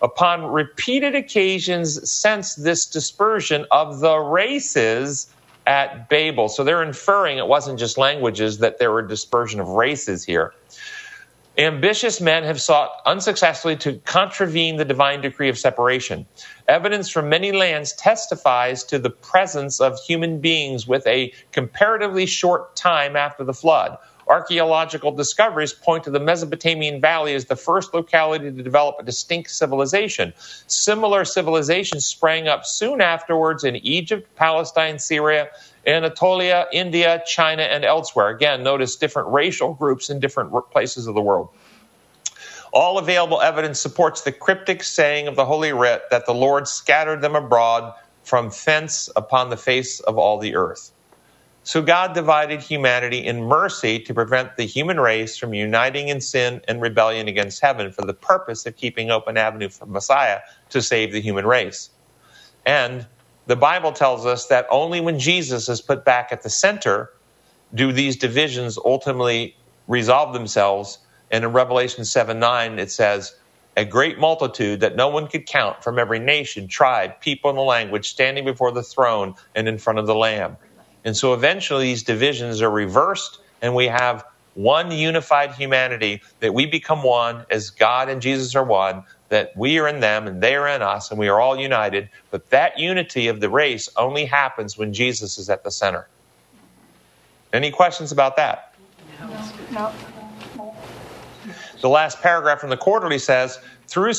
Upon 0.01 0.45
repeated 0.45 1.15
occasions 1.15 2.11
since 2.11 2.55
this 2.55 2.85
dispersion 2.87 3.65
of 3.71 3.99
the 3.99 4.17
races 4.17 5.31
at 5.67 6.09
Babel. 6.09 6.49
So 6.49 6.63
they're 6.63 6.83
inferring 6.83 7.37
it 7.37 7.47
wasn't 7.47 7.77
just 7.77 7.97
languages, 7.97 8.57
that 8.59 8.79
there 8.79 8.91
were 8.91 9.03
dispersion 9.03 9.59
of 9.59 9.69
races 9.69 10.23
here. 10.23 10.53
Ambitious 11.57 12.21
men 12.21 12.43
have 12.43 12.61
sought 12.61 13.01
unsuccessfully 13.05 13.75
to 13.75 13.99
contravene 14.05 14.77
the 14.77 14.85
divine 14.85 15.19
decree 15.19 15.49
of 15.49 15.59
separation. 15.59 16.25
Evidence 16.69 17.09
from 17.09 17.27
many 17.27 17.51
lands 17.51 17.91
testifies 17.93 18.85
to 18.85 18.97
the 18.97 19.09
presence 19.09 19.81
of 19.81 19.99
human 19.99 20.39
beings 20.39 20.87
with 20.87 21.05
a 21.05 21.33
comparatively 21.51 22.25
short 22.25 22.75
time 22.77 23.17
after 23.17 23.43
the 23.43 23.53
flood, 23.53 23.97
archaeological 24.29 25.11
discoveries 25.11 25.73
point 25.73 26.05
to 26.05 26.09
the 26.09 26.21
Mesopotamian 26.21 27.01
Valley 27.01 27.35
as 27.35 27.45
the 27.45 27.55
first 27.57 27.93
locality 27.93 28.45
to 28.49 28.63
develop 28.63 28.95
a 28.99 29.03
distinct 29.03 29.51
civilization. 29.51 30.33
Similar 30.67 31.25
civilizations 31.25 32.05
sprang 32.05 32.47
up 32.47 32.65
soon 32.65 33.01
afterwards 33.01 33.65
in 33.65 33.75
Egypt, 33.75 34.33
Palestine, 34.35 34.99
Syria, 34.99 35.49
Anatolia, 35.87 36.67
India, 36.71 37.23
China, 37.25 37.63
and 37.63 37.85
elsewhere. 37.85 38.29
Again, 38.29 38.63
notice 38.63 38.95
different 38.95 39.29
racial 39.29 39.73
groups 39.73 40.09
in 40.09 40.19
different 40.19 40.51
places 40.71 41.07
of 41.07 41.15
the 41.15 41.21
world. 41.21 41.49
All 42.73 42.97
available 42.97 43.41
evidence 43.41 43.79
supports 43.79 44.21
the 44.21 44.31
cryptic 44.31 44.83
saying 44.83 45.27
of 45.27 45.35
the 45.35 45.45
Holy 45.45 45.73
Writ 45.73 46.03
that 46.11 46.25
the 46.25 46.33
Lord 46.33 46.67
scattered 46.67 47.21
them 47.21 47.35
abroad 47.35 47.93
from 48.23 48.51
thence 48.65 49.09
upon 49.15 49.49
the 49.49 49.57
face 49.57 49.99
of 49.99 50.17
all 50.17 50.39
the 50.39 50.55
earth. 50.55 50.91
So 51.63 51.81
God 51.81 52.13
divided 52.15 52.61
humanity 52.61 53.19
in 53.25 53.43
mercy 53.43 53.99
to 54.01 54.13
prevent 54.13 54.57
the 54.57 54.65
human 54.65 54.99
race 54.99 55.37
from 55.37 55.53
uniting 55.53 56.09
in 56.09 56.21
sin 56.21 56.61
and 56.67 56.81
rebellion 56.81 57.27
against 57.27 57.61
heaven 57.61 57.91
for 57.91 58.03
the 58.03 58.13
purpose 58.15 58.65
of 58.65 58.75
keeping 58.75 59.11
open 59.11 59.37
avenue 59.37 59.69
for 59.69 59.85
Messiah 59.85 60.39
to 60.69 60.81
save 60.81 61.11
the 61.11 61.21
human 61.21 61.45
race. 61.45 61.91
And 62.65 63.07
the 63.47 63.55
Bible 63.57 63.93
tells 63.93 64.25
us 64.25 64.47
that 64.47 64.67
only 64.71 65.01
when 65.01 65.19
Jesus 65.19 65.69
is 65.69 65.81
put 65.81 66.05
back 66.05 66.31
at 66.31 66.43
the 66.43 66.49
center 66.51 67.09
do 67.75 67.91
these 67.91 68.17
divisions 68.17 68.77
ultimately 68.77 69.55
resolve 69.87 70.33
themselves. 70.33 70.99
And 71.31 71.43
in 71.45 71.53
Revelation 71.53 72.05
7 72.05 72.39
9, 72.39 72.79
it 72.79 72.91
says, 72.91 73.35
a 73.77 73.85
great 73.85 74.19
multitude 74.19 74.81
that 74.81 74.95
no 74.97 75.07
one 75.09 75.27
could 75.27 75.47
count 75.47 75.83
from 75.83 75.99
every 75.99 76.19
nation, 76.19 76.67
tribe, 76.67 77.19
people, 77.21 77.49
and 77.51 77.59
language 77.59 78.09
standing 78.09 78.45
before 78.45 78.71
the 78.71 78.83
throne 78.83 79.35
and 79.55 79.67
in 79.67 79.77
front 79.79 79.99
of 79.99 80.07
the 80.07 80.15
Lamb. 80.15 80.57
And 81.05 81.17
so 81.17 81.33
eventually 81.33 81.85
these 81.85 82.03
divisions 82.03 82.61
are 82.61 82.69
reversed 82.71 83.39
and 83.61 83.75
we 83.75 83.87
have 83.87 84.25
one 84.55 84.91
unified 84.91 85.53
humanity 85.53 86.21
that 86.41 86.53
we 86.53 86.67
become 86.67 87.03
one 87.03 87.45
as 87.49 87.71
God 87.71 88.09
and 88.09 88.21
Jesus 88.21 88.55
are 88.55 88.65
one, 88.65 89.05
that 89.31 89.55
we 89.55 89.79
are 89.79 89.87
in 89.87 90.01
them 90.01 90.27
and 90.27 90.43
they 90.43 90.55
are 90.55 90.67
in 90.67 90.81
us 90.81 91.09
and 91.09 91.17
we 91.17 91.29
are 91.29 91.39
all 91.39 91.57
united. 91.57 92.09
But 92.31 92.49
that 92.49 92.77
unity 92.77 93.29
of 93.29 93.39
the 93.39 93.49
race 93.49 93.87
only 93.95 94.25
happens 94.25 94.77
when 94.77 94.91
Jesus 94.93 95.37
is 95.37 95.49
at 95.49 95.63
the 95.63 95.71
center. 95.71 96.09
Any 97.53 97.71
questions 97.71 98.11
about 98.11 98.35
that? 98.35 98.75
No. 99.71 99.91
The 101.79 101.89
last 101.89 102.21
paragraph 102.21 102.59
from 102.59 102.71
the 102.71 102.77
quarterly 102.77 103.19
says, 103.19 103.57
through 103.87 104.13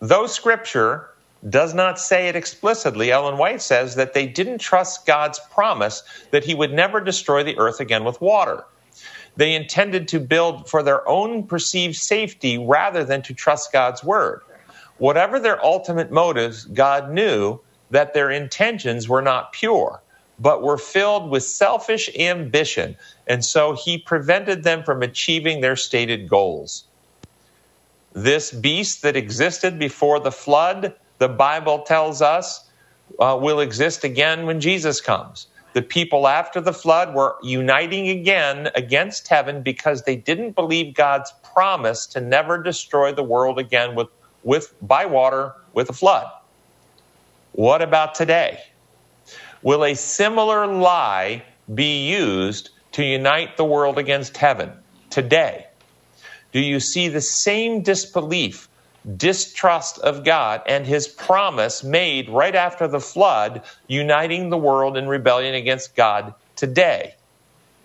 though 0.00 0.26
scripture 0.26 1.08
does 1.48 1.72
not 1.72 2.00
say 2.00 2.26
it 2.26 2.34
explicitly, 2.34 3.12
Ellen 3.12 3.38
White 3.38 3.62
says 3.62 3.94
that 3.94 4.12
they 4.12 4.26
didn't 4.26 4.58
trust 4.58 5.06
God's 5.06 5.38
promise 5.52 6.02
that 6.32 6.42
he 6.42 6.56
would 6.56 6.72
never 6.72 7.00
destroy 7.00 7.44
the 7.44 7.56
earth 7.58 7.78
again 7.78 8.02
with 8.02 8.20
water. 8.20 8.64
They 9.36 9.54
intended 9.54 10.08
to 10.08 10.18
build 10.18 10.68
for 10.68 10.82
their 10.82 11.08
own 11.08 11.46
perceived 11.46 11.94
safety 11.94 12.58
rather 12.58 13.04
than 13.04 13.22
to 13.22 13.34
trust 13.34 13.72
God's 13.72 14.02
word. 14.02 14.40
Whatever 14.98 15.40
their 15.40 15.64
ultimate 15.64 16.10
motives, 16.10 16.64
God 16.66 17.10
knew 17.12 17.60
that 17.90 18.14
their 18.14 18.30
intentions 18.30 19.08
were 19.08 19.22
not 19.22 19.52
pure, 19.52 20.02
but 20.38 20.62
were 20.62 20.78
filled 20.78 21.30
with 21.30 21.44
selfish 21.44 22.10
ambition, 22.18 22.96
and 23.26 23.44
so 23.44 23.74
he 23.74 23.98
prevented 23.98 24.64
them 24.64 24.82
from 24.84 25.02
achieving 25.02 25.60
their 25.60 25.76
stated 25.76 26.28
goals. 26.28 26.84
This 28.14 28.52
beast 28.52 29.02
that 29.02 29.16
existed 29.16 29.78
before 29.78 30.20
the 30.20 30.32
flood, 30.32 30.94
the 31.18 31.28
Bible 31.28 31.80
tells 31.80 32.22
us, 32.22 32.68
uh, 33.20 33.38
will 33.40 33.60
exist 33.60 34.04
again 34.04 34.46
when 34.46 34.60
Jesus 34.60 35.00
comes. 35.00 35.48
The 35.74 35.82
people 35.82 36.28
after 36.28 36.60
the 36.60 36.72
flood 36.72 37.14
were 37.14 37.36
uniting 37.42 38.08
again 38.08 38.70
against 38.74 39.28
heaven 39.28 39.62
because 39.62 40.02
they 40.02 40.16
didn't 40.16 40.54
believe 40.56 40.94
God's 40.94 41.32
promise 41.54 42.06
to 42.08 42.20
never 42.20 42.62
destroy 42.62 43.12
the 43.12 43.22
world 43.22 43.58
again 43.58 43.94
with, 43.94 44.08
with 44.42 44.74
by 44.82 45.06
water 45.06 45.54
with 45.72 45.90
a 45.90 45.92
flood. 45.92 46.26
What 47.52 47.82
about 47.82 48.14
today? 48.14 48.60
Will 49.62 49.84
a 49.84 49.94
similar 49.94 50.66
lie 50.66 51.42
be 51.74 52.08
used 52.08 52.70
to 52.92 53.04
unite 53.04 53.56
the 53.56 53.64
world 53.64 53.98
against 53.98 54.36
heaven 54.36 54.72
today? 55.10 55.66
Do 56.52 56.60
you 56.60 56.80
see 56.80 57.08
the 57.08 57.20
same 57.20 57.82
disbelief, 57.82 58.68
distrust 59.16 59.98
of 59.98 60.24
God, 60.24 60.62
and 60.66 60.86
his 60.86 61.08
promise 61.08 61.84
made 61.84 62.30
right 62.30 62.54
after 62.54 62.88
the 62.88 63.00
flood, 63.00 63.62
uniting 63.86 64.50
the 64.50 64.58
world 64.58 64.96
in 64.96 65.08
rebellion 65.08 65.54
against 65.54 65.96
God 65.96 66.34
today? 66.56 67.14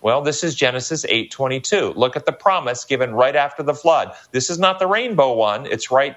Well, 0.01 0.21
this 0.21 0.43
is 0.43 0.55
Genesis 0.55 1.05
8:22. 1.05 1.93
Look 1.95 2.15
at 2.15 2.25
the 2.25 2.33
promise 2.33 2.85
given 2.85 3.13
right 3.13 3.35
after 3.35 3.63
the 3.63 3.73
flood. 3.73 4.13
This 4.31 4.49
is 4.49 4.59
not 4.59 4.79
the 4.79 4.87
rainbow 4.87 5.33
one, 5.33 5.65
it's 5.65 5.91
right 5.91 6.15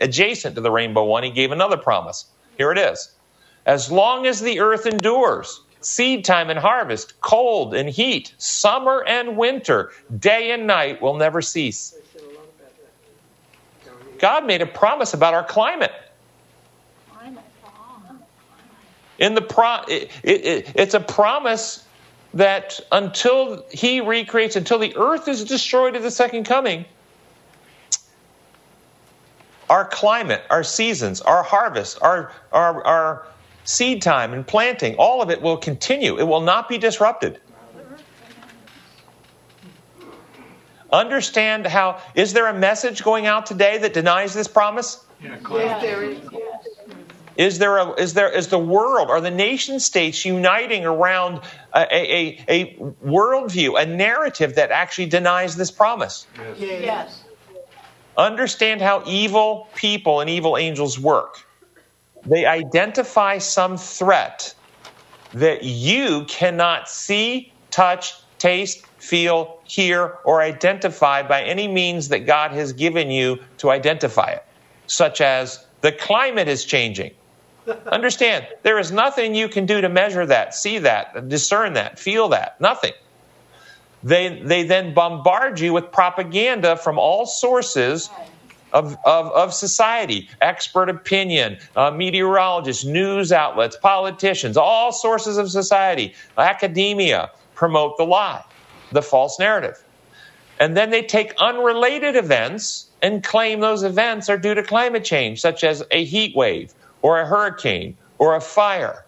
adjacent 0.00 0.54
to 0.54 0.60
the 0.60 0.70
rainbow 0.70 1.04
one. 1.04 1.22
He 1.22 1.30
gave 1.30 1.52
another 1.52 1.76
promise. 1.76 2.26
Here 2.56 2.72
it 2.72 2.78
is. 2.78 3.10
As 3.66 3.90
long 3.90 4.26
as 4.26 4.40
the 4.40 4.60
earth 4.60 4.86
endures, 4.86 5.60
seed 5.80 6.24
time 6.24 6.50
and 6.50 6.58
harvest, 6.58 7.20
cold 7.20 7.74
and 7.74 7.88
heat, 7.88 8.34
summer 8.38 9.04
and 9.06 9.36
winter, 9.36 9.90
day 10.18 10.50
and 10.50 10.66
night 10.66 11.00
will 11.00 11.14
never 11.14 11.40
cease. 11.42 11.94
God 14.18 14.46
made 14.46 14.62
a 14.62 14.66
promise 14.66 15.14
about 15.14 15.34
our 15.34 15.44
climate. 15.44 15.92
In 19.18 19.34
the 19.34 19.42
pro, 19.42 19.82
it, 19.88 20.10
it, 20.22 20.72
it's 20.74 20.94
a 20.94 21.00
promise 21.00 21.86
that 22.34 22.80
until 22.90 23.64
He 23.70 24.00
recreates, 24.00 24.56
until 24.56 24.78
the 24.78 24.96
earth 24.96 25.28
is 25.28 25.44
destroyed 25.44 25.94
at 25.94 26.02
the 26.02 26.10
second 26.10 26.44
coming, 26.44 26.84
our 29.68 29.84
climate, 29.84 30.42
our 30.50 30.62
seasons, 30.62 31.20
our 31.20 31.42
harvest, 31.42 31.98
our, 32.02 32.32
our, 32.52 32.84
our 32.84 33.26
seed 33.64 34.02
time 34.02 34.32
and 34.32 34.46
planting, 34.46 34.94
all 34.96 35.22
of 35.22 35.30
it 35.30 35.40
will 35.40 35.56
continue. 35.56 36.18
It 36.18 36.24
will 36.24 36.42
not 36.42 36.68
be 36.68 36.78
disrupted. 36.78 37.40
Understand 40.92 41.66
how, 41.66 42.00
is 42.14 42.32
there 42.34 42.46
a 42.46 42.54
message 42.54 43.02
going 43.02 43.26
out 43.26 43.46
today 43.46 43.78
that 43.78 43.94
denies 43.94 44.32
this 44.32 44.46
promise? 44.46 45.04
Yeah, 45.20 45.36
yes, 45.50 45.82
there 45.82 46.02
is. 46.04 46.18
Is 47.36 47.58
there 47.58 47.78
a, 47.78 47.92
is 47.94 48.14
there 48.14 48.30
is 48.30 48.48
the 48.48 48.58
world 48.58 49.10
or 49.10 49.20
the 49.20 49.30
nation 49.30 49.80
states 49.80 50.24
uniting 50.24 50.84
around 50.84 51.40
a, 51.74 51.86
a, 51.92 52.44
a 52.48 52.76
worldview, 53.04 53.80
a 53.80 53.86
narrative 53.86 54.54
that 54.54 54.70
actually 54.70 55.06
denies 55.06 55.56
this 55.56 55.72
promise? 55.72 56.28
Yes. 56.58 56.60
yes. 56.60 57.23
Understand 58.16 58.80
how 58.80 59.02
evil 59.06 59.68
people 59.74 60.20
and 60.20 60.30
evil 60.30 60.56
angels 60.56 60.98
work 60.98 61.44
they 62.26 62.46
identify 62.46 63.38
some 63.38 63.76
threat 63.76 64.54
that 65.32 65.64
you 65.64 66.24
cannot 66.26 66.88
see, 66.88 67.52
touch, 67.70 68.14
taste, 68.38 68.86
feel, 68.98 69.60
hear, 69.64 70.18
or 70.24 70.40
identify 70.40 71.22
by 71.22 71.42
any 71.42 71.68
means 71.68 72.08
that 72.08 72.20
God 72.20 72.52
has 72.52 72.72
given 72.72 73.10
you 73.10 73.40
to 73.58 73.70
identify 73.70 74.30
it, 74.30 74.44
such 74.86 75.20
as 75.20 75.66
the 75.80 75.92
climate 75.92 76.48
is 76.48 76.64
changing. 76.64 77.12
Understand, 77.86 78.46
there 78.62 78.78
is 78.78 78.92
nothing 78.92 79.34
you 79.34 79.48
can 79.48 79.66
do 79.66 79.80
to 79.80 79.88
measure 79.88 80.26
that, 80.26 80.54
see 80.54 80.78
that, 80.78 81.28
discern 81.28 81.72
that, 81.74 81.98
feel 81.98 82.28
that. 82.28 82.60
Nothing. 82.60 82.92
They, 84.04 84.38
they 84.40 84.64
then 84.64 84.92
bombard 84.92 85.58
you 85.58 85.72
with 85.72 85.90
propaganda 85.90 86.76
from 86.76 86.98
all 86.98 87.24
sources 87.24 88.10
of, 88.72 88.98
of, 89.06 89.26
of 89.32 89.54
society, 89.54 90.28
expert 90.42 90.90
opinion, 90.90 91.58
uh, 91.74 91.90
meteorologists, 91.90 92.84
news 92.84 93.32
outlets, 93.32 93.76
politicians, 93.76 94.58
all 94.58 94.92
sources 94.92 95.38
of 95.38 95.50
society, 95.50 96.12
academia 96.36 97.30
promote 97.54 97.96
the 97.96 98.04
lie, 98.04 98.44
the 98.92 99.00
false 99.00 99.38
narrative. 99.38 99.82
And 100.60 100.76
then 100.76 100.90
they 100.90 101.02
take 101.02 101.34
unrelated 101.38 102.14
events 102.14 102.88
and 103.00 103.24
claim 103.24 103.60
those 103.60 103.82
events 103.82 104.28
are 104.28 104.38
due 104.38 104.54
to 104.54 104.62
climate 104.62 105.04
change, 105.04 105.40
such 105.40 105.64
as 105.64 105.82
a 105.90 106.04
heat 106.04 106.36
wave 106.36 106.74
or 107.00 107.20
a 107.20 107.26
hurricane 107.26 107.96
or 108.18 108.34
a 108.36 108.40
fire. 108.40 109.04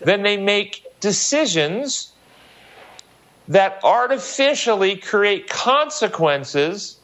Then 0.00 0.22
they 0.22 0.36
make 0.36 0.84
decisions 1.00 2.12
that 3.48 3.78
artificially 3.84 4.96
create 4.96 5.48
consequences 5.48 6.96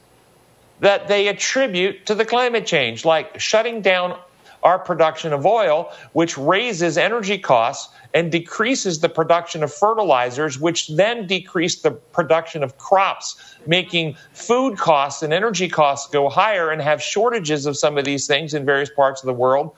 that 0.80 1.08
they 1.08 1.28
attribute 1.28 2.06
to 2.06 2.14
the 2.14 2.24
climate 2.24 2.66
change, 2.66 3.04
like 3.04 3.38
shutting 3.38 3.82
down 3.82 4.18
our 4.62 4.78
production 4.78 5.32
of 5.32 5.46
oil, 5.46 5.92
which 6.12 6.36
raises 6.36 6.98
energy 6.98 7.38
costs 7.38 7.94
and 8.12 8.32
decreases 8.32 9.00
the 9.00 9.08
production 9.08 9.62
of 9.62 9.72
fertilizers, 9.72 10.58
which 10.58 10.88
then 10.88 11.26
decrease 11.26 11.80
the 11.80 11.90
production 11.90 12.62
of 12.62 12.76
crops, 12.76 13.56
making 13.66 14.16
food 14.32 14.76
costs 14.76 15.22
and 15.22 15.32
energy 15.32 15.68
costs 15.68 16.10
go 16.10 16.28
higher 16.28 16.70
and 16.70 16.82
have 16.82 17.02
shortages 17.02 17.66
of 17.66 17.76
some 17.76 17.96
of 17.96 18.04
these 18.04 18.26
things 18.26 18.52
in 18.52 18.64
various 18.64 18.90
parts 18.90 19.22
of 19.22 19.26
the 19.26 19.34
world 19.34 19.76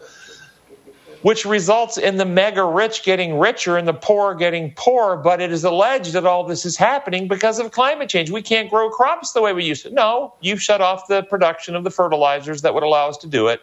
which 1.23 1.45
results 1.45 1.97
in 1.99 2.16
the 2.16 2.25
mega 2.25 2.64
rich 2.64 3.03
getting 3.03 3.39
richer 3.39 3.77
and 3.77 3.89
the 3.89 3.95
poor 3.95 4.35
getting 4.35 4.73
poorer. 4.73 5.16
But 5.16 5.41
it 5.41 5.51
is 5.51 5.64
alleged 5.64 6.12
that 6.12 6.27
all 6.27 6.45
this 6.45 6.64
is 6.64 6.77
happening 6.77 7.29
because 7.29 7.59
of 7.59 7.70
climate 7.70 8.09
change. 8.09 8.31
We 8.31 8.43
can't 8.43 8.68
grow 8.68 8.91
crops 8.91 9.33
the 9.33 9.41
way 9.41 9.53
we 9.53 9.64
used 9.64 9.85
to. 9.85 9.91
No, 9.91 10.35
you've 10.41 10.62
shut 10.62 10.81
off 10.81 11.09
the 11.09 11.23
production 11.23 11.75
of 11.75 11.85
the 11.85 11.91
fertilizers 11.91 12.62
that 12.62 12.75
would 12.75 12.83
allow 12.83 13.09
us 13.09 13.16
to 13.18 13.27
do 13.27 13.49
it. 13.49 13.61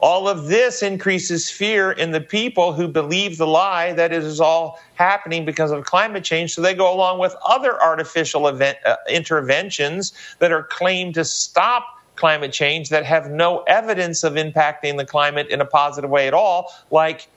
All 0.00 0.28
of 0.28 0.46
this 0.46 0.82
increases 0.82 1.50
fear 1.50 1.92
in 1.92 2.10
the 2.10 2.22
people 2.22 2.72
who 2.72 2.88
believe 2.88 3.36
the 3.36 3.46
lie 3.46 3.92
that 3.92 4.14
it 4.14 4.24
is 4.24 4.40
all 4.40 4.80
happening 4.94 5.44
because 5.44 5.70
of 5.70 5.84
climate 5.84 6.24
change. 6.24 6.54
So 6.54 6.62
they 6.62 6.72
go 6.72 6.92
along 6.92 7.18
with 7.18 7.36
other 7.46 7.80
artificial 7.82 8.48
event, 8.48 8.78
uh, 8.86 8.96
interventions 9.10 10.14
that 10.38 10.52
are 10.52 10.62
claimed 10.62 11.14
to 11.14 11.24
stop 11.26 11.99
climate 12.20 12.52
change 12.52 12.90
that 12.90 13.04
have 13.06 13.30
no 13.30 13.62
evidence 13.62 14.22
of 14.22 14.34
impacting 14.34 14.98
the 14.98 15.06
climate 15.06 15.48
in 15.48 15.60
a 15.62 15.64
positive 15.64 16.10
way 16.10 16.28
at 16.28 16.34
all, 16.34 16.70
like 16.90 17.28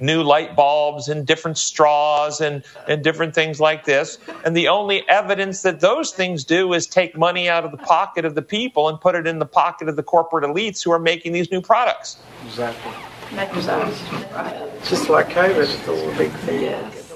new 0.00 0.22
light 0.22 0.56
bulbs 0.56 1.06
and 1.06 1.26
different 1.26 1.58
straws 1.58 2.40
and, 2.40 2.64
and 2.88 3.04
different 3.04 3.34
things 3.34 3.60
like 3.60 3.84
this. 3.84 4.18
And 4.44 4.56
the 4.56 4.68
only 4.68 5.06
evidence 5.08 5.62
that 5.62 5.80
those 5.80 6.12
things 6.12 6.44
do 6.44 6.72
is 6.72 6.86
take 6.86 7.16
money 7.16 7.48
out 7.48 7.64
of 7.64 7.70
the 7.70 7.76
pocket 7.76 8.24
of 8.24 8.34
the 8.34 8.42
people 8.42 8.88
and 8.88 8.98
put 8.98 9.14
it 9.14 9.26
in 9.26 9.38
the 9.38 9.46
pocket 9.46 9.88
of 9.88 9.96
the 9.96 10.02
corporate 10.02 10.44
elites 10.44 10.82
who 10.82 10.90
are 10.92 10.98
making 10.98 11.32
these 11.32 11.50
new 11.50 11.60
products. 11.60 12.16
Exactly. 12.46 12.92
Just 14.88 15.08
like 15.08 15.28
COVID, 15.28 15.62
it's 15.62 15.88
all 15.88 16.10
a 16.10 16.16
big 16.16 16.32
thing. 16.32 16.62
Yes. 16.62 17.10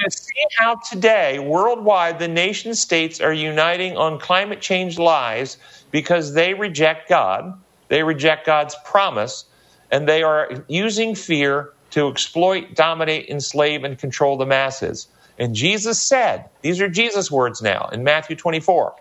You 0.00 0.10
see 0.10 0.46
how 0.56 0.76
today, 0.76 1.40
worldwide, 1.40 2.20
the 2.20 2.28
nation 2.28 2.74
states 2.74 3.20
are 3.20 3.32
uniting 3.32 3.96
on 3.96 4.20
climate 4.20 4.60
change 4.60 4.96
lies 4.96 5.56
because 5.90 6.34
they 6.34 6.54
reject 6.54 7.08
God, 7.08 7.54
they 7.88 8.02
reject 8.02 8.46
God's 8.46 8.76
promise, 8.84 9.44
and 9.90 10.08
they 10.08 10.22
are 10.22 10.64
using 10.68 11.14
fear 11.14 11.72
to 11.90 12.08
exploit, 12.08 12.74
dominate, 12.74 13.28
enslave, 13.28 13.84
and 13.84 13.98
control 13.98 14.36
the 14.36 14.46
masses. 14.46 15.08
And 15.38 15.54
Jesus 15.54 16.00
said, 16.02 16.50
these 16.62 16.80
are 16.80 16.88
Jesus' 16.88 17.30
words 17.30 17.62
now 17.62 17.88
in 17.92 18.04
Matthew 18.04 18.36
24, 18.36 18.94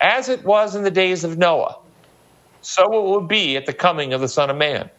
as 0.00 0.28
it 0.28 0.44
was 0.44 0.74
in 0.74 0.82
the 0.82 0.90
days 0.90 1.22
of 1.22 1.38
Noah, 1.38 1.76
so 2.60 2.84
it 2.84 3.02
will 3.04 3.26
be 3.26 3.56
at 3.56 3.66
the 3.66 3.72
coming 3.72 4.12
of 4.12 4.20
the 4.20 4.28
Son 4.28 4.50
of 4.50 4.56
Man. 4.56 4.90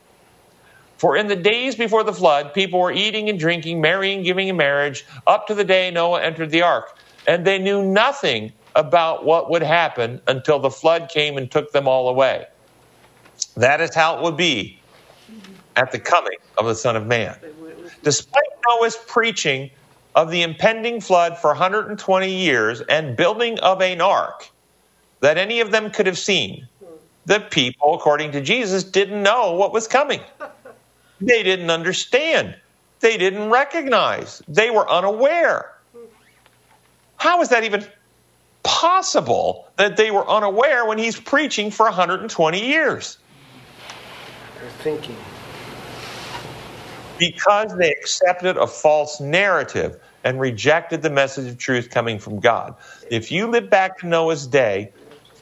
For 0.97 1.17
in 1.17 1.27
the 1.27 1.35
days 1.35 1.75
before 1.75 2.03
the 2.03 2.13
flood, 2.13 2.53
people 2.53 2.79
were 2.79 2.91
eating 2.91 3.27
and 3.29 3.37
drinking, 3.37 3.81
marrying, 3.81 4.23
giving 4.23 4.47
in 4.47 4.55
marriage, 4.55 5.05
up 5.27 5.47
to 5.47 5.55
the 5.55 5.65
day 5.65 5.91
Noah 5.91 6.21
entered 6.21 6.49
the 6.49 6.61
ark. 6.61 6.95
And 7.27 7.45
they 7.45 7.59
knew 7.59 7.83
nothing 7.83 8.53
about 8.75 9.25
what 9.25 9.49
would 9.49 9.63
happen 9.63 10.21
until 10.27 10.59
the 10.59 10.69
flood 10.69 11.09
came 11.09 11.37
and 11.37 11.49
took 11.49 11.71
them 11.71 11.87
all 11.87 12.09
away. 12.09 12.45
That 13.55 13.81
is 13.81 13.93
how 13.93 14.17
it 14.17 14.23
would 14.23 14.37
be 14.37 14.79
at 15.75 15.91
the 15.91 15.99
coming 15.99 16.37
of 16.57 16.65
the 16.65 16.75
Son 16.75 16.95
of 16.95 17.05
Man. 17.05 17.35
Despite 18.03 18.43
Noah's 18.69 18.97
preaching 19.07 19.69
of 20.15 20.29
the 20.29 20.41
impending 20.41 21.01
flood 21.01 21.37
for 21.37 21.49
120 21.49 22.31
years 22.31 22.81
and 22.81 23.15
building 23.15 23.59
of 23.59 23.81
an 23.81 24.01
ark 24.01 24.49
that 25.21 25.37
any 25.37 25.59
of 25.61 25.71
them 25.71 25.89
could 25.89 26.05
have 26.05 26.17
seen, 26.17 26.67
the 27.25 27.39
people, 27.39 27.95
according 27.95 28.31
to 28.33 28.41
Jesus, 28.41 28.83
didn't 28.83 29.23
know 29.23 29.53
what 29.53 29.71
was 29.71 29.87
coming. 29.87 30.21
They 31.21 31.43
didn't 31.43 31.69
understand. 31.69 32.55
They 32.99 33.17
didn't 33.17 33.49
recognize. 33.49 34.41
They 34.47 34.69
were 34.69 34.89
unaware. 34.89 35.71
How 37.17 37.41
is 37.41 37.49
that 37.49 37.63
even 37.63 37.85
possible 38.63 39.67
that 39.75 39.97
they 39.97 40.11
were 40.11 40.27
unaware 40.27 40.85
when 40.85 40.97
he's 40.97 41.19
preaching 41.19 41.71
for 41.71 41.85
120 41.85 42.65
years? 42.65 43.17
They're 44.59 44.69
thinking. 44.79 45.17
Because 47.19 47.75
they 47.77 47.91
accepted 47.91 48.57
a 48.57 48.65
false 48.65 49.19
narrative 49.19 49.99
and 50.23 50.39
rejected 50.39 51.01
the 51.01 51.09
message 51.09 51.47
of 51.47 51.57
truth 51.57 51.89
coming 51.89 52.17
from 52.17 52.39
God. 52.39 52.75
If 53.11 53.31
you 53.31 53.47
live 53.47 53.69
back 53.69 53.99
to 53.99 54.07
Noah's 54.07 54.47
day 54.47 54.91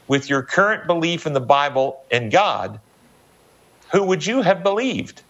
with 0.08 0.30
your 0.30 0.42
current 0.42 0.88
belief 0.88 1.26
in 1.26 1.34
the 1.34 1.40
Bible 1.40 2.04
and 2.12 2.32
God, 2.32 2.80
who 3.92 4.04
would 4.04 4.26
you 4.26 4.42
have 4.42 4.64
believed? 4.64 5.22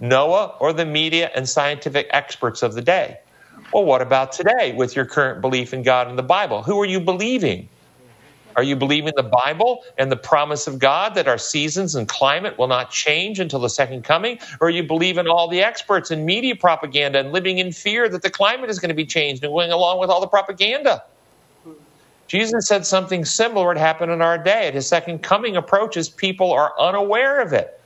Noah 0.00 0.54
or 0.60 0.72
the 0.72 0.86
media 0.86 1.30
and 1.34 1.48
scientific 1.48 2.06
experts 2.10 2.62
of 2.62 2.74
the 2.74 2.82
day? 2.82 3.18
Well, 3.76 3.84
what 3.84 4.00
about 4.00 4.32
today 4.32 4.72
with 4.74 4.96
your 4.96 5.04
current 5.04 5.42
belief 5.42 5.74
in 5.74 5.82
God 5.82 6.08
and 6.08 6.18
the 6.18 6.22
Bible? 6.22 6.62
Who 6.62 6.80
are 6.80 6.86
you 6.86 6.98
believing? 6.98 7.68
Are 8.56 8.62
you 8.62 8.74
believing 8.74 9.12
the 9.14 9.30
Bible 9.44 9.84
and 9.98 10.10
the 10.10 10.16
promise 10.16 10.66
of 10.66 10.78
God 10.78 11.14
that 11.14 11.28
our 11.28 11.36
seasons 11.36 11.94
and 11.94 12.08
climate 12.08 12.56
will 12.56 12.68
not 12.68 12.90
change 12.90 13.38
until 13.38 13.60
the 13.60 13.68
second 13.68 14.02
coming? 14.02 14.38
Or 14.62 14.68
are 14.68 14.70
you 14.70 14.82
believing 14.82 15.26
all 15.26 15.46
the 15.46 15.60
experts 15.60 16.10
and 16.10 16.24
media 16.24 16.56
propaganda 16.56 17.18
and 17.18 17.32
living 17.32 17.58
in 17.58 17.70
fear 17.70 18.08
that 18.08 18.22
the 18.22 18.30
climate 18.30 18.70
is 18.70 18.78
going 18.78 18.88
to 18.88 18.94
be 18.94 19.04
changed 19.04 19.44
and 19.44 19.52
going 19.52 19.70
along 19.70 20.00
with 20.00 20.08
all 20.08 20.22
the 20.22 20.26
propaganda? 20.26 21.04
Jesus 22.28 22.66
said 22.68 22.86
something 22.86 23.26
similar 23.26 23.66
would 23.66 23.76
happen 23.76 24.08
in 24.08 24.22
our 24.22 24.38
day. 24.38 24.68
At 24.68 24.74
his 24.74 24.88
second 24.88 25.22
coming 25.22 25.54
approaches, 25.54 26.08
people 26.08 26.50
are 26.50 26.72
unaware 26.80 27.42
of 27.42 27.52
it. 27.52 27.78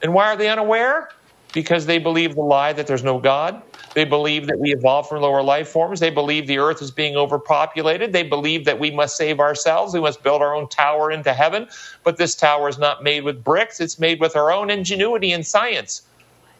And 0.00 0.14
why 0.14 0.28
are 0.28 0.36
they 0.36 0.48
unaware? 0.48 1.10
Because 1.52 1.84
they 1.84 1.98
believe 1.98 2.34
the 2.34 2.40
lie 2.40 2.72
that 2.72 2.86
there's 2.86 3.04
no 3.04 3.18
God. 3.18 3.60
They 3.94 4.04
believe 4.04 4.46
that 4.46 4.58
we 4.58 4.72
evolved 4.72 5.08
from 5.08 5.20
lower 5.20 5.42
life 5.42 5.68
forms. 5.68 6.00
They 6.00 6.10
believe 6.10 6.46
the 6.46 6.58
earth 6.58 6.80
is 6.80 6.90
being 6.90 7.16
overpopulated. 7.16 8.12
They 8.12 8.22
believe 8.22 8.64
that 8.64 8.78
we 8.78 8.90
must 8.90 9.16
save 9.16 9.38
ourselves. 9.38 9.92
We 9.92 10.00
must 10.00 10.22
build 10.22 10.40
our 10.40 10.54
own 10.54 10.68
tower 10.68 11.10
into 11.10 11.34
heaven. 11.34 11.68
But 12.02 12.16
this 12.16 12.34
tower 12.34 12.68
is 12.68 12.78
not 12.78 13.02
made 13.02 13.24
with 13.24 13.44
bricks, 13.44 13.80
it's 13.80 13.98
made 13.98 14.20
with 14.20 14.34
our 14.34 14.50
own 14.50 14.70
ingenuity 14.70 15.32
and 15.32 15.46
science. 15.46 16.02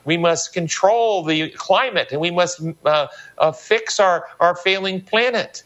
We 0.04 0.16
must 0.18 0.52
control 0.52 1.22
the 1.24 1.50
climate 1.50 2.08
and 2.10 2.20
we 2.20 2.30
must 2.30 2.60
uh, 2.84 3.06
uh, 3.38 3.52
fix 3.52 4.00
our, 4.00 4.26
our 4.40 4.56
failing 4.56 5.00
planet. 5.00 5.62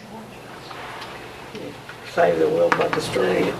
Save 2.12 2.38
the 2.38 2.48
world 2.48 2.76
by 2.78 2.88
destroying 2.88 3.46
it. 3.46 3.54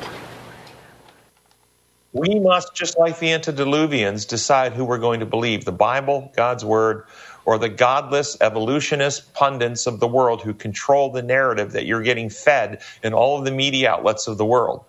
We 2.13 2.41
must, 2.41 2.75
just 2.75 2.99
like 2.99 3.19
the 3.19 3.27
antediluvians, 3.27 4.27
decide 4.27 4.73
who 4.73 4.87
we're 4.87 4.99
going 4.99 5.21
to 5.21 5.27
believe 5.27 5.67
the 5.67 5.73
Bible, 5.73 6.33
God's 6.35 6.65
Word, 6.65 7.05
or 7.47 7.57
the 7.59 7.69
godless 7.69 8.37
evolutionist 8.41 9.33
pundits 9.33 9.87
of 9.87 10.01
the 10.01 10.09
world 10.09 10.43
who 10.43 10.53
control 10.53 11.11
the 11.11 11.23
narrative 11.23 11.73
that 11.73 11.87
you're 11.87 12.03
getting 12.03 12.29
fed 12.29 12.83
in 13.03 13.15
all 13.15 13.39
of 13.39 13.45
the 13.45 13.51
media 13.51 13.91
outlets 13.91 14.27
of 14.27 14.37
the 14.37 14.45
world. 14.45 14.85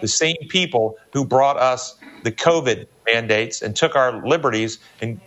The 0.00 0.08
same 0.08 0.36
people 0.48 0.96
who 1.12 1.24
brought 1.24 1.58
us 1.58 1.96
the 2.24 2.32
COVID 2.32 2.86
mandates 3.06 3.62
and 3.62 3.76
took 3.76 3.94
our 3.94 4.26
liberties 4.26 4.78
and, 5.00 5.20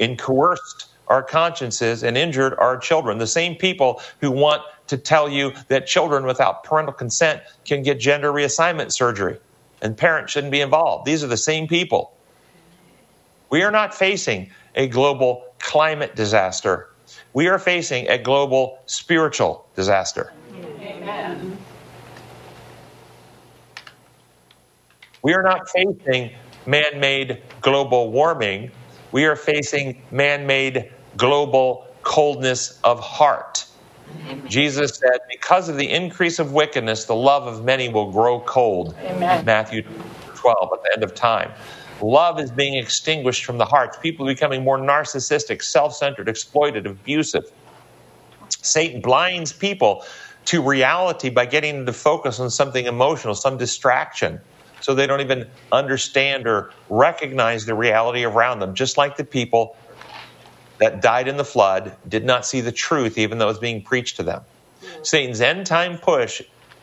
and 0.00 0.18
coerced 0.18 0.88
our 1.08 1.22
consciences 1.22 2.02
and 2.02 2.16
injured 2.16 2.54
our 2.58 2.76
children. 2.76 3.18
The 3.18 3.26
same 3.26 3.54
people 3.54 4.00
who 4.20 4.30
want 4.30 4.62
to 4.88 4.96
tell 4.96 5.28
you 5.28 5.52
that 5.68 5.86
children 5.86 6.24
without 6.24 6.64
parental 6.64 6.92
consent 6.92 7.42
can 7.64 7.82
get 7.82 8.00
gender 8.00 8.32
reassignment 8.32 8.92
surgery 8.92 9.38
and 9.80 9.96
parents 9.96 10.32
shouldn't 10.32 10.50
be 10.50 10.60
involved. 10.60 11.04
These 11.04 11.22
are 11.22 11.28
the 11.28 11.36
same 11.36 11.68
people. 11.68 12.12
We 13.50 13.62
are 13.62 13.70
not 13.70 13.94
facing 13.94 14.50
a 14.74 14.88
global 14.88 15.44
climate 15.64 16.16
disaster. 16.16 16.90
We 17.34 17.48
are 17.48 17.58
facing 17.58 18.08
a 18.08 18.18
global 18.18 18.78
spiritual 18.86 19.66
disaster. 19.76 20.32
Amen. 20.80 21.58
We 25.22 25.34
are 25.34 25.42
not 25.42 25.60
facing 25.70 26.32
man 26.66 27.00
made 27.00 27.42
global 27.60 28.12
warming. 28.12 28.72
We 29.12 29.26
are 29.26 29.36
facing 29.36 30.02
man 30.10 30.46
made 30.46 30.92
global 31.16 31.88
coldness 32.02 32.78
of 32.84 33.00
heart. 33.00 33.66
Jesus 34.46 34.98
said, 34.98 35.20
Because 35.30 35.68
of 35.68 35.76
the 35.76 35.90
increase 35.90 36.38
of 36.38 36.52
wickedness, 36.52 37.06
the 37.06 37.14
love 37.16 37.46
of 37.46 37.64
many 37.64 37.88
will 37.88 38.12
grow 38.12 38.40
cold. 38.40 38.96
Amen. 39.00 39.44
Matthew 39.44 39.82
12, 39.82 40.70
at 40.74 40.82
the 40.82 40.90
end 40.94 41.04
of 41.04 41.14
time. 41.14 41.52
Love 42.04 42.38
is 42.38 42.50
being 42.50 42.74
extinguished 42.74 43.44
from 43.46 43.56
the 43.56 43.64
hearts. 43.64 43.96
People 43.96 44.28
are 44.28 44.34
becoming 44.34 44.62
more 44.62 44.78
narcissistic, 44.78 45.62
self 45.62 45.94
centered, 45.96 46.28
exploited, 46.28 46.86
abusive. 46.86 47.50
Satan 48.50 49.00
blinds 49.00 49.52
people 49.54 50.04
to 50.46 50.62
reality 50.62 51.30
by 51.30 51.46
getting 51.46 51.76
them 51.76 51.86
to 51.86 51.92
focus 51.94 52.38
on 52.40 52.50
something 52.50 52.84
emotional, 52.84 53.34
some 53.34 53.56
distraction, 53.56 54.38
so 54.80 54.94
they 54.94 55.06
don't 55.06 55.22
even 55.22 55.48
understand 55.72 56.46
or 56.46 56.72
recognize 56.90 57.64
the 57.64 57.74
reality 57.74 58.22
around 58.22 58.58
them, 58.58 58.74
just 58.74 58.98
like 58.98 59.16
the 59.16 59.24
people 59.24 59.74
that 60.78 61.00
died 61.00 61.26
in 61.26 61.38
the 61.38 61.44
flood 61.44 61.96
did 62.06 62.24
not 62.26 62.44
see 62.44 62.60
the 62.60 62.72
truth, 62.72 63.16
even 63.16 63.38
though 63.38 63.46
it 63.46 63.48
was 63.48 63.58
being 63.58 63.82
preached 63.82 64.16
to 64.16 64.22
them. 64.22 64.42
Satan's 65.02 65.40
end 65.40 65.66
time 65.66 65.96
push 65.96 66.42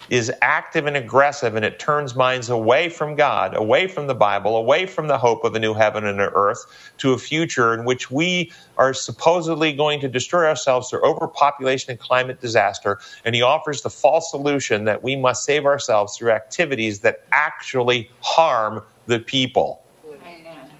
is 0.09 0.31
active 0.41 0.85
and 0.85 0.97
aggressive 0.97 1.55
and 1.55 1.63
it 1.63 1.79
turns 1.79 2.15
minds 2.15 2.49
away 2.49 2.89
from 2.89 3.15
God, 3.15 3.55
away 3.55 3.87
from 3.87 4.07
the 4.07 4.15
Bible, 4.15 4.57
away 4.57 4.85
from 4.85 5.07
the 5.07 5.17
hope 5.17 5.43
of 5.43 5.55
a 5.55 5.59
new 5.59 5.73
heaven 5.73 6.05
and 6.05 6.19
an 6.19 6.29
earth 6.33 6.65
to 6.97 7.13
a 7.13 7.17
future 7.17 7.73
in 7.73 7.85
which 7.85 8.11
we 8.11 8.51
are 8.77 8.93
supposedly 8.93 9.73
going 9.73 9.99
to 10.01 10.07
destroy 10.07 10.47
ourselves 10.47 10.89
through 10.89 11.03
overpopulation 11.03 11.91
and 11.91 11.99
climate 11.99 12.41
disaster. 12.41 12.99
And 13.23 13.35
he 13.35 13.41
offers 13.41 13.81
the 13.81 13.89
false 13.89 14.29
solution 14.31 14.85
that 14.85 15.03
we 15.03 15.15
must 15.15 15.43
save 15.43 15.65
ourselves 15.65 16.17
through 16.17 16.31
activities 16.31 17.01
that 17.01 17.23
actually 17.31 18.09
harm 18.21 18.83
the 19.07 19.19
people. 19.19 19.81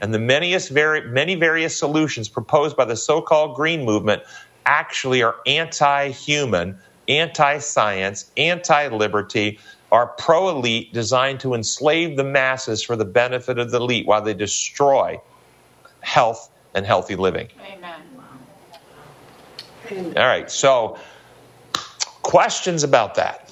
And 0.02 0.14
the 0.14 0.20
many 0.20 1.36
various 1.36 1.78
solutions 1.78 2.28
proposed 2.28 2.76
by 2.76 2.86
the 2.86 2.96
so 2.96 3.22
called 3.22 3.56
green 3.56 3.86
movement 3.86 4.24
actually 4.66 5.22
are 5.22 5.36
anti 5.46 6.10
human 6.10 6.80
anti 7.20 7.58
science, 7.60 8.32
anti 8.38 8.88
liberty, 8.88 9.60
are 9.92 10.08
pro 10.08 10.50
elite, 10.50 10.94
designed 10.94 11.40
to 11.42 11.54
enslave 11.54 12.16
the 12.16 12.24
masses 12.24 12.82
for 12.84 12.96
the 12.96 13.06
benefit 13.06 13.60
of 13.60 13.72
the 13.72 13.78
elite 13.78 14.08
while 14.08 14.22
they 14.22 14.34
destroy 14.34 15.20
health 16.00 16.50
and 16.74 16.86
healthy 16.86 17.16
living. 17.16 17.50
Amen. 17.66 18.02
All 20.16 20.26
right, 20.26 20.50
so 20.50 20.98
questions 22.22 22.84
about 22.84 23.16
that? 23.16 23.51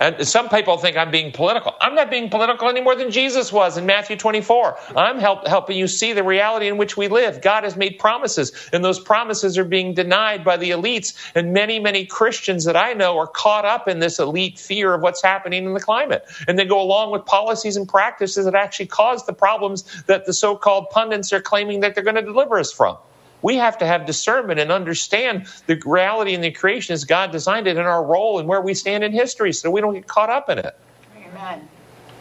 And 0.00 0.26
some 0.26 0.48
people 0.48 0.78
think 0.78 0.96
I'm 0.96 1.10
being 1.10 1.32
political. 1.32 1.74
I'm 1.80 1.94
not 1.94 2.10
being 2.10 2.30
political 2.30 2.68
any 2.68 2.80
more 2.80 2.94
than 2.94 3.10
Jesus 3.10 3.52
was 3.52 3.76
in 3.76 3.86
Matthew 3.86 4.16
24. 4.16 4.78
I'm 4.96 5.18
help, 5.18 5.46
helping 5.46 5.76
you 5.76 5.86
see 5.86 6.12
the 6.12 6.22
reality 6.22 6.68
in 6.68 6.76
which 6.76 6.96
we 6.96 7.08
live. 7.08 7.40
God 7.42 7.64
has 7.64 7.76
made 7.76 7.98
promises, 7.98 8.70
and 8.72 8.84
those 8.84 8.98
promises 8.98 9.58
are 9.58 9.64
being 9.64 9.94
denied 9.94 10.44
by 10.44 10.56
the 10.56 10.70
elites. 10.70 11.14
And 11.34 11.52
many, 11.52 11.78
many 11.78 12.06
Christians 12.06 12.64
that 12.64 12.76
I 12.76 12.92
know 12.94 13.18
are 13.18 13.26
caught 13.26 13.64
up 13.64 13.88
in 13.88 13.98
this 13.98 14.18
elite 14.18 14.58
fear 14.58 14.94
of 14.94 15.02
what's 15.02 15.22
happening 15.22 15.64
in 15.64 15.74
the 15.74 15.80
climate. 15.80 16.24
And 16.48 16.58
they 16.58 16.64
go 16.64 16.80
along 16.80 17.12
with 17.12 17.26
policies 17.26 17.76
and 17.76 17.88
practices 17.88 18.44
that 18.44 18.54
actually 18.54 18.86
cause 18.86 19.26
the 19.26 19.32
problems 19.32 20.04
that 20.04 20.26
the 20.26 20.32
so 20.32 20.56
called 20.56 20.90
pundits 20.90 21.32
are 21.32 21.40
claiming 21.40 21.80
that 21.80 21.94
they're 21.94 22.04
going 22.04 22.16
to 22.16 22.22
deliver 22.22 22.58
us 22.58 22.72
from. 22.72 22.96
We 23.42 23.56
have 23.56 23.76
to 23.78 23.86
have 23.86 24.06
discernment 24.06 24.60
and 24.60 24.72
understand 24.72 25.46
the 25.66 25.80
reality 25.84 26.34
in 26.34 26.40
the 26.40 26.50
creation 26.52 26.94
as 26.94 27.04
God 27.04 27.32
designed 27.32 27.66
it 27.66 27.76
and 27.76 27.86
our 27.86 28.04
role 28.04 28.38
and 28.38 28.48
where 28.48 28.60
we 28.60 28.74
stand 28.74 29.04
in 29.04 29.12
history 29.12 29.52
so 29.52 29.70
we 29.70 29.80
don't 29.80 29.94
get 29.94 30.06
caught 30.06 30.30
up 30.30 30.48
in 30.48 30.58
it. 30.58 30.78
Amen. 31.16 31.68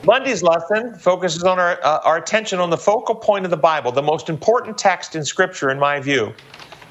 Monday's 0.03 0.41
lesson 0.41 0.95
focuses 0.95 1.43
on 1.43 1.59
our, 1.59 1.79
uh, 1.83 1.99
our 2.03 2.17
attention 2.17 2.59
on 2.59 2.71
the 2.71 2.77
focal 2.77 3.13
point 3.13 3.45
of 3.45 3.51
the 3.51 3.57
Bible, 3.57 3.91
the 3.91 4.01
most 4.01 4.29
important 4.29 4.77
text 4.77 5.15
in 5.15 5.23
Scripture, 5.23 5.69
in 5.69 5.77
my 5.77 5.99
view, 5.99 6.33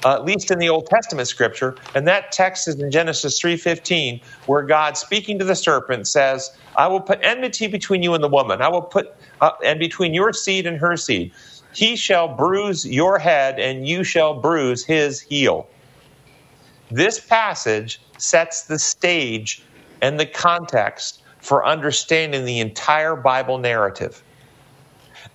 uh, 0.05 0.13
at 0.13 0.23
least 0.23 0.49
in 0.49 0.59
the 0.59 0.69
Old 0.69 0.87
Testament 0.87 1.27
Scripture, 1.27 1.75
and 1.93 2.07
that 2.07 2.31
text 2.31 2.69
is 2.69 2.79
in 2.79 2.89
Genesis 2.89 3.37
three 3.37 3.57
fifteen, 3.57 4.21
where 4.45 4.63
God, 4.63 4.97
speaking 4.97 5.37
to 5.39 5.45
the 5.45 5.55
serpent, 5.55 6.07
says, 6.07 6.55
"I 6.77 6.87
will 6.87 7.01
put 7.01 7.19
enmity 7.21 7.67
between 7.67 8.01
you 8.01 8.13
and 8.13 8.23
the 8.23 8.29
woman. 8.29 8.61
I 8.61 8.69
will 8.69 8.81
put 8.81 9.13
uh, 9.41 9.51
and 9.61 9.77
between 9.77 10.13
your 10.13 10.31
seed 10.31 10.65
and 10.65 10.77
her 10.77 10.95
seed. 10.95 11.33
He 11.73 11.95
shall 11.95 12.27
bruise 12.35 12.85
your 12.85 13.19
head, 13.19 13.59
and 13.59 13.87
you 13.87 14.03
shall 14.03 14.41
bruise 14.41 14.85
his 14.85 15.21
heel. 15.21 15.67
This 16.91 17.19
passage 17.19 18.01
sets 18.17 18.63
the 18.65 18.79
stage 18.79 19.63
and 20.01 20.19
the 20.19 20.25
context 20.25 21.23
for 21.39 21.65
understanding 21.65 22.45
the 22.45 22.59
entire 22.59 23.15
Bible 23.15 23.57
narrative. 23.59 24.23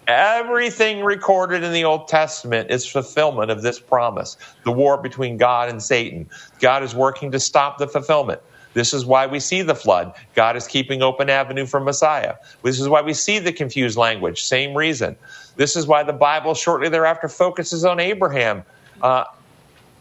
Everything 0.09 1.03
recorded 1.03 1.65
in 1.65 1.73
the 1.73 1.85
Old 1.85 2.09
Testament 2.09 2.71
is 2.71 2.87
fulfillment 2.87 3.51
of 3.51 3.63
this 3.63 3.81
promise 3.81 4.37
the 4.65 4.73
war 4.73 4.99
between 5.03 5.37
God 5.37 5.69
and 5.69 5.83
Satan. 5.83 6.29
God 6.61 6.83
is 6.85 6.95
working 6.95 7.33
to 7.33 7.41
stop 7.41 7.79
the 7.79 7.89
fulfillment. 7.89 8.41
This 8.77 8.93
is 8.93 9.07
why 9.07 9.27
we 9.27 9.41
see 9.41 9.63
the 9.63 9.75
flood. 9.75 10.13
God 10.35 10.55
is 10.55 10.67
keeping 10.67 11.01
open 11.01 11.31
avenue 11.31 11.65
for 11.65 11.81
Messiah. 11.81 12.35
This 12.63 12.79
is 12.79 12.91
why 12.91 13.01
we 13.01 13.15
see 13.15 13.39
the 13.39 13.51
confused 13.51 13.97
language. 13.97 14.43
Same 14.43 14.77
reason. 14.77 15.17
This 15.57 15.77
is 15.77 15.87
why 15.87 16.03
the 16.03 16.13
Bible 16.13 16.53
shortly 16.53 16.91
thereafter 16.91 17.27
focuses 17.27 17.87
on 17.87 18.01
Abraham 18.01 18.65
uh, 19.01 19.25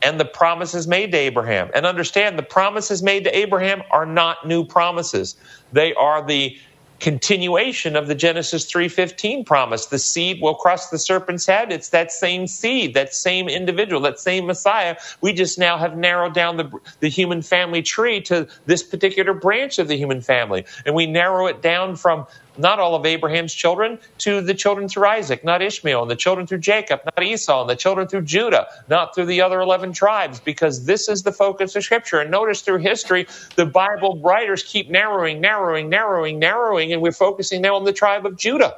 and 0.04 0.20
the 0.20 0.26
promises 0.26 0.90
made 0.90 1.14
to 1.14 1.18
Abraham. 1.18 1.72
And 1.74 1.86
understand 1.86 2.38
the 2.38 2.44
promises 2.44 3.02
made 3.02 3.24
to 3.24 3.38
Abraham 3.38 3.82
are 3.92 4.06
not 4.06 4.46
new 4.46 4.66
promises. 4.66 5.38
They 5.72 5.94
are 5.94 6.22
the 6.22 6.58
continuation 7.00 7.96
of 7.96 8.08
the 8.08 8.16
Genesis 8.16 8.66
3:15 8.72 9.46
promise. 9.46 9.88
The 9.88 10.00
seed 10.00 10.42
will 10.42 10.56
crush 10.56 10.86
the 10.88 11.00
serpent's 11.00 11.46
head. 11.46 11.72
It's 11.72 11.90
that 11.90 12.12
same 12.12 12.48
seed, 12.48 12.94
that 12.94 13.14
same 13.14 13.50
individual, 13.50 14.02
that 14.02 14.20
same 14.20 14.46
Messiah. 14.46 14.96
We 15.22 15.34
just 15.34 15.60
now 15.60 15.78
have 15.78 15.98
narrowed 15.98 16.34
down 16.34 16.58
the, 16.58 16.72
the 17.00 17.10
human 17.10 17.42
family 17.42 17.82
tree 17.82 18.22
to 18.22 18.48
this 18.66 18.84
particular 18.84 19.34
branch 19.34 19.80
of 19.80 19.88
the 19.88 19.98
human 19.98 20.22
family. 20.22 20.66
And 20.86 20.96
we 20.96 21.06
narrow 21.06 21.48
it 21.48 21.62
down 21.62 21.96
from 21.96 22.26
not 22.58 22.80
all 22.80 22.96
of 22.96 23.06
Abraham's 23.06 23.54
children, 23.54 24.00
to 24.20 24.42
the 24.42 24.54
children 24.54 24.88
through 24.88 25.08
Isaac, 25.08 25.44
not 25.44 25.62
Ishmael, 25.62 26.04
and 26.04 26.12
the 26.12 26.16
children 26.16 26.48
through 26.48 26.60
Jacob, 26.60 27.02
not 27.06 27.24
Esau, 27.24 27.62
and 27.62 27.70
the 27.70 27.76
children 27.76 28.08
through 28.08 28.24
Judah, 28.24 28.68
not 28.90 29.14
through 29.14 29.26
the 29.26 29.42
other 29.42 29.60
11 29.62 29.94
tribes, 29.94 30.40
because 30.40 30.86
this 30.86 31.10
is 31.10 31.24
the 31.24 31.32
focus 31.32 31.76
of 31.76 31.84
Scripture. 31.84 32.20
And 32.20 32.32
notice 32.32 32.62
through 32.62 32.80
history, 32.80 33.28
the 33.56 33.66
Bible 33.66 34.20
writers 34.24 34.64
keep 34.64 34.90
narrowing, 34.90 35.42
narrowing, 35.42 35.90
narrowing, 35.90 36.40
narrowing, 36.40 36.94
and 36.94 37.02
we're 37.02 37.12
focusing 37.12 37.62
now 37.62 37.76
on 37.76 37.84
the 37.84 37.94
tribe 37.94 38.26
of 38.26 38.38
Judah, 38.38 38.78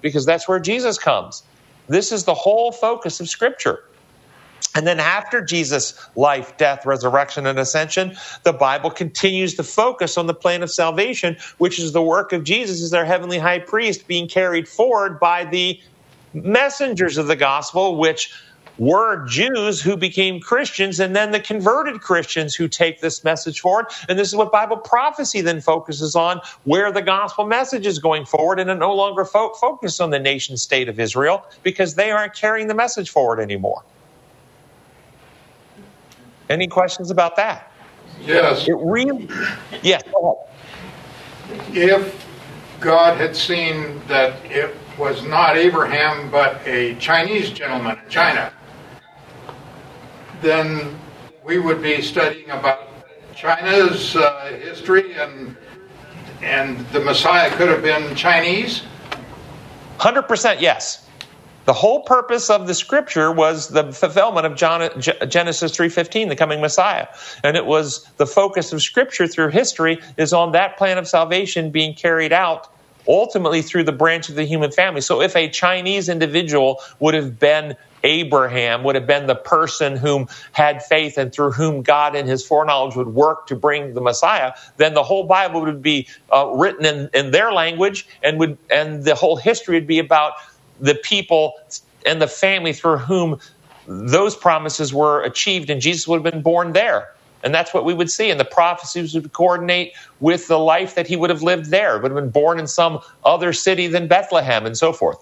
because 0.00 0.26
that's 0.26 0.48
where 0.48 0.60
Jesus 0.60 0.98
comes. 0.98 1.42
This 1.88 2.12
is 2.12 2.24
the 2.24 2.34
whole 2.34 2.72
focus 2.72 3.20
of 3.20 3.28
Scripture. 3.28 3.84
And 4.74 4.86
then 4.86 5.00
after 5.00 5.42
Jesus' 5.42 5.94
life, 6.14 6.56
death, 6.56 6.86
resurrection, 6.86 7.46
and 7.46 7.58
ascension, 7.58 8.16
the 8.44 8.52
Bible 8.52 8.90
continues 8.90 9.54
to 9.54 9.64
focus 9.64 10.16
on 10.16 10.26
the 10.26 10.34
plan 10.34 10.62
of 10.62 10.70
salvation, 10.70 11.36
which 11.58 11.78
is 11.78 11.92
the 11.92 12.02
work 12.02 12.32
of 12.32 12.44
Jesus 12.44 12.82
as 12.82 12.94
our 12.94 13.04
heavenly 13.04 13.38
high 13.38 13.58
priest 13.58 14.06
being 14.06 14.28
carried 14.28 14.68
forward 14.68 15.18
by 15.18 15.44
the 15.44 15.80
messengers 16.32 17.18
of 17.18 17.26
the 17.26 17.36
gospel, 17.36 17.96
which 17.96 18.32
were 18.78 19.26
Jews 19.26 19.82
who 19.82 19.96
became 19.96 20.40
Christians, 20.40 21.00
and 21.00 21.14
then 21.14 21.32
the 21.32 21.40
converted 21.40 22.00
Christians 22.00 22.54
who 22.54 22.68
take 22.68 23.00
this 23.00 23.24
message 23.24 23.60
forward. 23.60 23.86
And 24.08 24.18
this 24.18 24.28
is 24.28 24.36
what 24.36 24.52
Bible 24.52 24.78
prophecy 24.78 25.42
then 25.42 25.60
focuses 25.60 26.16
on, 26.16 26.40
where 26.64 26.90
the 26.90 27.02
gospel 27.02 27.44
message 27.44 27.86
is 27.86 27.98
going 27.98 28.24
forward, 28.24 28.58
and 28.58 28.70
it 28.70 28.76
no 28.76 28.94
longer 28.94 29.24
fo- 29.24 29.52
focus 29.54 30.00
on 30.00 30.10
the 30.10 30.18
nation 30.18 30.56
state 30.56 30.88
of 30.88 30.98
Israel 30.98 31.44
because 31.62 31.96
they 31.96 32.10
aren't 32.10 32.34
carrying 32.34 32.68
the 32.68 32.74
message 32.74 33.10
forward 33.10 33.40
anymore. 33.40 33.82
Any 36.50 36.66
questions 36.66 37.12
about 37.12 37.36
that? 37.36 37.72
Yes. 38.20 38.66
It 38.66 38.76
really, 38.76 39.28
yes. 39.82 40.02
If 41.72 42.26
God 42.80 43.16
had 43.16 43.36
seen 43.36 44.00
that 44.08 44.44
it 44.44 44.74
was 44.98 45.24
not 45.24 45.56
Abraham 45.56 46.28
but 46.28 46.60
a 46.66 46.96
Chinese 46.96 47.50
gentleman 47.50 47.98
in 48.04 48.10
China, 48.10 48.52
then 50.42 50.98
we 51.44 51.60
would 51.60 51.80
be 51.80 52.02
studying 52.02 52.50
about 52.50 52.88
China's 53.34 54.16
uh, 54.16 54.58
history 54.60 55.14
and 55.14 55.56
and 56.42 56.78
the 56.88 57.00
Messiah 57.00 57.50
could 57.50 57.68
have 57.68 57.82
been 57.82 58.14
Chinese. 58.16 58.82
Hundred 59.98 60.22
percent, 60.22 60.60
yes. 60.60 61.06
The 61.66 61.72
whole 61.72 62.02
purpose 62.02 62.50
of 62.50 62.66
the 62.66 62.74
scripture 62.74 63.30
was 63.30 63.68
the 63.68 63.92
fulfillment 63.92 64.46
of 64.46 64.56
John, 64.56 64.88
Genesis 65.00 65.72
3:15, 65.76 66.28
the 66.28 66.36
coming 66.36 66.60
Messiah. 66.60 67.08
And 67.44 67.56
it 67.56 67.66
was 67.66 68.06
the 68.16 68.26
focus 68.26 68.72
of 68.72 68.82
scripture 68.82 69.26
through 69.26 69.48
history 69.48 69.98
is 70.16 70.32
on 70.32 70.52
that 70.52 70.78
plan 70.78 70.98
of 70.98 71.06
salvation 71.06 71.70
being 71.70 71.94
carried 71.94 72.32
out 72.32 72.68
ultimately 73.08 73.62
through 73.62 73.84
the 73.84 73.92
branch 73.92 74.28
of 74.28 74.34
the 74.34 74.44
human 74.44 74.70
family. 74.70 75.00
So 75.00 75.20
if 75.20 75.36
a 75.36 75.48
Chinese 75.48 76.08
individual 76.08 76.80
would 76.98 77.14
have 77.14 77.38
been 77.38 77.76
Abraham, 78.02 78.82
would 78.84 78.94
have 78.94 79.06
been 79.06 79.26
the 79.26 79.34
person 79.34 79.96
whom 79.96 80.28
had 80.52 80.82
faith 80.82 81.18
and 81.18 81.32
through 81.32 81.52
whom 81.52 81.82
God 81.82 82.16
in 82.16 82.26
his 82.26 82.44
foreknowledge 82.46 82.96
would 82.96 83.08
work 83.08 83.46
to 83.48 83.56
bring 83.56 83.94
the 83.94 84.00
Messiah, 84.00 84.52
then 84.78 84.94
the 84.94 85.02
whole 85.02 85.24
Bible 85.24 85.60
would 85.62 85.82
be 85.82 86.08
uh, 86.32 86.46
written 86.54 86.86
in, 86.86 87.10
in 87.12 87.30
their 87.30 87.52
language 87.52 88.06
and 88.22 88.38
would 88.38 88.56
and 88.70 89.04
the 89.04 89.14
whole 89.14 89.36
history 89.36 89.74
would 89.76 89.86
be 89.86 89.98
about 89.98 90.32
the 90.80 90.94
people 90.94 91.54
and 92.06 92.20
the 92.20 92.26
family 92.26 92.72
through 92.72 92.98
whom 92.98 93.38
those 93.86 94.36
promises 94.36 94.94
were 94.94 95.22
achieved, 95.22 95.70
and 95.70 95.80
Jesus 95.80 96.06
would 96.06 96.24
have 96.24 96.32
been 96.32 96.42
born 96.42 96.72
there. 96.72 97.08
And 97.42 97.54
that's 97.54 97.72
what 97.72 97.84
we 97.84 97.94
would 97.94 98.10
see. 98.10 98.30
And 98.30 98.38
the 98.38 98.44
prophecies 98.44 99.14
would 99.14 99.32
coordinate 99.32 99.94
with 100.20 100.46
the 100.46 100.58
life 100.58 100.94
that 100.94 101.06
he 101.06 101.16
would 101.16 101.30
have 101.30 101.42
lived 101.42 101.70
there, 101.70 101.98
would 101.98 102.10
have 102.10 102.20
been 102.20 102.30
born 102.30 102.58
in 102.58 102.66
some 102.66 103.00
other 103.24 103.52
city 103.52 103.86
than 103.86 104.06
Bethlehem 104.08 104.66
and 104.66 104.76
so 104.76 104.92
forth. 104.92 105.18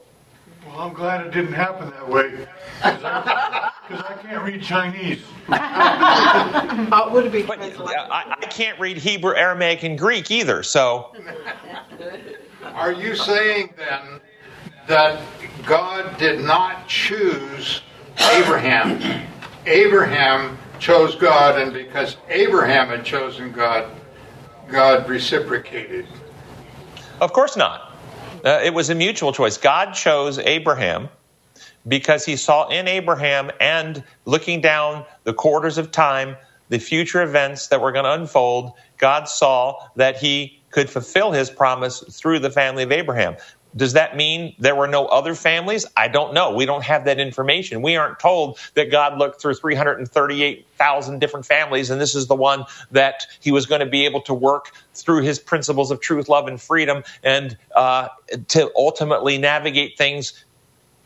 Well, 0.67 0.81
I'm 0.81 0.93
glad 0.93 1.27
it 1.27 1.33
didn't 1.33 1.53
happen 1.53 1.91
that 1.91 2.09
way. 2.09 2.31
Because 2.77 3.05
I, 3.05 3.73
I, 3.91 4.15
can't 4.23 4.45
read 4.45 4.63
Chinese. 4.63 5.23
uh, 5.49 7.09
would 7.11 7.27
it 7.27 7.33
be 7.33 7.43
but, 7.43 7.61
I, 7.61 8.37
I 8.41 8.47
can't 8.47 8.79
read 8.79 8.99
Hebrew, 8.99 9.35
Aramaic, 9.35 9.83
and 9.83 9.99
Greek 9.99 10.31
either, 10.31 10.63
so. 10.63 11.17
Are 12.65 12.93
you 12.93 13.17
saying 13.17 13.75
then 13.77 14.21
that 14.89 15.21
God 15.65 16.19
did 16.19 16.41
not 16.41 16.89
choose 16.89 17.83
Abraham. 18.33 19.27
Abraham 19.67 20.59
chose 20.79 21.15
God, 21.15 21.61
and 21.61 21.73
because 21.73 22.17
Abraham 22.29 22.89
had 22.89 23.05
chosen 23.05 23.53
God, 23.53 23.91
God 24.69 25.09
reciprocated. 25.09 26.07
Of 27.21 27.33
course 27.33 27.57
not. 27.57 27.93
Uh, 28.45 28.61
it 28.65 28.73
was 28.73 28.89
a 28.91 28.95
mutual 28.95 29.33
choice. 29.33 29.59
God 29.59 29.93
chose 29.93 30.39
Abraham 30.39 31.09
because 31.87 32.25
he 32.25 32.37
saw 32.37 32.69
in 32.69 32.89
Abraham 32.89 33.51
and 33.61 34.03
looking 34.25 34.61
down 34.61 35.05
the 35.25 35.35
quarters 35.35 35.79
of 35.79 35.91
time, 35.91 36.37
the 36.69 36.79
future 36.79 37.23
events 37.23 37.69
that 37.69 37.81
were 37.81 37.93
going 37.93 38.05
to 38.05 38.13
unfold, 38.13 38.73
God 38.99 39.29
saw 39.29 39.89
that 39.97 40.17
he 40.17 40.61
could 40.71 40.91
fulfill 40.91 41.33
his 41.33 41.51
promise 41.51 42.01
through 42.11 42.39
the 42.41 42.51
family 42.51 42.83
of 42.83 42.93
Abraham. 42.93 43.37
Does 43.77 43.95
that 43.95 44.17
mean 44.17 44.55
there 44.59 44.75
were 44.75 44.89
no 44.89 45.07
other 45.07 45.35
families? 45.35 45.87
I 45.97 46.09
don't 46.09 46.35
know. 46.35 46.55
We 46.55 46.67
don't 46.67 46.85
have 46.85 47.05
that 47.07 47.21
information. 47.21 47.83
We 47.83 47.97
aren't 47.97 48.19
told 48.21 48.59
that 48.75 48.91
God 48.91 49.19
looked 49.19 49.41
through 49.41 49.55
338,000 49.55 51.19
different 51.21 51.47
families 51.47 51.91
and 51.91 52.01
this 52.01 52.15
is 52.15 52.27
the 52.27 52.37
one 52.37 52.65
that 52.93 53.27
he 53.41 53.53
was 53.53 53.67
going 53.67 53.81
to 53.81 53.87
be 53.87 54.07
able 54.07 54.23
to 54.23 54.35
work 54.35 54.73
through 54.95 55.23
his 55.23 55.39
principles 55.39 55.91
of 55.91 56.01
truth, 56.01 56.29
love, 56.29 56.49
and 56.49 56.61
freedom 56.61 57.03
and 57.23 57.57
uh, 57.75 58.09
to 58.49 58.71
ultimately 58.77 59.39
navigate 59.39 59.97
things 59.99 60.45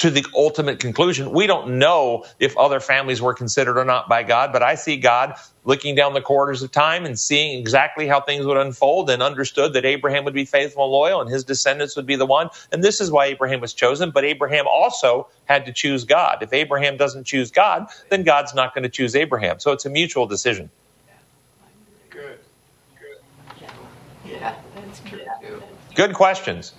to 0.03 0.11
the 0.11 0.26
ultimate 0.34 0.80
conclusion. 0.80 1.30
We 1.30 1.46
don't 1.46 1.78
know 1.78 2.24
if 2.40 2.57
other 2.59 2.80
families 2.80 3.22
were 3.22 3.34
considered 3.34 3.78
or 3.78 3.84
not 3.84 4.09
by 4.09 4.24
God, 4.24 4.53
but 4.53 4.61
I 4.61 4.74
see 4.74 4.96
God 4.96 5.36
looking 5.62 5.94
down 5.94 6.12
the 6.12 6.20
corridors 6.20 6.61
of 6.61 6.72
time 6.72 7.07
and 7.07 7.16
seeing 7.16 7.57
exactly 7.57 8.09
how 8.09 8.20
things 8.20 8.44
would 8.44 8.57
unfold 8.57 9.11
and 9.11 9.22
understood 9.22 9.74
that 9.74 9.84
Abraham 9.84 10.24
would 10.24 10.34
be 10.34 10.44
faithful 10.44 10.82
and 10.82 10.92
loyal 10.92 11.20
and 11.20 11.30
his 11.30 11.44
descendants 11.44 11.94
would 11.94 12.05
be 12.05 12.16
the 12.16 12.26
one. 12.26 12.48
And 12.72 12.82
this 12.82 13.00
is 13.00 13.12
why 13.12 13.26
Abraham 13.26 13.61
was 13.61 13.74
chosen, 13.74 14.11
but 14.11 14.24
Abraham 14.24 14.64
also 14.66 15.28
had 15.44 15.66
to 15.66 15.72
choose 15.72 16.03
God. 16.05 16.38
If 16.42 16.53
Abraham 16.53 16.96
doesn't 16.96 17.24
choose 17.24 17.53
God, 17.53 17.86
then 18.11 18.24
God's 18.24 18.55
not 18.55 18.74
going 18.74 18.82
to 18.82 18.90
choose 18.90 19.14
Abraham. 19.14 19.61
So 19.61 19.70
it's 19.70 19.86
a 19.86 19.90
mutual 19.90 20.26
decision. 20.26 20.68
Good. 22.11 22.40
Good. 22.98 23.68
Yeah, 24.26 24.57
that's 24.74 24.98
true 24.98 25.20
too. 25.40 25.62
Good 25.94 26.14
questions. 26.14 26.72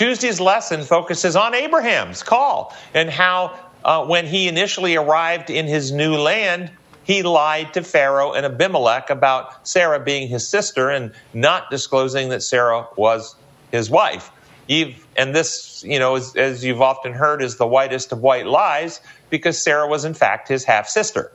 Tuesday's 0.00 0.40
lesson 0.40 0.82
focuses 0.82 1.36
on 1.36 1.54
Abraham's 1.54 2.22
call 2.22 2.74
and 2.94 3.10
how, 3.10 3.54
uh, 3.84 4.02
when 4.06 4.24
he 4.24 4.48
initially 4.48 4.96
arrived 4.96 5.50
in 5.50 5.66
his 5.66 5.92
new 5.92 6.16
land, 6.16 6.70
he 7.04 7.22
lied 7.22 7.74
to 7.74 7.82
Pharaoh 7.82 8.32
and 8.32 8.46
Abimelech 8.46 9.10
about 9.10 9.68
Sarah 9.68 10.00
being 10.00 10.26
his 10.26 10.48
sister 10.48 10.88
and 10.88 11.12
not 11.34 11.68
disclosing 11.68 12.30
that 12.30 12.42
Sarah 12.42 12.86
was 12.96 13.36
his 13.72 13.90
wife. 13.90 14.30
Eve, 14.68 15.06
and 15.18 15.34
this, 15.36 15.84
you 15.86 15.98
know, 15.98 16.16
as, 16.16 16.34
as 16.34 16.64
you've 16.64 16.80
often 16.80 17.12
heard, 17.12 17.42
is 17.42 17.56
the 17.56 17.66
whitest 17.66 18.10
of 18.10 18.22
white 18.22 18.46
lies 18.46 19.02
because 19.28 19.62
Sarah 19.62 19.86
was, 19.86 20.06
in 20.06 20.14
fact, 20.14 20.48
his 20.48 20.64
half 20.64 20.88
sister. 20.88 21.30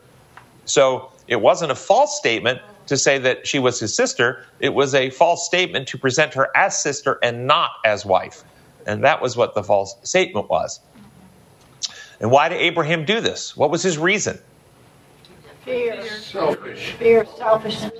So 0.66 1.12
it 1.28 1.40
wasn't 1.40 1.72
a 1.72 1.76
false 1.76 2.18
statement 2.18 2.62
to 2.88 2.98
say 2.98 3.20
that 3.20 3.46
she 3.46 3.60
was 3.60 3.80
his 3.80 3.96
sister. 3.96 4.44
It 4.60 4.74
was 4.74 4.96
a 4.96 5.12
false 5.12 5.46
statement 5.46 5.88
to 5.90 6.00
present 6.00 6.34
her 6.34 6.50
as 6.58 6.82
sister 6.82 7.20
and 7.22 7.46
not 7.46 7.70
as 7.86 8.04
wife. 8.04 8.44
And 8.86 9.04
that 9.04 9.22
was 9.22 9.36
what 9.36 9.56
the 9.56 9.64
false 9.64 9.96
statement 10.04 10.50
was. 10.50 10.80
And 12.20 12.32
why 12.32 12.50
did 12.50 12.60
Abraham 12.62 13.06
do 13.06 13.20
this? 13.20 13.58
What 13.58 13.72
was 13.72 13.84
his 13.84 13.98
reason? 13.98 14.40
Fear. 15.64 16.02
Selfish. 16.08 16.92
Fear, 16.94 17.26
selfishness. 17.38 17.92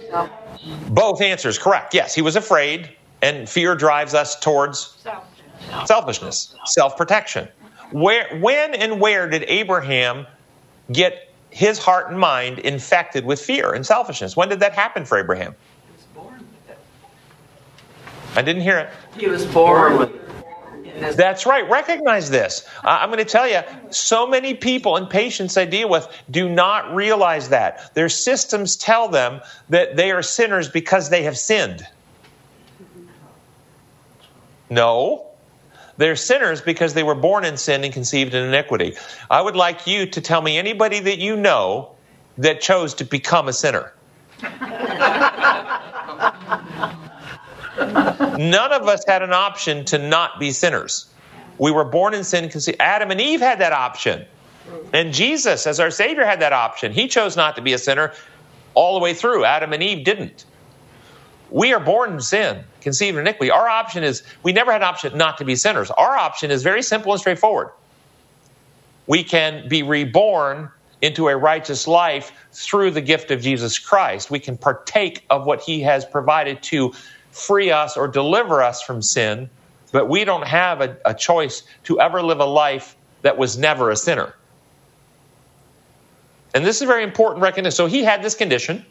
Both 0.90 1.22
answers 1.22 1.58
correct. 1.58 1.94
Yes, 1.94 2.14
he 2.14 2.22
was 2.22 2.36
afraid, 2.36 2.92
and 3.22 3.50
fear 3.50 3.76
drives 3.76 4.14
us 4.14 4.40
towards 4.40 4.96
Selfishness. 5.02 5.88
selfishness, 5.88 6.56
self 6.66 6.96
protection. 6.96 7.48
Where, 7.92 8.38
when 8.40 8.76
and 8.76 9.02
where 9.02 9.28
did 9.30 9.44
Abraham 9.48 10.28
get 10.92 11.34
his 11.50 11.80
heart 11.80 12.10
and 12.12 12.20
mind 12.20 12.60
infected 12.60 13.26
with 13.26 13.42
fear 13.42 13.74
and 13.74 13.86
selfishness? 13.86 14.38
When 14.38 14.50
did 14.50 14.60
that 14.60 14.74
happen 14.74 15.04
for 15.06 15.18
Abraham? 15.18 15.56
I 18.36 18.42
didn't 18.42 18.64
hear 18.64 18.78
it. 18.78 18.90
He 19.18 19.28
was 19.28 19.46
born 19.46 19.98
with 19.98 20.14
it. 20.14 20.25
That's 20.96 21.46
right. 21.46 21.70
Recognize 21.70 22.30
this. 22.30 22.68
I'm 22.84 23.10
going 23.10 23.20
to 23.20 23.26
tell 23.26 23.48
you, 23.48 23.62
so 23.90 24.28
many 24.28 24.54
people 24.54 24.96
and 24.96 25.10
patients 25.10 25.58
I 25.58 25.66
deal 25.66 25.90
with 25.90 26.08
do 26.32 26.50
not 26.50 26.96
realize 26.96 27.50
that. 27.50 27.94
Their 27.96 28.10
systems 28.10 28.76
tell 28.76 29.10
them 29.10 29.42
that 29.70 29.96
they 29.96 30.12
are 30.12 30.22
sinners 30.22 30.70
because 30.70 31.10
they 31.10 31.24
have 31.24 31.38
sinned. 31.38 31.86
No. 34.70 35.28
They're 35.98 36.16
sinners 36.16 36.62
because 36.62 36.94
they 36.94 37.04
were 37.04 37.16
born 37.16 37.46
in 37.46 37.58
sin 37.58 37.84
and 37.84 37.94
conceived 37.94 38.34
in 38.34 38.44
iniquity. 38.44 38.96
I 39.30 39.42
would 39.42 39.56
like 39.56 39.88
you 39.88 40.06
to 40.08 40.22
tell 40.22 40.42
me 40.42 40.58
anybody 40.58 41.00
that 41.00 41.20
you 41.20 41.36
know 41.36 41.92
that 42.38 42.62
chose 42.62 42.94
to 42.96 43.06
become 43.06 43.48
a 43.48 43.54
sinner. 43.54 43.94
None 48.38 48.72
of 48.74 48.88
us 48.88 49.04
had 49.08 49.22
an 49.22 49.34
option 49.34 49.86
to 49.86 49.98
not 49.98 50.40
be 50.40 50.52
sinners. 50.52 51.08
We 51.58 51.72
were 51.72 51.86
born 51.86 52.14
in 52.14 52.24
sin. 52.24 52.52
Adam 52.80 53.12
and 53.12 53.22
Eve 53.22 53.40
had 53.40 53.60
that 53.60 53.74
option. 53.74 54.26
And 54.94 55.14
Jesus, 55.14 55.68
as 55.68 55.80
our 55.80 55.92
Savior, 55.92 56.26
had 56.26 56.42
that 56.42 56.54
option. 56.54 56.92
He 56.92 57.08
chose 57.08 57.36
not 57.36 57.56
to 57.56 57.62
be 57.62 57.74
a 57.74 57.78
sinner 57.78 58.14
all 58.74 58.96
the 58.96 59.00
way 59.04 59.14
through. 59.14 59.46
Adam 59.46 59.74
and 59.74 59.82
Eve 59.82 60.04
didn't. 60.04 60.46
We 61.52 61.74
are 61.74 61.80
born 61.80 62.14
in 62.14 62.22
sin, 62.22 62.64
conceived 62.82 63.18
in 63.18 63.22
iniquity. 63.22 63.52
Our 63.52 63.70
option 63.70 64.04
is, 64.04 64.24
we 64.44 64.52
never 64.52 64.72
had 64.72 64.82
an 64.82 64.88
option 64.88 65.18
not 65.18 65.38
to 65.38 65.46
be 65.46 65.56
sinners. 65.56 65.92
Our 65.92 66.18
option 66.18 66.52
is 66.52 66.64
very 66.64 66.82
simple 66.82 67.12
and 67.12 67.22
straightforward. 67.22 67.70
We 69.08 69.24
can 69.24 69.70
be 69.70 69.84
reborn 69.84 70.72
into 71.02 71.28
a 71.28 71.38
righteous 71.38 71.88
life 71.88 72.32
through 72.52 72.92
the 72.92 73.02
gift 73.02 73.30
of 73.30 73.42
Jesus 73.42 73.78
Christ. 73.78 74.32
We 74.32 74.40
can 74.40 74.58
partake 74.58 75.24
of 75.30 75.46
what 75.46 75.62
He 75.62 75.82
has 75.82 76.04
provided 76.06 76.64
to 76.64 76.94
free 77.36 77.70
us 77.70 77.98
or 77.98 78.08
deliver 78.08 78.64
us 78.64 78.82
from 78.82 79.02
sin, 79.02 79.50
but 79.92 80.08
we 80.08 80.24
don't 80.24 80.48
have 80.48 80.80
a, 80.80 80.98
a 81.06 81.14
choice 81.14 81.64
to 81.84 82.00
ever 82.00 82.24
live 82.24 82.40
a 82.40 82.46
life 82.46 82.96
that 83.24 83.38
was 83.38 83.58
never 83.58 83.90
a 83.90 83.96
sinner. 83.96 84.34
And 86.54 86.66
this 86.66 86.82
is 86.82 86.88
very 86.88 87.04
important 87.04 87.44
recognition. 87.44 87.76
So 87.76 87.88
he 87.88 88.04
had 88.04 88.24
this 88.24 88.36
condition. 88.36 88.86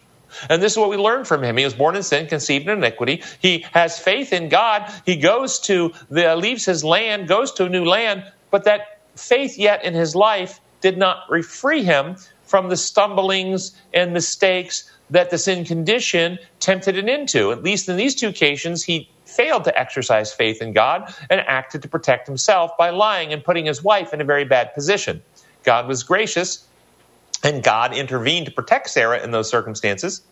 And 0.51 0.63
this 0.63 0.73
is 0.73 0.79
what 0.79 0.91
we 0.91 0.97
learned 0.97 1.27
from 1.27 1.43
him. 1.43 1.57
He 1.57 1.65
was 1.65 1.75
born 1.75 1.97
in 1.97 2.03
sin, 2.03 2.27
conceived 2.27 2.69
in 2.69 2.79
iniquity. 2.79 3.23
He 3.41 3.65
has 3.73 3.99
faith 3.99 4.33
in 4.33 4.49
God. 4.51 4.93
He 5.07 5.17
goes 5.17 5.61
to 5.61 5.93
the 6.11 6.37
leaves 6.37 6.67
his 6.67 6.85
land, 6.85 7.29
goes 7.29 7.53
to 7.53 7.65
a 7.65 7.69
new 7.69 7.85
land, 7.85 8.31
but 8.51 8.65
that 8.65 9.01
faith 9.17 9.57
yet 9.57 9.85
in 9.85 9.95
his 9.95 10.15
life 10.15 10.61
did 10.83 10.99
not 10.99 11.29
free 11.45 11.83
him 11.83 12.17
from 12.43 12.69
the 12.69 12.77
stumblings 12.77 13.73
and 13.95 14.13
mistakes 14.13 14.91
that 15.11 15.31
the 15.31 15.39
sin 15.39 15.65
condition 15.65 16.39
tempted 16.61 16.97
him 16.97 17.09
into. 17.09 17.53
At 17.53 17.63
least 17.63 17.89
in 17.89 17.97
these 17.97 18.15
two 18.15 18.29
occasions, 18.29 18.85
he 18.85 19.09
failed 19.25 19.65
to 19.65 19.79
exercise 19.79 20.33
faith 20.33 20.63
in 20.63 20.73
God 20.73 21.15
and 21.31 21.41
acted 21.41 21.83
to 21.83 21.89
protect 21.89 22.27
himself 22.27 22.77
by 22.79 22.91
lying 22.91 23.33
and 23.33 23.43
putting 23.43 23.67
his 23.67 23.83
wife 23.83 24.15
in 24.15 24.21
a 24.21 24.25
very 24.25 24.45
bad 24.45 24.75
position. 24.75 25.23
God 25.63 25.89
was 25.89 26.03
gracious 26.03 26.67
and 27.43 27.63
God 27.63 27.95
intervened 27.95 28.47
to 28.47 28.53
protect 28.53 28.91
Sarah 28.91 29.23
in 29.23 29.31
those 29.31 29.49
circumstances. 29.49 30.23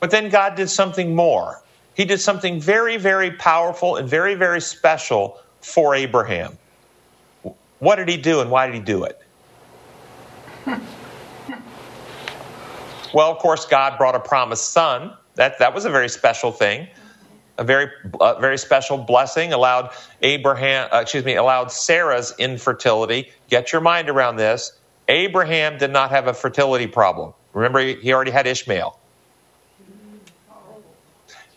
But 0.00 0.10
then 0.10 0.28
God 0.30 0.54
did 0.56 0.68
something 0.68 1.14
more. 1.14 1.60
He 1.94 2.04
did 2.04 2.20
something 2.20 2.60
very, 2.60 2.96
very 2.96 3.32
powerful 3.32 3.96
and 3.96 4.08
very, 4.08 4.34
very 4.34 4.60
special 4.60 5.38
for 5.60 5.94
Abraham. 5.94 6.58
What 7.78 7.96
did 7.96 8.08
he 8.08 8.16
do 8.16 8.40
and 8.40 8.50
why 8.50 8.66
did 8.66 8.74
he 8.74 8.80
do 8.80 9.04
it? 9.04 9.20
Well, 13.12 13.30
of 13.30 13.38
course, 13.38 13.66
God 13.66 13.98
brought 13.98 14.14
a 14.14 14.20
promised 14.20 14.70
son. 14.70 15.12
That, 15.34 15.58
that 15.58 15.74
was 15.74 15.84
a 15.84 15.90
very 15.90 16.08
special 16.08 16.52
thing. 16.52 16.88
A 17.58 17.64
very, 17.64 17.90
uh, 18.18 18.40
very 18.40 18.56
special 18.56 18.96
blessing 18.96 19.52
allowed 19.52 19.90
Abraham, 20.22 20.88
uh, 20.92 21.00
excuse 21.00 21.24
me, 21.24 21.34
allowed 21.34 21.70
Sarah's 21.70 22.34
infertility. 22.38 23.30
Get 23.50 23.72
your 23.72 23.82
mind 23.82 24.08
around 24.08 24.36
this. 24.36 24.72
Abraham 25.08 25.76
did 25.78 25.90
not 25.90 26.10
have 26.10 26.26
a 26.26 26.34
fertility 26.34 26.86
problem. 26.86 27.34
Remember, 27.52 27.80
he 27.80 28.12
already 28.12 28.30
had 28.30 28.46
Ishmael. 28.46 28.98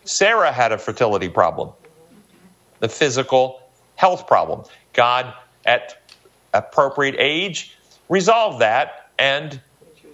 Sarah 0.04 0.52
had 0.52 0.72
a 0.72 0.78
fertility 0.78 1.28
problem, 1.28 1.70
the 2.80 2.88
physical 2.88 3.60
health 3.96 4.26
problem. 4.26 4.64
God, 4.92 5.34
at 5.64 6.00
appropriate 6.54 7.16
age, 7.18 7.76
resolved 8.08 8.60
that 8.60 9.10
and 9.18 9.60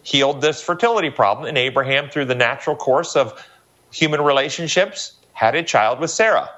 healed 0.02 0.40
this 0.40 0.60
fertility 0.60 1.10
problem. 1.10 1.48
And 1.48 1.56
Abraham, 1.58 2.08
through 2.08 2.26
the 2.26 2.34
natural 2.34 2.76
course 2.76 3.16
of 3.16 3.46
human 3.92 4.20
relationships, 4.20 5.12
had 5.32 5.54
a 5.54 5.62
child 5.62 6.00
with 6.00 6.10
Sarah. 6.10 6.50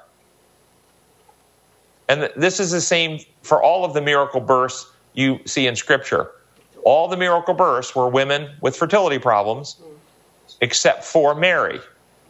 And 2.07 2.29
this 2.35 2.59
is 2.59 2.71
the 2.71 2.81
same 2.81 3.19
for 3.41 3.61
all 3.61 3.83
of 3.85 3.93
the 3.93 4.01
miracle 4.01 4.41
births 4.41 4.87
you 5.13 5.39
see 5.45 5.67
in 5.67 5.75
Scripture. 5.75 6.31
All 6.83 7.07
the 7.07 7.17
miracle 7.17 7.53
births 7.53 7.95
were 7.95 8.07
women 8.07 8.51
with 8.61 8.75
fertility 8.77 9.17
problems, 9.17 9.77
except 10.61 11.03
for 11.03 11.33
Mary. 11.33 11.79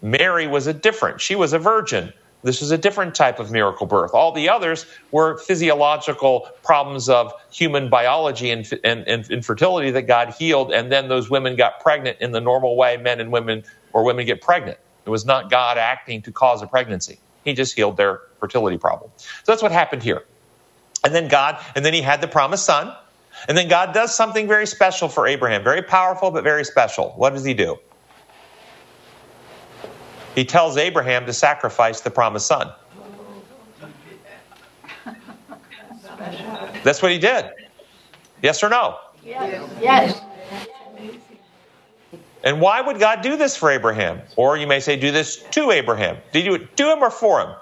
Mary 0.01 0.47
was 0.47 0.67
a 0.67 0.73
different, 0.73 1.19
she 1.19 1.35
was 1.35 1.51
a 1.51 1.59
virgin. 1.59 2.13
This 2.45 2.61
was 2.61 2.69
a 2.69 2.77
different 2.77 3.15
type 3.15 3.39
of 3.39 3.51
miracle 3.51 3.87
birth. 3.87 4.13
All 4.13 4.31
the 4.31 4.49
others 4.49 4.85
were 5.11 5.37
physiological 5.39 6.47
problems 6.63 7.09
of 7.09 7.33
human 7.51 7.89
biology 7.89 8.51
and, 8.51 8.71
and, 8.83 9.07
and 9.07 9.29
infertility 9.31 9.89
that 9.91 10.03
God 10.03 10.35
healed, 10.37 10.71
and 10.71 10.91
then 10.91 11.07
those 11.07 11.27
women 11.27 11.55
got 11.55 11.79
pregnant 11.79 12.21
in 12.21 12.31
the 12.31 12.39
normal 12.39 12.77
way 12.77 12.97
men 12.97 13.19
and 13.19 13.31
women 13.31 13.63
or 13.93 14.03
women 14.03 14.27
get 14.27 14.41
pregnant. 14.41 14.77
It 15.05 15.09
was 15.09 15.25
not 15.25 15.49
God 15.49 15.79
acting 15.79 16.21
to 16.23 16.31
cause 16.31 16.61
a 16.61 16.67
pregnancy. 16.67 17.17
He 17.43 17.53
just 17.53 17.75
healed 17.75 17.97
their 17.97 18.21
fertility 18.39 18.77
problem. 18.77 19.09
So 19.17 19.51
that's 19.51 19.63
what 19.63 19.71
happened 19.71 20.03
here. 20.03 20.23
And 21.03 21.15
then 21.15 21.27
God, 21.27 21.59
and 21.75 21.83
then 21.83 21.93
he 21.93 22.01
had 22.01 22.21
the 22.21 22.27
promised 22.27 22.65
son. 22.65 22.95
And 23.47 23.57
then 23.57 23.67
God 23.67 23.93
does 23.93 24.15
something 24.15 24.47
very 24.47 24.65
special 24.65 25.09
for 25.09 25.27
Abraham, 25.27 25.63
very 25.63 25.81
powerful, 25.81 26.31
but 26.31 26.43
very 26.43 26.63
special. 26.63 27.11
What 27.17 27.33
does 27.33 27.43
he 27.43 27.53
do? 27.53 27.77
He 30.35 30.43
tells 30.45 30.77
Abraham 30.77 31.25
to 31.25 31.33
sacrifice 31.33 32.01
the 32.01 32.11
promised 32.11 32.45
son. 32.45 32.71
That's 36.83 37.01
what 37.01 37.11
he 37.11 37.17
did. 37.17 37.49
Yes 38.43 38.61
or 38.61 38.69
no? 38.69 38.97
Yes. 39.23 39.69
Yes. 39.81 40.21
And 42.43 42.61
why 42.61 42.79
would 42.81 42.99
God 42.99 43.21
do 43.21 43.37
this 43.37 43.57
for 43.57 43.71
Abraham? 43.71 44.21
Or 44.35 44.55
you 44.55 44.67
may 44.67 44.79
say, 44.79 44.97
do 44.97 45.11
this 45.11 45.41
to 45.51 45.71
Abraham. 45.71 46.17
Did 46.31 46.43
he 46.43 46.49
do 46.49 46.55
it 46.55 46.77
to 46.77 46.91
him 46.91 47.01
or 47.01 47.09
for 47.09 47.41
him? 47.41 47.55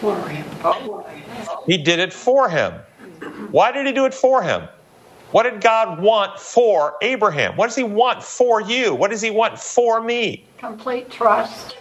For 0.00 0.28
him. 0.28 0.44
He 1.66 1.78
did 1.78 1.98
it 1.98 2.12
for 2.12 2.48
him. 2.48 2.74
Why 3.50 3.72
did 3.72 3.86
he 3.86 3.92
do 3.92 4.04
it 4.04 4.14
for 4.14 4.42
him? 4.42 4.68
What 5.32 5.42
did 5.42 5.60
God 5.60 6.00
want 6.00 6.38
for 6.38 6.94
Abraham? 7.02 7.56
What 7.56 7.66
does 7.66 7.76
he 7.76 7.82
want 7.82 8.22
for 8.22 8.60
you? 8.60 8.94
What 8.94 9.10
does 9.10 9.20
he 9.20 9.30
want 9.30 9.58
for 9.58 10.00
me? 10.00 10.44
Complete 10.58 11.10
trust. 11.10 11.76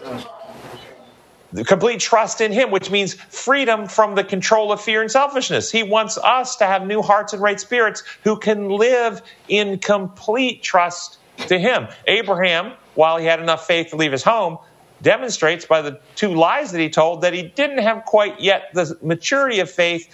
The 1.53 1.63
complete 1.63 1.99
trust 1.99 2.41
in 2.41 2.51
him, 2.51 2.71
which 2.71 2.89
means 2.91 3.13
freedom 3.13 3.87
from 3.87 4.15
the 4.15 4.23
control 4.23 4.71
of 4.71 4.81
fear 4.81 5.01
and 5.01 5.09
selfishness. 5.09 5.71
He 5.71 5.83
wants 5.83 6.17
us 6.17 6.55
to 6.57 6.65
have 6.65 6.85
new 6.85 7.01
hearts 7.01 7.33
and 7.33 7.41
right 7.41 7.59
spirits 7.59 8.03
who 8.23 8.37
can 8.37 8.69
live 8.69 9.21
in 9.47 9.79
complete 9.79 10.63
trust 10.63 11.19
to 11.47 11.57
him. 11.57 11.87
Abraham, 12.07 12.73
while 12.95 13.17
he 13.17 13.25
had 13.25 13.39
enough 13.39 13.65
faith 13.65 13.91
to 13.91 13.95
leave 13.95 14.11
his 14.11 14.23
home, 14.23 14.57
demonstrates 15.01 15.65
by 15.65 15.81
the 15.81 15.99
two 16.15 16.33
lies 16.33 16.71
that 16.71 16.81
he 16.81 16.89
told 16.89 17.21
that 17.21 17.33
he 17.33 17.43
didn't 17.43 17.77
have 17.77 18.03
quite 18.05 18.39
yet 18.39 18.73
the 18.73 18.97
maturity 19.01 19.59
of 19.59 19.69
faith 19.69 20.09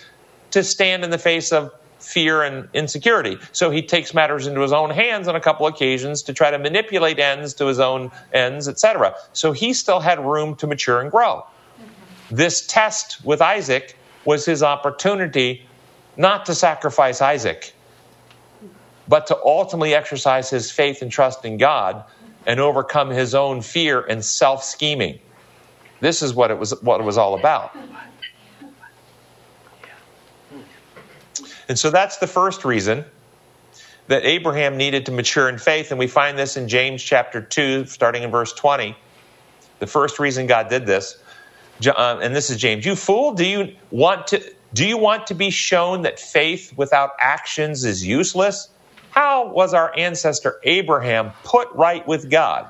to 0.52 0.64
stand 0.64 1.04
in 1.04 1.10
the 1.10 1.18
face 1.18 1.52
of 1.52 1.72
fear 2.02 2.42
and 2.42 2.68
insecurity. 2.74 3.38
So 3.52 3.70
he 3.70 3.82
takes 3.82 4.14
matters 4.14 4.48
into 4.48 4.62
his 4.62 4.74
own 4.74 4.90
hands 4.90 5.28
on 5.28 5.36
a 5.36 5.40
couple 5.40 5.68
occasions 5.68 6.24
to 6.24 6.34
try 6.34 6.52
to 6.52 6.60
manipulate 6.60 7.20
ends 7.20 7.54
to 7.56 7.68
his 7.68 7.80
own 7.80 8.12
ends, 8.34 8.68
etc. 8.68 9.16
So 9.34 9.52
he 9.52 9.74
still 9.74 10.00
had 10.00 10.20
room 10.20 10.56
to 10.58 10.68
mature 10.68 11.00
and 11.00 11.12
grow. 11.12 11.46
This 12.30 12.66
test 12.66 13.24
with 13.26 13.42
Isaac 13.42 13.98
was 14.26 14.46
his 14.46 14.64
opportunity 14.64 15.66
not 16.18 16.46
to 16.46 16.56
sacrifice 16.56 17.22
Isaac, 17.22 17.74
but 19.08 19.28
to 19.28 19.38
ultimately 19.44 19.94
exercise 19.94 20.50
his 20.50 20.72
faith 20.72 21.02
and 21.02 21.12
trust 21.12 21.46
in 21.46 21.58
God 21.58 22.04
and 22.46 22.60
overcome 22.60 23.10
his 23.10 23.36
own 23.36 23.62
fear 23.62 24.00
and 24.02 24.24
self 24.24 24.64
scheming. 24.64 25.20
This 26.00 26.22
is 26.22 26.34
what 26.34 26.52
it 26.52 26.58
was 26.58 26.80
what 26.82 27.00
it 27.00 27.04
was 27.04 27.18
all 27.18 27.38
about. 27.38 27.76
And 31.72 31.80
so 31.80 31.90
that's 31.90 32.18
the 32.18 32.28
first 32.28 32.66
reason 32.66 33.06
that 34.08 34.26
Abraham 34.26 34.76
needed 34.76 35.06
to 35.06 35.14
mature 35.14 35.48
in 35.48 35.58
faith, 35.58 35.92
and 35.92 35.98
we 35.98 36.06
find 36.06 36.38
this 36.38 36.58
in 36.58 36.68
James 36.68 37.02
chapter 37.02 37.40
2, 37.42 37.86
starting 37.86 38.24
in 38.24 38.30
verse 38.30 38.52
20. 38.52 38.94
The 39.80 39.88
first 39.88 40.20
reason 40.20 40.48
God 40.48 40.68
did 40.68 40.86
this, 40.86 41.16
uh, 41.88 42.20
and 42.22 42.36
this 42.36 42.50
is 42.50 42.58
James, 42.58 42.86
you 42.86 42.98
fool, 42.98 43.36
do 43.36 43.46
you 43.46 43.74
want 43.90 44.28
to 44.28 44.44
do 44.74 44.86
you 44.86 44.98
want 44.98 45.28
to 45.28 45.34
be 45.34 45.50
shown 45.50 46.02
that 46.02 46.20
faith 46.20 46.74
without 46.76 47.12
actions 47.22 47.86
is 47.86 48.06
useless? 48.06 48.68
How 49.12 49.48
was 49.48 49.74
our 49.74 49.98
ancestor 49.98 50.60
Abraham 50.66 51.32
put 51.46 51.72
right 51.72 52.06
with 52.06 52.30
God? 52.30 52.68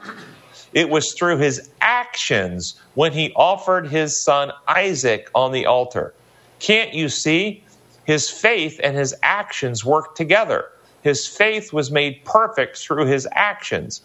It 0.74 0.91
was 0.91 1.14
through 1.14 1.38
his 1.38 1.72
actions 1.82 2.80
when 2.93 3.14
he 3.14 3.34
offered 3.36 3.88
his 3.88 4.16
son 4.16 4.52
Isaac 4.68 5.28
on 5.34 5.54
the 5.54 5.66
altar. 5.66 6.14
Can't 6.60 6.93
you 6.93 7.10
see? 7.10 7.64
His 8.12 8.30
faith 8.30 8.78
and 8.84 8.97
his 8.97 9.16
actions 9.24 9.86
worked 9.86 10.18
together. 10.18 10.66
His 11.01 11.26
faith 11.26 11.72
was 11.72 11.91
made 11.91 12.26
perfect 12.26 12.78
through 12.78 13.05
his 13.05 13.26
actions. 13.32 14.01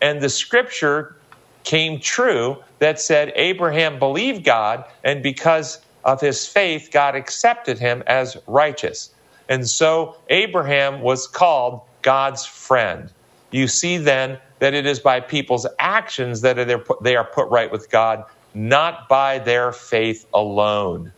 And 0.00 0.22
the 0.22 0.30
scripture 0.30 1.14
came 1.62 2.00
true 2.00 2.56
that 2.78 2.98
said 2.98 3.34
Abraham 3.36 3.98
believed 3.98 4.44
God, 4.44 4.86
and 5.04 5.22
because 5.22 5.78
of 6.06 6.22
his 6.22 6.46
faith, 6.46 6.88
God 6.90 7.14
accepted 7.14 7.78
him 7.78 8.02
as 8.06 8.34
righteous. 8.46 9.12
And 9.50 9.68
so 9.68 10.16
Abraham 10.30 11.02
was 11.02 11.28
called 11.28 11.82
God's 12.00 12.46
friend. 12.46 13.12
You 13.50 13.68
see 13.68 13.98
then 13.98 14.38
that 14.60 14.72
it 14.72 14.86
is 14.86 15.00
by 15.00 15.20
people's 15.20 15.66
actions 15.78 16.40
that 16.40 16.56
they 17.02 17.14
are 17.14 17.24
put 17.24 17.50
right 17.50 17.70
with 17.70 17.90
God, 17.90 18.24
not 18.54 19.06
by 19.06 19.38
their 19.38 19.70
faith 19.70 20.24
alone. 20.32 21.12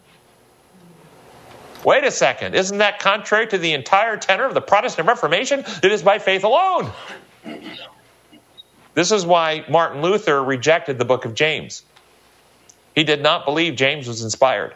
Wait 1.85 2.05
a 2.05 2.11
second, 2.11 2.55
isn't 2.55 2.79
that 2.79 2.99
contrary 3.01 3.47
to 3.49 3.59
the 3.59 3.73
entire 3.73 4.17
tenor 4.17 4.45
of 4.45 4.55
the 4.55 4.61
Protestant 4.61 5.09
Reformation? 5.09 5.65
It 5.83 5.91
is 5.91 6.03
by 6.03 6.19
faith 6.19 6.45
alone. 6.45 6.91
This 8.95 9.11
is 9.11 9.27
why 9.27 9.65
Martin 9.69 10.03
Luther 10.03 10.43
rejected 10.43 10.99
the 10.99 11.05
book 11.05 11.25
of 11.25 11.35
James. 11.35 11.83
He 12.95 13.05
did 13.05 13.23
not 13.23 13.45
believe 13.45 13.75
James 13.75 14.07
was 14.07 14.23
inspired. 14.23 14.75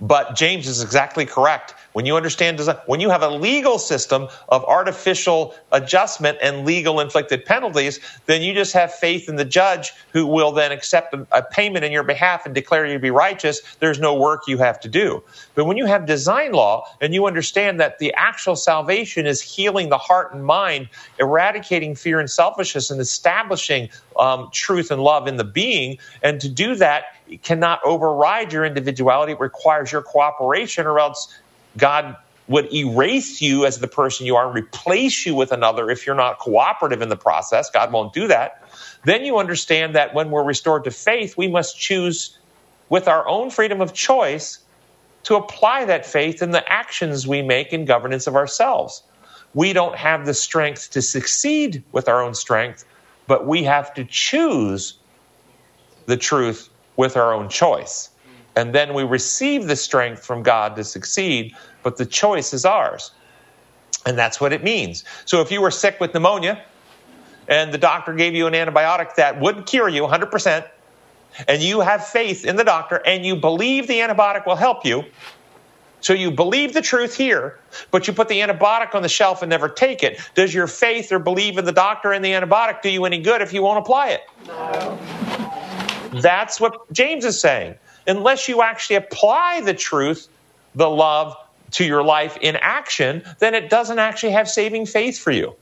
But 0.00 0.34
James 0.34 0.66
is 0.66 0.82
exactly 0.82 1.24
correct. 1.24 1.74
When 1.94 2.06
you 2.06 2.16
understand 2.16 2.56
design, 2.56 2.76
when 2.86 2.98
you 2.98 3.08
have 3.08 3.22
a 3.22 3.30
legal 3.30 3.78
system 3.78 4.28
of 4.48 4.64
artificial 4.64 5.54
adjustment 5.70 6.38
and 6.42 6.66
legal 6.66 6.98
inflicted 6.98 7.44
penalties, 7.44 8.00
then 8.26 8.42
you 8.42 8.52
just 8.52 8.72
have 8.72 8.92
faith 8.92 9.28
in 9.28 9.36
the 9.36 9.44
judge 9.44 9.92
who 10.12 10.26
will 10.26 10.50
then 10.50 10.72
accept 10.72 11.14
a, 11.14 11.42
payment 11.52 11.84
in 11.84 11.92
your 11.92 12.02
behalf 12.02 12.46
and 12.46 12.54
declare 12.54 12.84
you 12.84 12.94
to 12.94 12.98
be 12.98 13.12
righteous. 13.12 13.60
There's 13.78 14.00
no 14.00 14.12
work 14.12 14.42
you 14.48 14.58
have 14.58 14.80
to 14.80 14.88
do. 14.88 15.22
But 15.54 15.66
when 15.66 15.76
you 15.76 15.86
have 15.86 16.04
design 16.04 16.50
law 16.50 16.84
and 17.00 17.14
you 17.14 17.26
understand 17.26 17.78
that 17.78 18.00
the 18.00 18.12
actual 18.14 18.56
salvation 18.56 19.24
is 19.24 19.40
healing 19.40 19.88
the 19.88 19.98
heart 19.98 20.34
and 20.34 20.44
mind, 20.44 20.88
eradicating 21.20 21.94
fear 21.94 22.18
and 22.18 22.28
selfishness, 22.28 22.90
and 22.90 23.00
establishing 23.00 23.88
um, 24.18 24.48
truth 24.52 24.90
and 24.90 25.00
love 25.00 25.28
in 25.28 25.36
the 25.36 25.44
being, 25.44 25.98
and 26.24 26.40
to 26.40 26.48
do 26.48 26.74
that, 26.74 27.04
cannot 27.42 27.80
override 27.84 28.52
your 28.52 28.64
individuality. 28.64 29.32
It 29.32 29.40
requires 29.40 29.92
your 29.92 30.02
cooperation, 30.02 30.86
or 30.86 30.98
else 30.98 31.32
God 31.76 32.16
would 32.46 32.72
erase 32.74 33.40
you 33.40 33.64
as 33.64 33.78
the 33.78 33.88
person 33.88 34.26
you 34.26 34.36
are 34.36 34.46
and 34.46 34.54
replace 34.54 35.24
you 35.24 35.34
with 35.34 35.52
another 35.52 35.90
if 35.90 36.06
you're 36.06 36.14
not 36.14 36.38
cooperative 36.38 37.00
in 37.00 37.08
the 37.08 37.16
process. 37.16 37.70
God 37.70 37.92
won't 37.92 38.12
do 38.12 38.28
that. 38.28 38.62
Then 39.04 39.24
you 39.24 39.38
understand 39.38 39.94
that 39.94 40.14
when 40.14 40.30
we're 40.30 40.44
restored 40.44 40.84
to 40.84 40.90
faith, 40.90 41.36
we 41.36 41.48
must 41.48 41.78
choose 41.78 42.38
with 42.88 43.08
our 43.08 43.26
own 43.26 43.50
freedom 43.50 43.80
of 43.80 43.94
choice 43.94 44.58
to 45.24 45.36
apply 45.36 45.86
that 45.86 46.04
faith 46.04 46.42
in 46.42 46.50
the 46.50 46.70
actions 46.70 47.26
we 47.26 47.42
make 47.42 47.72
in 47.72 47.86
governance 47.86 48.26
of 48.26 48.36
ourselves. 48.36 49.02
We 49.54 49.72
don't 49.72 49.96
have 49.96 50.26
the 50.26 50.34
strength 50.34 50.90
to 50.90 51.02
succeed 51.02 51.82
with 51.92 52.08
our 52.08 52.22
own 52.22 52.34
strength, 52.34 52.84
but 53.26 53.46
we 53.46 53.64
have 53.64 53.94
to 53.94 54.04
choose 54.04 54.98
the 56.06 56.16
truth 56.16 56.68
with 56.96 57.16
our 57.16 57.32
own 57.32 57.48
choice. 57.48 58.10
And 58.56 58.74
then 58.74 58.94
we 58.94 59.02
receive 59.02 59.66
the 59.66 59.76
strength 59.76 60.24
from 60.24 60.42
God 60.42 60.76
to 60.76 60.84
succeed, 60.84 61.54
but 61.82 61.96
the 61.96 62.06
choice 62.06 62.52
is 62.52 62.64
ours. 62.64 63.10
And 64.06 64.18
that's 64.18 64.40
what 64.40 64.52
it 64.52 64.62
means. 64.62 65.04
So 65.24 65.40
if 65.40 65.50
you 65.50 65.60
were 65.60 65.70
sick 65.70 65.98
with 66.00 66.14
pneumonia 66.14 66.62
and 67.48 67.72
the 67.72 67.78
doctor 67.78 68.14
gave 68.14 68.34
you 68.34 68.46
an 68.46 68.54
antibiotic 68.54 69.16
that 69.16 69.40
would 69.40 69.66
cure 69.66 69.88
you 69.88 70.02
100%, 70.02 70.68
and 71.48 71.62
you 71.62 71.80
have 71.80 72.06
faith 72.06 72.44
in 72.44 72.56
the 72.56 72.64
doctor 72.64 73.02
and 73.04 73.26
you 73.26 73.34
believe 73.34 73.88
the 73.88 73.98
antibiotic 73.98 74.46
will 74.46 74.56
help 74.56 74.84
you, 74.84 75.04
so 76.00 76.12
you 76.12 76.30
believe 76.30 76.74
the 76.74 76.82
truth 76.82 77.16
here, 77.16 77.58
but 77.90 78.06
you 78.06 78.12
put 78.12 78.28
the 78.28 78.40
antibiotic 78.40 78.94
on 78.94 79.02
the 79.02 79.08
shelf 79.08 79.42
and 79.42 79.48
never 79.48 79.68
take 79.68 80.02
it. 80.02 80.20
Does 80.34 80.52
your 80.52 80.66
faith 80.66 81.10
or 81.10 81.18
believe 81.18 81.56
in 81.56 81.64
the 81.64 81.72
doctor 81.72 82.12
and 82.12 82.24
the 82.24 82.32
antibiotic 82.32 82.82
do 82.82 82.90
you 82.90 83.04
any 83.06 83.20
good 83.20 83.40
if 83.40 83.52
you 83.52 83.62
won't 83.62 83.78
apply 83.78 84.10
it? 84.10 84.20
No. 84.46 84.98
That's 86.20 86.60
what 86.60 86.92
James 86.92 87.24
is 87.24 87.40
saying 87.40 87.76
unless 88.06 88.48
you 88.48 88.62
actually 88.62 88.96
apply 88.96 89.62
the 89.62 89.74
truth, 89.74 90.28
the 90.74 90.88
love 90.88 91.36
to 91.72 91.84
your 91.84 92.02
life 92.02 92.38
in 92.40 92.56
action, 92.56 93.22
then 93.38 93.54
it 93.54 93.68
doesn't 93.68 93.98
actually 93.98 94.32
have 94.32 94.48
saving 94.48 94.86
faith 94.86 95.18
for 95.18 95.30
you. 95.30 95.54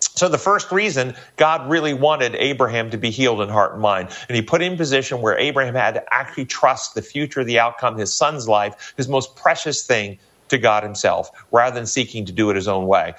So, 0.00 0.28
the 0.28 0.38
first 0.38 0.72
reason 0.72 1.14
God 1.36 1.70
really 1.70 1.94
wanted 1.94 2.34
Abraham 2.34 2.90
to 2.90 2.98
be 2.98 3.10
healed 3.10 3.40
in 3.40 3.48
heart 3.48 3.72
and 3.72 3.80
mind, 3.80 4.08
and 4.28 4.36
he 4.36 4.42
put 4.42 4.60
him 4.60 4.68
in 4.68 4.74
a 4.74 4.76
position 4.76 5.22
where 5.22 5.38
Abraham 5.38 5.74
had 5.74 5.94
to 5.94 6.14
actually 6.14 6.46
trust 6.46 6.94
the 6.94 7.02
future, 7.02 7.44
the 7.44 7.58
outcome, 7.58 7.96
his 7.96 8.12
son's 8.12 8.48
life, 8.48 8.94
his 8.96 9.08
most 9.08 9.36
precious 9.36 9.86
thing 9.86 10.18
to 10.48 10.58
God 10.58 10.82
himself, 10.82 11.30
rather 11.52 11.74
than 11.74 11.86
seeking 11.86 12.24
to 12.26 12.32
do 12.32 12.50
it 12.50 12.56
his 12.56 12.68
own 12.68 12.86
way. 12.86 13.14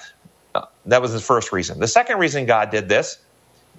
Uh, 0.53 0.65
that 0.85 1.01
was 1.01 1.13
the 1.13 1.19
first 1.19 1.51
reason. 1.51 1.79
The 1.79 1.87
second 1.87 2.19
reason 2.19 2.45
God 2.45 2.71
did 2.71 2.89
this 2.89 3.19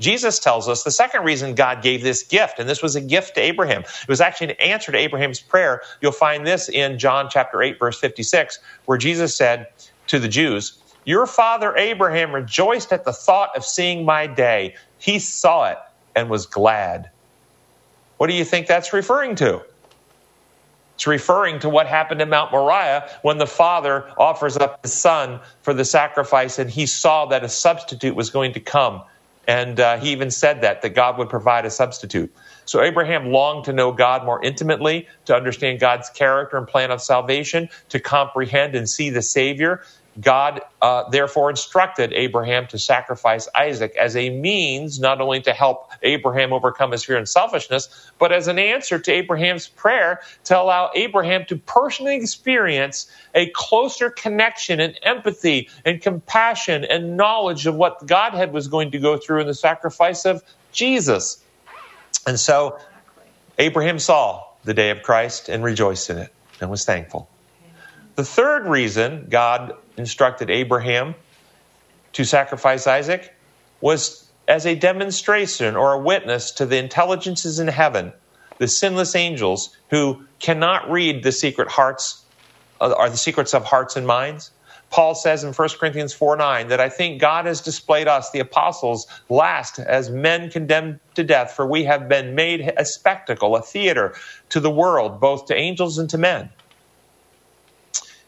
Jesus 0.03 0.39
tells 0.39 0.69
us 0.69 0.83
the 0.83 0.91
second 0.91 1.25
reason 1.25 1.55
God 1.55 1.83
gave 1.83 2.03
this 2.03 2.23
gift, 2.23 2.59
and 2.59 2.69
this 2.69 2.83
was 2.83 2.97
a 2.97 3.01
gift 3.01 3.37
to 3.37 3.41
Abraham. 3.41 3.83
It 3.83 4.09
was 4.09 4.21
actually 4.21 4.51
an 4.51 4.61
answer 4.61 4.93
to 4.93 4.99
Abraham's 4.99 5.41
prayer. 5.41 5.83
You'll 6.01 6.13
find 6.13 6.47
this 6.47 6.69
in 6.69 6.99
John 6.99 7.29
chapter 7.31 7.63
8, 7.63 7.79
verse 7.79 7.99
56, 7.99 8.59
where 8.87 8.99
Jesus 8.99 9.35
said 9.35 9.69
to 10.09 10.19
the 10.19 10.29
Jews, 10.29 10.79
Your 11.05 11.27
father 11.27 11.77
Abraham 11.77 12.33
rejoiced 12.33 12.93
at 12.93 13.05
the 13.05 13.13
thought 13.13 13.57
of 13.57 13.65
seeing 13.65 14.05
my 14.05 14.27
day. 14.27 14.75
He 14.99 15.19
saw 15.19 15.71
it 15.71 15.79
and 16.15 16.29
was 16.29 16.47
glad. 16.47 17.11
What 18.19 18.27
do 18.27 18.35
you 18.35 18.45
think 18.45 18.67
that's 18.67 18.93
referring 18.93 19.37
to? 19.37 19.63
It's 20.95 21.07
referring 21.07 21.61
to 21.61 21.69
what 21.69 21.87
happened 21.87 22.21
in 22.21 22.29
Mount 22.29 22.53
Moriah 22.53 23.09
when 23.23 23.39
the 23.39 23.47
father 23.47 24.09
offers 24.19 24.57
up 24.57 24.81
his 24.83 24.93
son 24.93 25.41
for 25.63 25.75
the 25.75 25.85
sacrifice 25.85 26.59
and 26.59 26.71
he 26.71 26.87
saw 26.87 27.27
that 27.27 27.43
a 27.43 27.49
substitute 27.49 28.15
was 28.15 28.31
going 28.31 28.53
to 28.53 28.61
come 28.61 29.03
and 29.47 29.79
uh, 29.81 29.99
he 29.99 30.13
even 30.13 30.31
said 30.31 30.63
that, 30.63 30.83
that 30.83 30.91
God 30.91 31.19
would 31.19 31.29
provide 31.29 31.67
a 31.67 31.71
substitute. 31.71 32.33
So 32.65 32.83
Abraham 32.83 33.27
longed 33.33 33.65
to 33.65 33.73
know 33.73 33.93
God 33.93 34.25
more 34.25 34.43
intimately, 34.43 35.09
to 35.25 35.35
understand 35.35 35.81
God's 35.81 36.11
character 36.11 36.57
and 36.57 36.67
plan 36.67 36.91
of 36.91 37.03
salvation, 37.03 37.69
to 37.89 38.01
comprehend 38.01 38.75
and 38.75 38.89
see 38.89 39.11
the 39.11 39.23
Savior. 39.23 39.83
God 40.21 40.61
uh, 40.83 41.09
therefore 41.09 41.49
instructed 41.49 42.13
Abraham 42.13 42.67
to 42.69 42.79
sacrifice 42.79 43.49
Isaac 43.55 43.97
as 43.97 44.15
a 44.15 44.29
means 44.29 45.01
not 45.01 45.21
only 45.21 45.41
to 45.43 45.53
help 45.53 45.91
Abraham 46.03 46.53
overcome 46.53 46.93
his 46.93 47.03
fear 47.03 47.17
and 47.17 47.29
selfishness, 47.29 48.11
but 48.19 48.31
as 48.31 48.47
an 48.47 48.59
answer 48.59 48.99
to 48.99 49.13
Abraham's 49.13 49.69
prayer 49.69 50.21
to 50.45 50.61
allow 50.61 50.91
Abraham 50.95 51.47
to 51.47 51.57
personally 51.57 52.17
experience 52.17 53.11
a 53.35 53.51
closer 53.55 54.11
connection 54.11 54.81
and 54.81 54.99
empathy 55.03 55.71
and 55.85 56.03
compassion 56.03 56.85
and 56.85 57.17
knowledge 57.17 57.67
of 57.67 57.75
what 57.75 58.07
Godhead 58.07 58.53
was 58.53 58.69
going 58.69 58.91
to 58.91 58.99
go 58.99 59.17
through 59.17 59.41
in 59.41 59.47
the 59.47 59.55
sacrifice 59.55 60.27
of 60.27 60.43
Jesus. 60.73 61.43
And 62.27 62.39
so 62.39 62.79
Abraham 63.59 63.99
saw 63.99 64.45
the 64.65 64.75
day 64.75 64.91
of 64.91 65.03
Christ 65.03 65.49
and 65.49 65.65
rejoiced 65.65 66.11
in 66.11 66.19
it 66.19 66.33
and 66.61 66.71
was 66.71 66.85
thankful. 66.85 67.29
The 68.15 68.25
third 68.25 68.67
reason 68.67 69.27
God 69.31 69.75
instructed 69.97 70.51
Abraham 70.51 71.15
to 72.13 72.25
sacrifice 72.25 72.87
Isaac 72.87 73.35
was 73.81 74.31
as 74.47 74.67
a 74.67 74.75
demonstration 74.75 75.77
or 75.77 75.95
a 75.95 75.99
witness 75.99 76.51
to 76.53 76.67
the 76.67 76.77
intelligences 76.77 77.59
in 77.59 77.69
heaven, 77.69 78.13
the 78.59 78.69
sinless 78.69 79.15
angels 79.15 79.75
who 79.89 80.25
cannot 80.41 80.91
read 80.91 81.23
the 81.23 81.33
secret 81.33 81.69
hearts 81.69 82.23
uh, 82.83 82.93
or 82.99 83.09
the 83.09 83.17
secrets 83.17 83.55
of 83.55 83.65
hearts 83.65 83.97
and 83.97 84.07
minds. 84.07 84.51
Paul 84.91 85.15
says 85.15 85.43
in 85.43 85.55
1 85.55 85.69
Corinthians 85.81 86.13
4 86.13 86.37
9 86.37 86.69
that 86.69 86.81
I 86.81 86.91
think 86.91 87.19
God 87.19 87.47
has 87.47 87.63
displayed 87.63 88.09
us, 88.09 88.31
the 88.31 88.41
apostles, 88.41 89.07
last 89.31 89.79
as 89.79 90.11
men 90.11 90.51
condemned 90.51 91.01
to 91.15 91.25
death, 91.25 91.53
for 91.53 91.67
we 91.67 91.85
have 91.85 92.11
been 92.11 92.35
made 92.35 92.75
a 92.77 92.85
spectacle, 92.85 93.57
a 93.57 93.63
theater 93.63 94.15
to 94.51 94.61
the 94.61 94.71
world, 94.71 95.19
both 95.19 95.47
to 95.47 95.57
angels 95.57 95.97
and 95.97 96.11
to 96.11 96.19
men. 96.19 96.51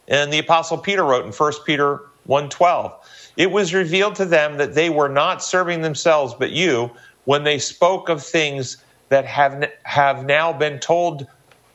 And 0.09 0.33
the 0.33 0.39
apostle 0.39 0.79
Peter 0.79 1.05
wrote 1.05 1.25
in 1.25 1.33
1 1.33 1.53
Peter 1.65 2.01
1:12, 2.27 2.93
"It 3.37 3.51
was 3.51 3.75
revealed 3.75 4.17
to 4.17 4.25
them 4.25 4.59
that 4.59 4.75
they 4.75 4.91
were 4.91 5.09
not 5.09 5.43
serving 5.43 5.83
themselves 5.83 6.35
but 6.35 6.51
you 6.51 6.91
when 7.25 7.45
they 7.45 7.59
spoke 7.59 8.09
of 8.09 8.23
things 8.23 8.77
that 9.09 9.25
have 9.27 9.69
have 9.85 10.25
now 10.25 10.53
been 10.53 10.79
told 10.79 11.27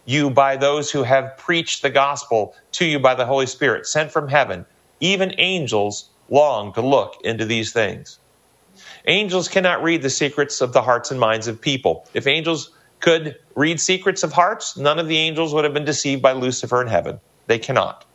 you 0.06 0.30
by 0.30 0.56
those 0.58 0.92
who 0.92 1.04
have 1.04 1.38
preached 1.38 1.82
the 1.82 1.90
gospel 1.90 2.56
to 2.74 2.86
you 2.86 3.00
by 3.00 3.16
the 3.16 3.26
Holy 3.26 3.46
Spirit 3.46 3.88
sent 3.88 4.12
from 4.12 4.28
heaven. 4.28 4.66
Even 5.00 5.34
angels 5.38 6.10
long 6.30 6.74
to 6.74 6.82
look 6.82 7.16
into 7.24 7.46
these 7.46 7.72
things. 7.72 8.20
Angels 9.08 9.48
cannot 9.48 9.84
read 9.84 10.02
the 10.02 10.10
secrets 10.10 10.62
of 10.62 10.74
the 10.74 10.82
hearts 10.82 11.12
and 11.12 11.20
minds 11.20 11.48
of 11.48 11.62
people. 11.62 12.08
If 12.14 12.28
angels 12.28 12.72
could 13.00 13.38
read 13.56 13.80
secrets 13.80 14.24
of 14.24 14.34
hearts, 14.34 14.78
none 14.78 15.00
of 15.00 15.08
the 15.08 15.18
angels 15.18 15.54
would 15.54 15.64
have 15.64 15.74
been 15.74 15.86
deceived 15.86 16.22
by 16.22 16.34
Lucifer 16.34 16.82
in 16.82 16.88
heaven. 16.88 17.20
They 17.48 17.60
cannot. 17.60 18.06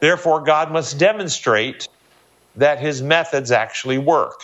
Therefore, 0.00 0.40
God 0.40 0.70
must 0.70 0.98
demonstrate 0.98 1.88
that 2.56 2.78
his 2.78 3.02
methods 3.02 3.50
actually 3.50 3.98
work. 3.98 4.42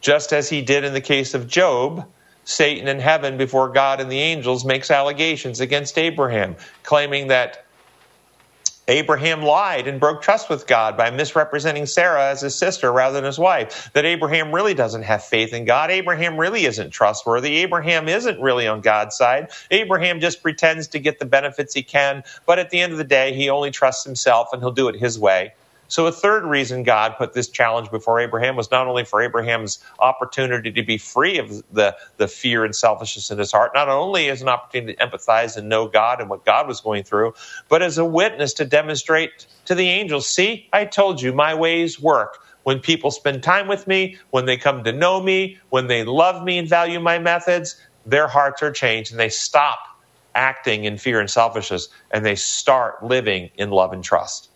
Just 0.00 0.32
as 0.32 0.48
he 0.48 0.62
did 0.62 0.84
in 0.84 0.94
the 0.94 1.00
case 1.00 1.34
of 1.34 1.46
Job, 1.46 2.06
Satan 2.44 2.88
in 2.88 3.00
heaven 3.00 3.36
before 3.36 3.68
God 3.68 4.00
and 4.00 4.10
the 4.10 4.18
angels 4.20 4.64
makes 4.64 4.90
allegations 4.90 5.60
against 5.60 5.98
Abraham, 5.98 6.56
claiming 6.82 7.28
that 7.28 7.64
Abraham 8.90 9.42
lied 9.42 9.86
and 9.86 10.00
broke 10.00 10.20
trust 10.20 10.50
with 10.50 10.66
God 10.66 10.96
by 10.96 11.10
misrepresenting 11.10 11.86
Sarah 11.86 12.30
as 12.30 12.40
his 12.40 12.56
sister 12.56 12.92
rather 12.92 13.14
than 13.14 13.24
his 13.24 13.38
wife. 13.38 13.90
That 13.92 14.04
Abraham 14.04 14.52
really 14.52 14.74
doesn't 14.74 15.02
have 15.02 15.24
faith 15.24 15.52
in 15.54 15.64
God. 15.64 15.92
Abraham 15.92 16.36
really 16.36 16.64
isn't 16.66 16.90
trustworthy. 16.90 17.58
Abraham 17.58 18.08
isn't 18.08 18.40
really 18.40 18.66
on 18.66 18.80
God's 18.80 19.16
side. 19.16 19.50
Abraham 19.70 20.20
just 20.20 20.42
pretends 20.42 20.88
to 20.88 20.98
get 20.98 21.20
the 21.20 21.24
benefits 21.24 21.72
he 21.72 21.84
can, 21.84 22.24
but 22.46 22.58
at 22.58 22.70
the 22.70 22.80
end 22.80 22.92
of 22.92 22.98
the 22.98 23.04
day, 23.04 23.32
he 23.32 23.48
only 23.48 23.70
trusts 23.70 24.04
himself 24.04 24.48
and 24.52 24.60
he'll 24.60 24.72
do 24.72 24.88
it 24.88 24.96
his 24.96 25.18
way. 25.18 25.54
So, 25.90 26.06
a 26.06 26.12
third 26.12 26.44
reason 26.46 26.84
God 26.84 27.16
put 27.18 27.34
this 27.34 27.48
challenge 27.50 27.90
before 27.90 28.20
Abraham 28.20 28.56
was 28.56 28.70
not 28.72 28.88
only 28.88 29.04
for 29.04 29.22
Abraham's 29.22 29.80
opportunity 30.00 30.72
to 30.72 30.84
be 30.84 30.98
free 30.98 31.38
of 31.38 31.50
the, 31.72 31.96
the 32.18 32.28
fear 32.28 32.64
and 32.64 32.76
selfishness 32.76 33.30
in 33.30 33.38
his 33.38 33.52
heart, 33.52 33.72
not 33.74 33.90
only 33.90 34.30
as 34.30 34.42
an 34.42 34.48
opportunity 34.48 34.94
to 34.94 35.06
empathize 35.06 35.58
and 35.58 35.68
know 35.68 35.88
God 35.88 36.22
and 36.22 36.30
what 36.30 36.46
God 36.46 36.68
was 36.68 36.80
going 36.80 37.04
through, 37.04 37.34
but 37.68 37.82
as 37.82 37.98
a 37.98 38.06
witness 38.06 38.54
to 38.54 38.66
demonstrate 38.66 39.46
to 39.66 39.76
the 39.76 39.88
angels 39.88 40.28
see, 40.28 40.68
I 40.72 40.86
told 40.86 41.22
you, 41.22 41.34
my 41.34 41.54
ways 41.54 42.00
work. 42.00 42.38
When 42.64 42.80
people 42.80 43.12
spend 43.12 43.42
time 43.42 43.68
with 43.68 43.88
me, 43.88 44.18
when 44.30 44.46
they 44.46 44.58
come 44.58 44.84
to 44.84 44.92
know 44.92 45.22
me, 45.22 45.58
when 45.70 45.88
they 45.88 46.04
love 46.04 46.44
me 46.44 46.58
and 46.58 46.68
value 46.68 47.00
my 47.00 47.18
methods, 47.18 47.76
their 48.06 48.28
hearts 48.28 48.62
are 48.62 48.72
changed 48.72 49.12
and 49.12 49.20
they 49.20 49.30
stop 49.30 49.80
acting 50.36 50.84
in 50.84 50.98
fear 50.98 51.20
and 51.20 51.30
selfishness 51.30 51.88
and 52.12 52.26
they 52.26 52.36
start 52.36 53.02
living 53.04 53.50
in 53.56 53.70
love 53.70 53.92
and 53.94 54.04
trust. 54.04 54.49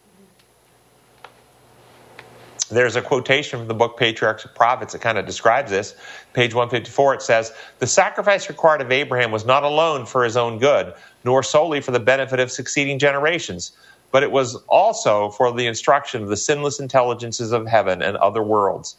There's 2.71 2.97
a 2.97 3.03
quotation 3.03 3.59
from 3.59 3.69
the 3.69 3.75
book 3.75 3.99
Patriarchs 3.99 4.45
and 4.45 4.55
Prophets 4.55 4.93
that 4.95 5.03
kind 5.03 5.19
of 5.19 5.27
describes 5.27 5.71
this. 5.71 5.95
Page 6.33 6.55
154, 6.55 7.15
it 7.15 7.23
says, 7.23 7.53
The 7.79 7.87
sacrifice 7.87 8.49
required 8.49 8.81
of 8.81 8.91
Abraham 8.91 9.31
was 9.31 9.45
not 9.45 9.65
alone 9.65 10.07
for 10.07 10.25
his 10.25 10.37
own 10.37 10.59
good, 10.59 10.95
nor 11.25 11.43
solely 11.43 11.81
for 11.81 11.93
the 11.93 12.01
benefit 12.01 12.41
of 12.41 12.51
succeeding 12.51 12.99
generations, 12.99 13.73
but 14.11 14.23
it 14.23 14.33
was 14.33 14.57
also 14.69 15.31
for 15.31 15.53
the 15.53 15.67
instruction 15.67 16.23
of 16.23 16.29
the 16.29 16.37
sinless 16.37 16.81
intelligences 16.81 17.53
of 17.53 17.67
heaven 17.67 18.03
and 18.03 18.17
other 18.17 18.43
worlds. 18.43 18.97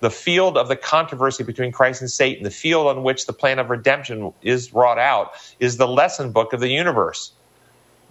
The 0.00 0.10
field 0.10 0.58
of 0.58 0.68
the 0.68 0.76
controversy 0.76 1.42
between 1.42 1.72
Christ 1.72 2.02
and 2.02 2.10
Satan, 2.10 2.44
the 2.44 2.50
field 2.50 2.86
on 2.86 3.02
which 3.02 3.26
the 3.26 3.32
plan 3.32 3.58
of 3.58 3.70
redemption 3.70 4.32
is 4.42 4.74
wrought 4.74 4.98
out, 4.98 5.32
is 5.58 5.78
the 5.78 5.88
lesson 5.88 6.32
book 6.32 6.52
of 6.52 6.60
the 6.60 6.68
universe 6.68 7.32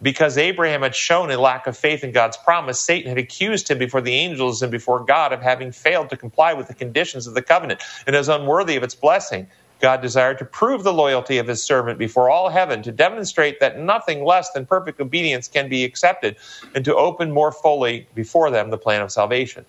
because 0.02 0.38
Abraham 0.38 0.84
had 0.84 0.96
shown 0.96 1.32
a 1.32 1.40
lack 1.40 1.68
of 1.68 1.78
faith 1.78 2.04
in 2.04 2.12
God's 2.12 2.38
promise, 2.38 2.80
Satan 2.80 3.10
had 3.10 3.18
accused 3.20 3.70
him 3.72 3.80
before 3.80 4.02
the 4.02 4.14
angels 4.14 4.62
and 4.62 4.72
before 4.72 5.04
God 5.04 5.34
of 5.34 5.42
having 5.42 5.72
failed 5.72 6.10
to 6.12 6.18
comply 6.18 6.54
with 6.54 6.68
the 6.68 6.76
conditions 6.76 7.28
of 7.28 7.34
the 7.36 7.42
covenant 7.42 7.84
and 8.08 8.16
as 8.16 8.30
unworthy 8.30 8.76
of 8.78 8.84
its 8.84 8.96
blessing. 8.96 9.48
God 9.82 10.02
desired 10.02 10.40
to 10.40 10.46
prove 10.46 10.84
the 10.84 10.94
loyalty 10.94 11.38
of 11.40 11.48
his 11.48 11.64
servant 11.64 12.00
before 12.00 12.30
all 12.30 12.50
heaven, 12.50 12.84
to 12.84 12.92
demonstrate 12.92 13.60
that 13.62 13.80
nothing 13.80 14.26
less 14.26 14.52
than 14.52 14.66
perfect 14.66 15.02
obedience 15.02 15.48
can 15.50 15.70
be 15.70 15.84
accepted, 15.86 16.38
and 16.76 16.86
to 16.86 16.96
open 16.96 17.32
more 17.32 17.52
fully 17.52 18.08
before 18.16 18.52
them 18.52 18.72
the 18.72 18.78
plan 18.78 19.02
of 19.02 19.12
salvation. 19.12 19.66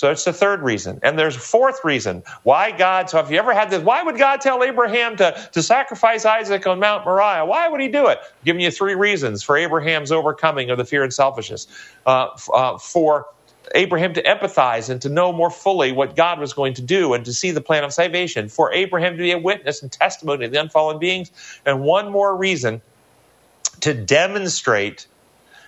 So 0.00 0.10
it's 0.10 0.24
the 0.24 0.32
third 0.32 0.62
reason. 0.62 0.98
And 1.02 1.18
there's 1.18 1.36
a 1.36 1.40
fourth 1.40 1.84
reason 1.84 2.22
why 2.42 2.70
God, 2.70 3.10
so 3.10 3.18
if 3.18 3.30
you 3.30 3.36
ever 3.36 3.52
had 3.52 3.68
this, 3.68 3.82
why 3.82 4.02
would 4.02 4.16
God 4.16 4.40
tell 4.40 4.64
Abraham 4.64 5.18
to, 5.18 5.50
to 5.52 5.62
sacrifice 5.62 6.24
Isaac 6.24 6.66
on 6.66 6.80
Mount 6.80 7.04
Moriah? 7.04 7.44
Why 7.44 7.68
would 7.68 7.82
he 7.82 7.88
do 7.88 8.06
it? 8.06 8.16
I'm 8.18 8.44
giving 8.46 8.62
you 8.62 8.70
three 8.70 8.94
reasons 8.94 9.42
for 9.42 9.58
Abraham's 9.58 10.10
overcoming 10.10 10.70
of 10.70 10.78
the 10.78 10.86
fear 10.86 11.02
and 11.02 11.12
selfishness. 11.12 11.66
Uh, 12.06 12.28
uh, 12.50 12.78
for 12.78 13.26
Abraham 13.74 14.14
to 14.14 14.22
empathize 14.22 14.88
and 14.88 15.02
to 15.02 15.10
know 15.10 15.34
more 15.34 15.50
fully 15.50 15.92
what 15.92 16.16
God 16.16 16.40
was 16.40 16.54
going 16.54 16.72
to 16.74 16.82
do 16.82 17.12
and 17.12 17.26
to 17.26 17.34
see 17.34 17.50
the 17.50 17.60
plan 17.60 17.84
of 17.84 17.92
salvation. 17.92 18.48
For 18.48 18.72
Abraham 18.72 19.18
to 19.18 19.22
be 19.22 19.32
a 19.32 19.38
witness 19.38 19.82
and 19.82 19.92
testimony 19.92 20.46
to 20.46 20.50
the 20.50 20.62
unfallen 20.62 20.98
beings. 20.98 21.30
And 21.66 21.82
one 21.82 22.10
more 22.10 22.34
reason 22.34 22.80
to 23.80 23.92
demonstrate 23.92 25.06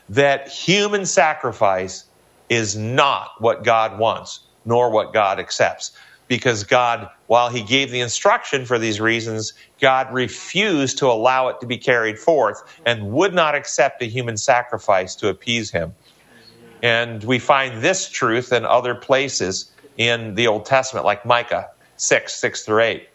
that 0.08 0.48
human 0.48 1.04
sacrifice 1.04 2.04
is 2.52 2.76
not 2.76 3.30
what 3.38 3.64
God 3.64 3.98
wants, 3.98 4.46
nor 4.66 4.90
what 4.90 5.14
God 5.14 5.40
accepts. 5.40 5.90
Because 6.28 6.64
God, 6.64 7.08
while 7.28 7.48
He 7.48 7.62
gave 7.62 7.90
the 7.90 8.00
instruction 8.00 8.66
for 8.66 8.78
these 8.78 9.00
reasons, 9.00 9.54
God 9.80 10.12
refused 10.12 10.98
to 10.98 11.06
allow 11.06 11.48
it 11.48 11.60
to 11.60 11.66
be 11.66 11.78
carried 11.78 12.18
forth 12.18 12.58
and 12.84 13.10
would 13.10 13.32
not 13.32 13.54
accept 13.54 14.02
a 14.02 14.04
human 14.04 14.36
sacrifice 14.36 15.16
to 15.16 15.28
appease 15.28 15.70
Him. 15.70 15.94
And 16.82 17.24
we 17.24 17.38
find 17.38 17.82
this 17.82 18.10
truth 18.10 18.52
in 18.52 18.66
other 18.66 18.94
places 18.94 19.72
in 19.96 20.34
the 20.34 20.46
Old 20.46 20.66
Testament, 20.66 21.06
like 21.06 21.24
Micah 21.24 21.68
6, 21.96 22.38
6 22.38 22.64
through 22.66 22.82
8. 22.82 23.08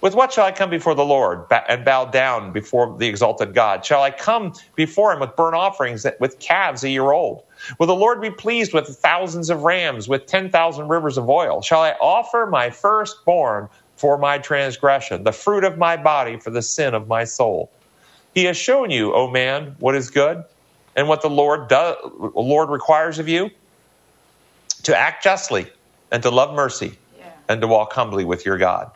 With 0.00 0.16
what 0.16 0.32
shall 0.32 0.46
I 0.46 0.50
come 0.50 0.70
before 0.70 0.96
the 0.96 1.04
Lord 1.04 1.46
and 1.68 1.84
bow 1.84 2.06
down 2.06 2.52
before 2.52 2.96
the 2.98 3.06
exalted 3.06 3.54
God? 3.54 3.86
Shall 3.86 4.02
I 4.02 4.10
come 4.10 4.54
before 4.74 5.12
him 5.12 5.20
with 5.20 5.36
burnt 5.36 5.54
offerings 5.54 6.04
with 6.18 6.40
calves 6.40 6.82
a 6.82 6.90
year 6.90 7.12
old? 7.12 7.44
Will 7.78 7.86
the 7.86 7.94
Lord 7.94 8.20
be 8.20 8.30
pleased 8.30 8.72
with 8.72 8.88
thousands 8.88 9.50
of 9.50 9.62
rams, 9.62 10.08
with 10.08 10.26
10,000 10.26 10.88
rivers 10.88 11.18
of 11.18 11.28
oil? 11.28 11.62
Shall 11.62 11.80
I 11.80 11.92
offer 12.00 12.46
my 12.46 12.70
firstborn 12.70 13.68
for 13.96 14.18
my 14.18 14.38
transgression, 14.38 15.24
the 15.24 15.32
fruit 15.32 15.64
of 15.64 15.78
my 15.78 15.96
body 15.96 16.38
for 16.38 16.50
the 16.50 16.62
sin 16.62 16.94
of 16.94 17.08
my 17.08 17.24
soul? 17.24 17.70
He 18.34 18.44
has 18.44 18.56
shown 18.56 18.90
you, 18.90 19.14
O 19.14 19.30
man, 19.30 19.76
what 19.78 19.94
is 19.94 20.10
good 20.10 20.44
and 20.96 21.08
what 21.08 21.22
the 21.22 21.30
Lord, 21.30 21.68
does, 21.68 21.96
Lord 22.34 22.70
requires 22.70 23.18
of 23.18 23.28
you 23.28 23.50
to 24.84 24.96
act 24.96 25.24
justly 25.24 25.70
and 26.10 26.22
to 26.22 26.30
love 26.30 26.54
mercy 26.54 26.98
yeah. 27.18 27.30
and 27.48 27.60
to 27.60 27.66
walk 27.66 27.92
humbly 27.92 28.24
with 28.24 28.44
your 28.44 28.58
God. 28.58 28.90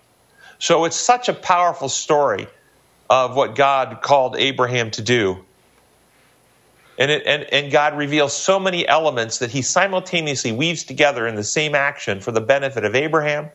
So 0.58 0.84
it's 0.84 0.96
such 0.96 1.28
a 1.28 1.34
powerful 1.34 1.88
story 1.88 2.46
of 3.08 3.36
what 3.36 3.54
God 3.54 4.00
called 4.02 4.36
Abraham 4.36 4.90
to 4.92 5.02
do. 5.02 5.44
And, 6.98 7.10
it, 7.10 7.24
and, 7.26 7.44
and 7.52 7.72
God 7.72 7.96
reveals 7.96 8.34
so 8.36 8.58
many 8.58 8.86
elements 8.88 9.38
that 9.38 9.50
he 9.50 9.62
simultaneously 9.62 10.52
weaves 10.52 10.84
together 10.84 11.26
in 11.26 11.34
the 11.34 11.44
same 11.44 11.74
action 11.74 12.20
for 12.20 12.32
the 12.32 12.40
benefit 12.40 12.84
of 12.84 12.94
Abraham, 12.94 13.50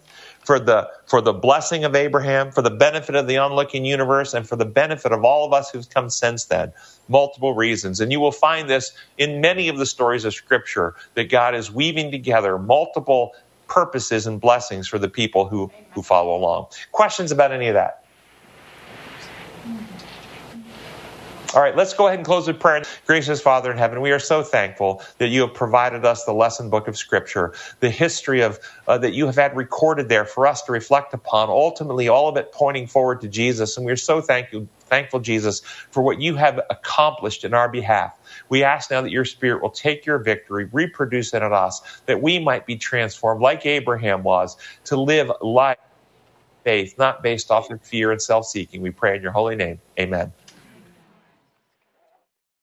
for 0.46 0.60
the, 0.60 0.90
for 1.08 1.22
the 1.22 1.34
blessing 1.34 1.84
of 1.84 1.96
Abraham, 1.96 2.52
for 2.52 2.62
the 2.62 2.72
benefit 2.72 3.16
of 3.16 3.28
the 3.28 3.38
onlooking 3.38 3.86
universe, 3.86 4.34
and 4.34 4.48
for 4.48 4.56
the 4.56 4.66
benefit 4.66 5.12
of 5.12 5.24
all 5.24 5.46
of 5.46 5.54
us 5.54 5.72
who've 5.72 5.90
come 5.90 6.10
since 6.10 6.46
then. 6.46 6.74
Multiple 7.10 7.56
reasons. 7.56 8.00
And 8.00 8.12
you 8.12 8.20
will 8.20 8.32
find 8.32 8.70
this 8.70 8.94
in 9.18 9.42
many 9.42 9.70
of 9.70 9.78
the 9.78 9.86
stories 9.86 10.26
of 10.26 10.34
Scripture 10.34 10.96
that 11.16 11.30
God 11.30 11.56
is 11.56 11.72
weaving 11.72 12.12
together 12.12 12.58
multiple 12.58 13.34
purposes 13.68 14.28
and 14.28 14.42
blessings 14.42 14.88
for 14.88 15.00
the 15.00 15.10
people 15.10 15.48
who, 15.48 15.72
who 15.92 16.02
follow 16.04 16.36
along. 16.36 16.68
Questions 16.92 17.32
about 17.32 17.52
any 17.52 17.68
of 17.68 17.76
that? 17.76 18.01
All 21.54 21.62
right, 21.62 21.76
let's 21.76 21.94
go 21.94 22.08
ahead 22.08 22.20
and 22.20 22.26
close 22.26 22.48
with 22.48 22.62
prayer. 22.62 22.84
Gracious 23.06 23.42
Father 23.42 23.72
in 23.72 23.78
heaven, 23.78 24.00
we 24.00 24.12
are 24.12 24.20
so 24.20 24.42
thankful 24.42 25.04
that 25.18 25.28
you 25.28 25.42
have 25.42 25.54
provided 25.54 26.06
us 26.06 26.24
the 26.24 26.34
lesson 26.34 26.70
book 26.70 26.88
of 26.88 26.96
Scripture, 26.96 27.54
the 27.82 27.90
history 27.90 28.40
of 28.42 28.58
uh, 28.88 28.98
that 29.00 29.14
you 29.14 29.26
have 29.26 29.36
had 29.36 29.58
recorded 29.58 30.08
there 30.08 30.24
for 30.24 30.48
us 30.48 30.62
to 30.64 30.72
reflect 30.72 31.14
upon. 31.14 31.50
Ultimately, 31.50 32.08
all 32.08 32.30
of 32.30 32.38
it 32.38 32.54
pointing 32.54 32.88
forward 32.88 33.20
to 33.22 33.28
Jesus, 33.28 33.76
and 33.76 33.86
we 33.86 33.92
are 33.92 33.98
so 33.98 34.22
thankful, 34.22 34.70
thankful, 34.80 35.20
Jesus, 35.20 35.60
for 35.92 36.02
what 36.02 36.22
you 36.22 36.38
have 36.38 36.62
accomplished 36.70 37.44
in 37.44 37.54
our 37.54 37.68
behalf. 37.68 38.14
We 38.48 38.64
ask 38.64 38.90
now 38.90 39.02
that 39.02 39.12
your 39.12 39.26
Spirit 39.26 39.62
will 39.62 39.72
take 39.72 40.06
your 40.06 40.20
victory, 40.20 40.70
reproduce 40.72 41.34
it 41.34 41.44
in 41.44 41.52
us, 41.52 41.82
that 42.06 42.22
we 42.22 42.40
might 42.40 42.66
be 42.66 42.78
transformed, 42.78 43.42
like 43.42 43.66
Abraham 43.66 44.24
was, 44.24 44.56
to 44.86 44.96
live 44.96 45.30
life 45.42 45.80
faith, 46.64 46.96
not 46.98 47.24
based 47.24 47.52
off 47.52 47.70
of 47.72 47.82
fear 47.84 48.12
and 48.12 48.22
self-seeking. 48.22 48.82
We 48.82 48.92
pray 48.92 49.18
in 49.18 49.22
your 49.24 49.32
holy 49.32 49.56
name. 49.56 49.82
Amen. 50.00 50.32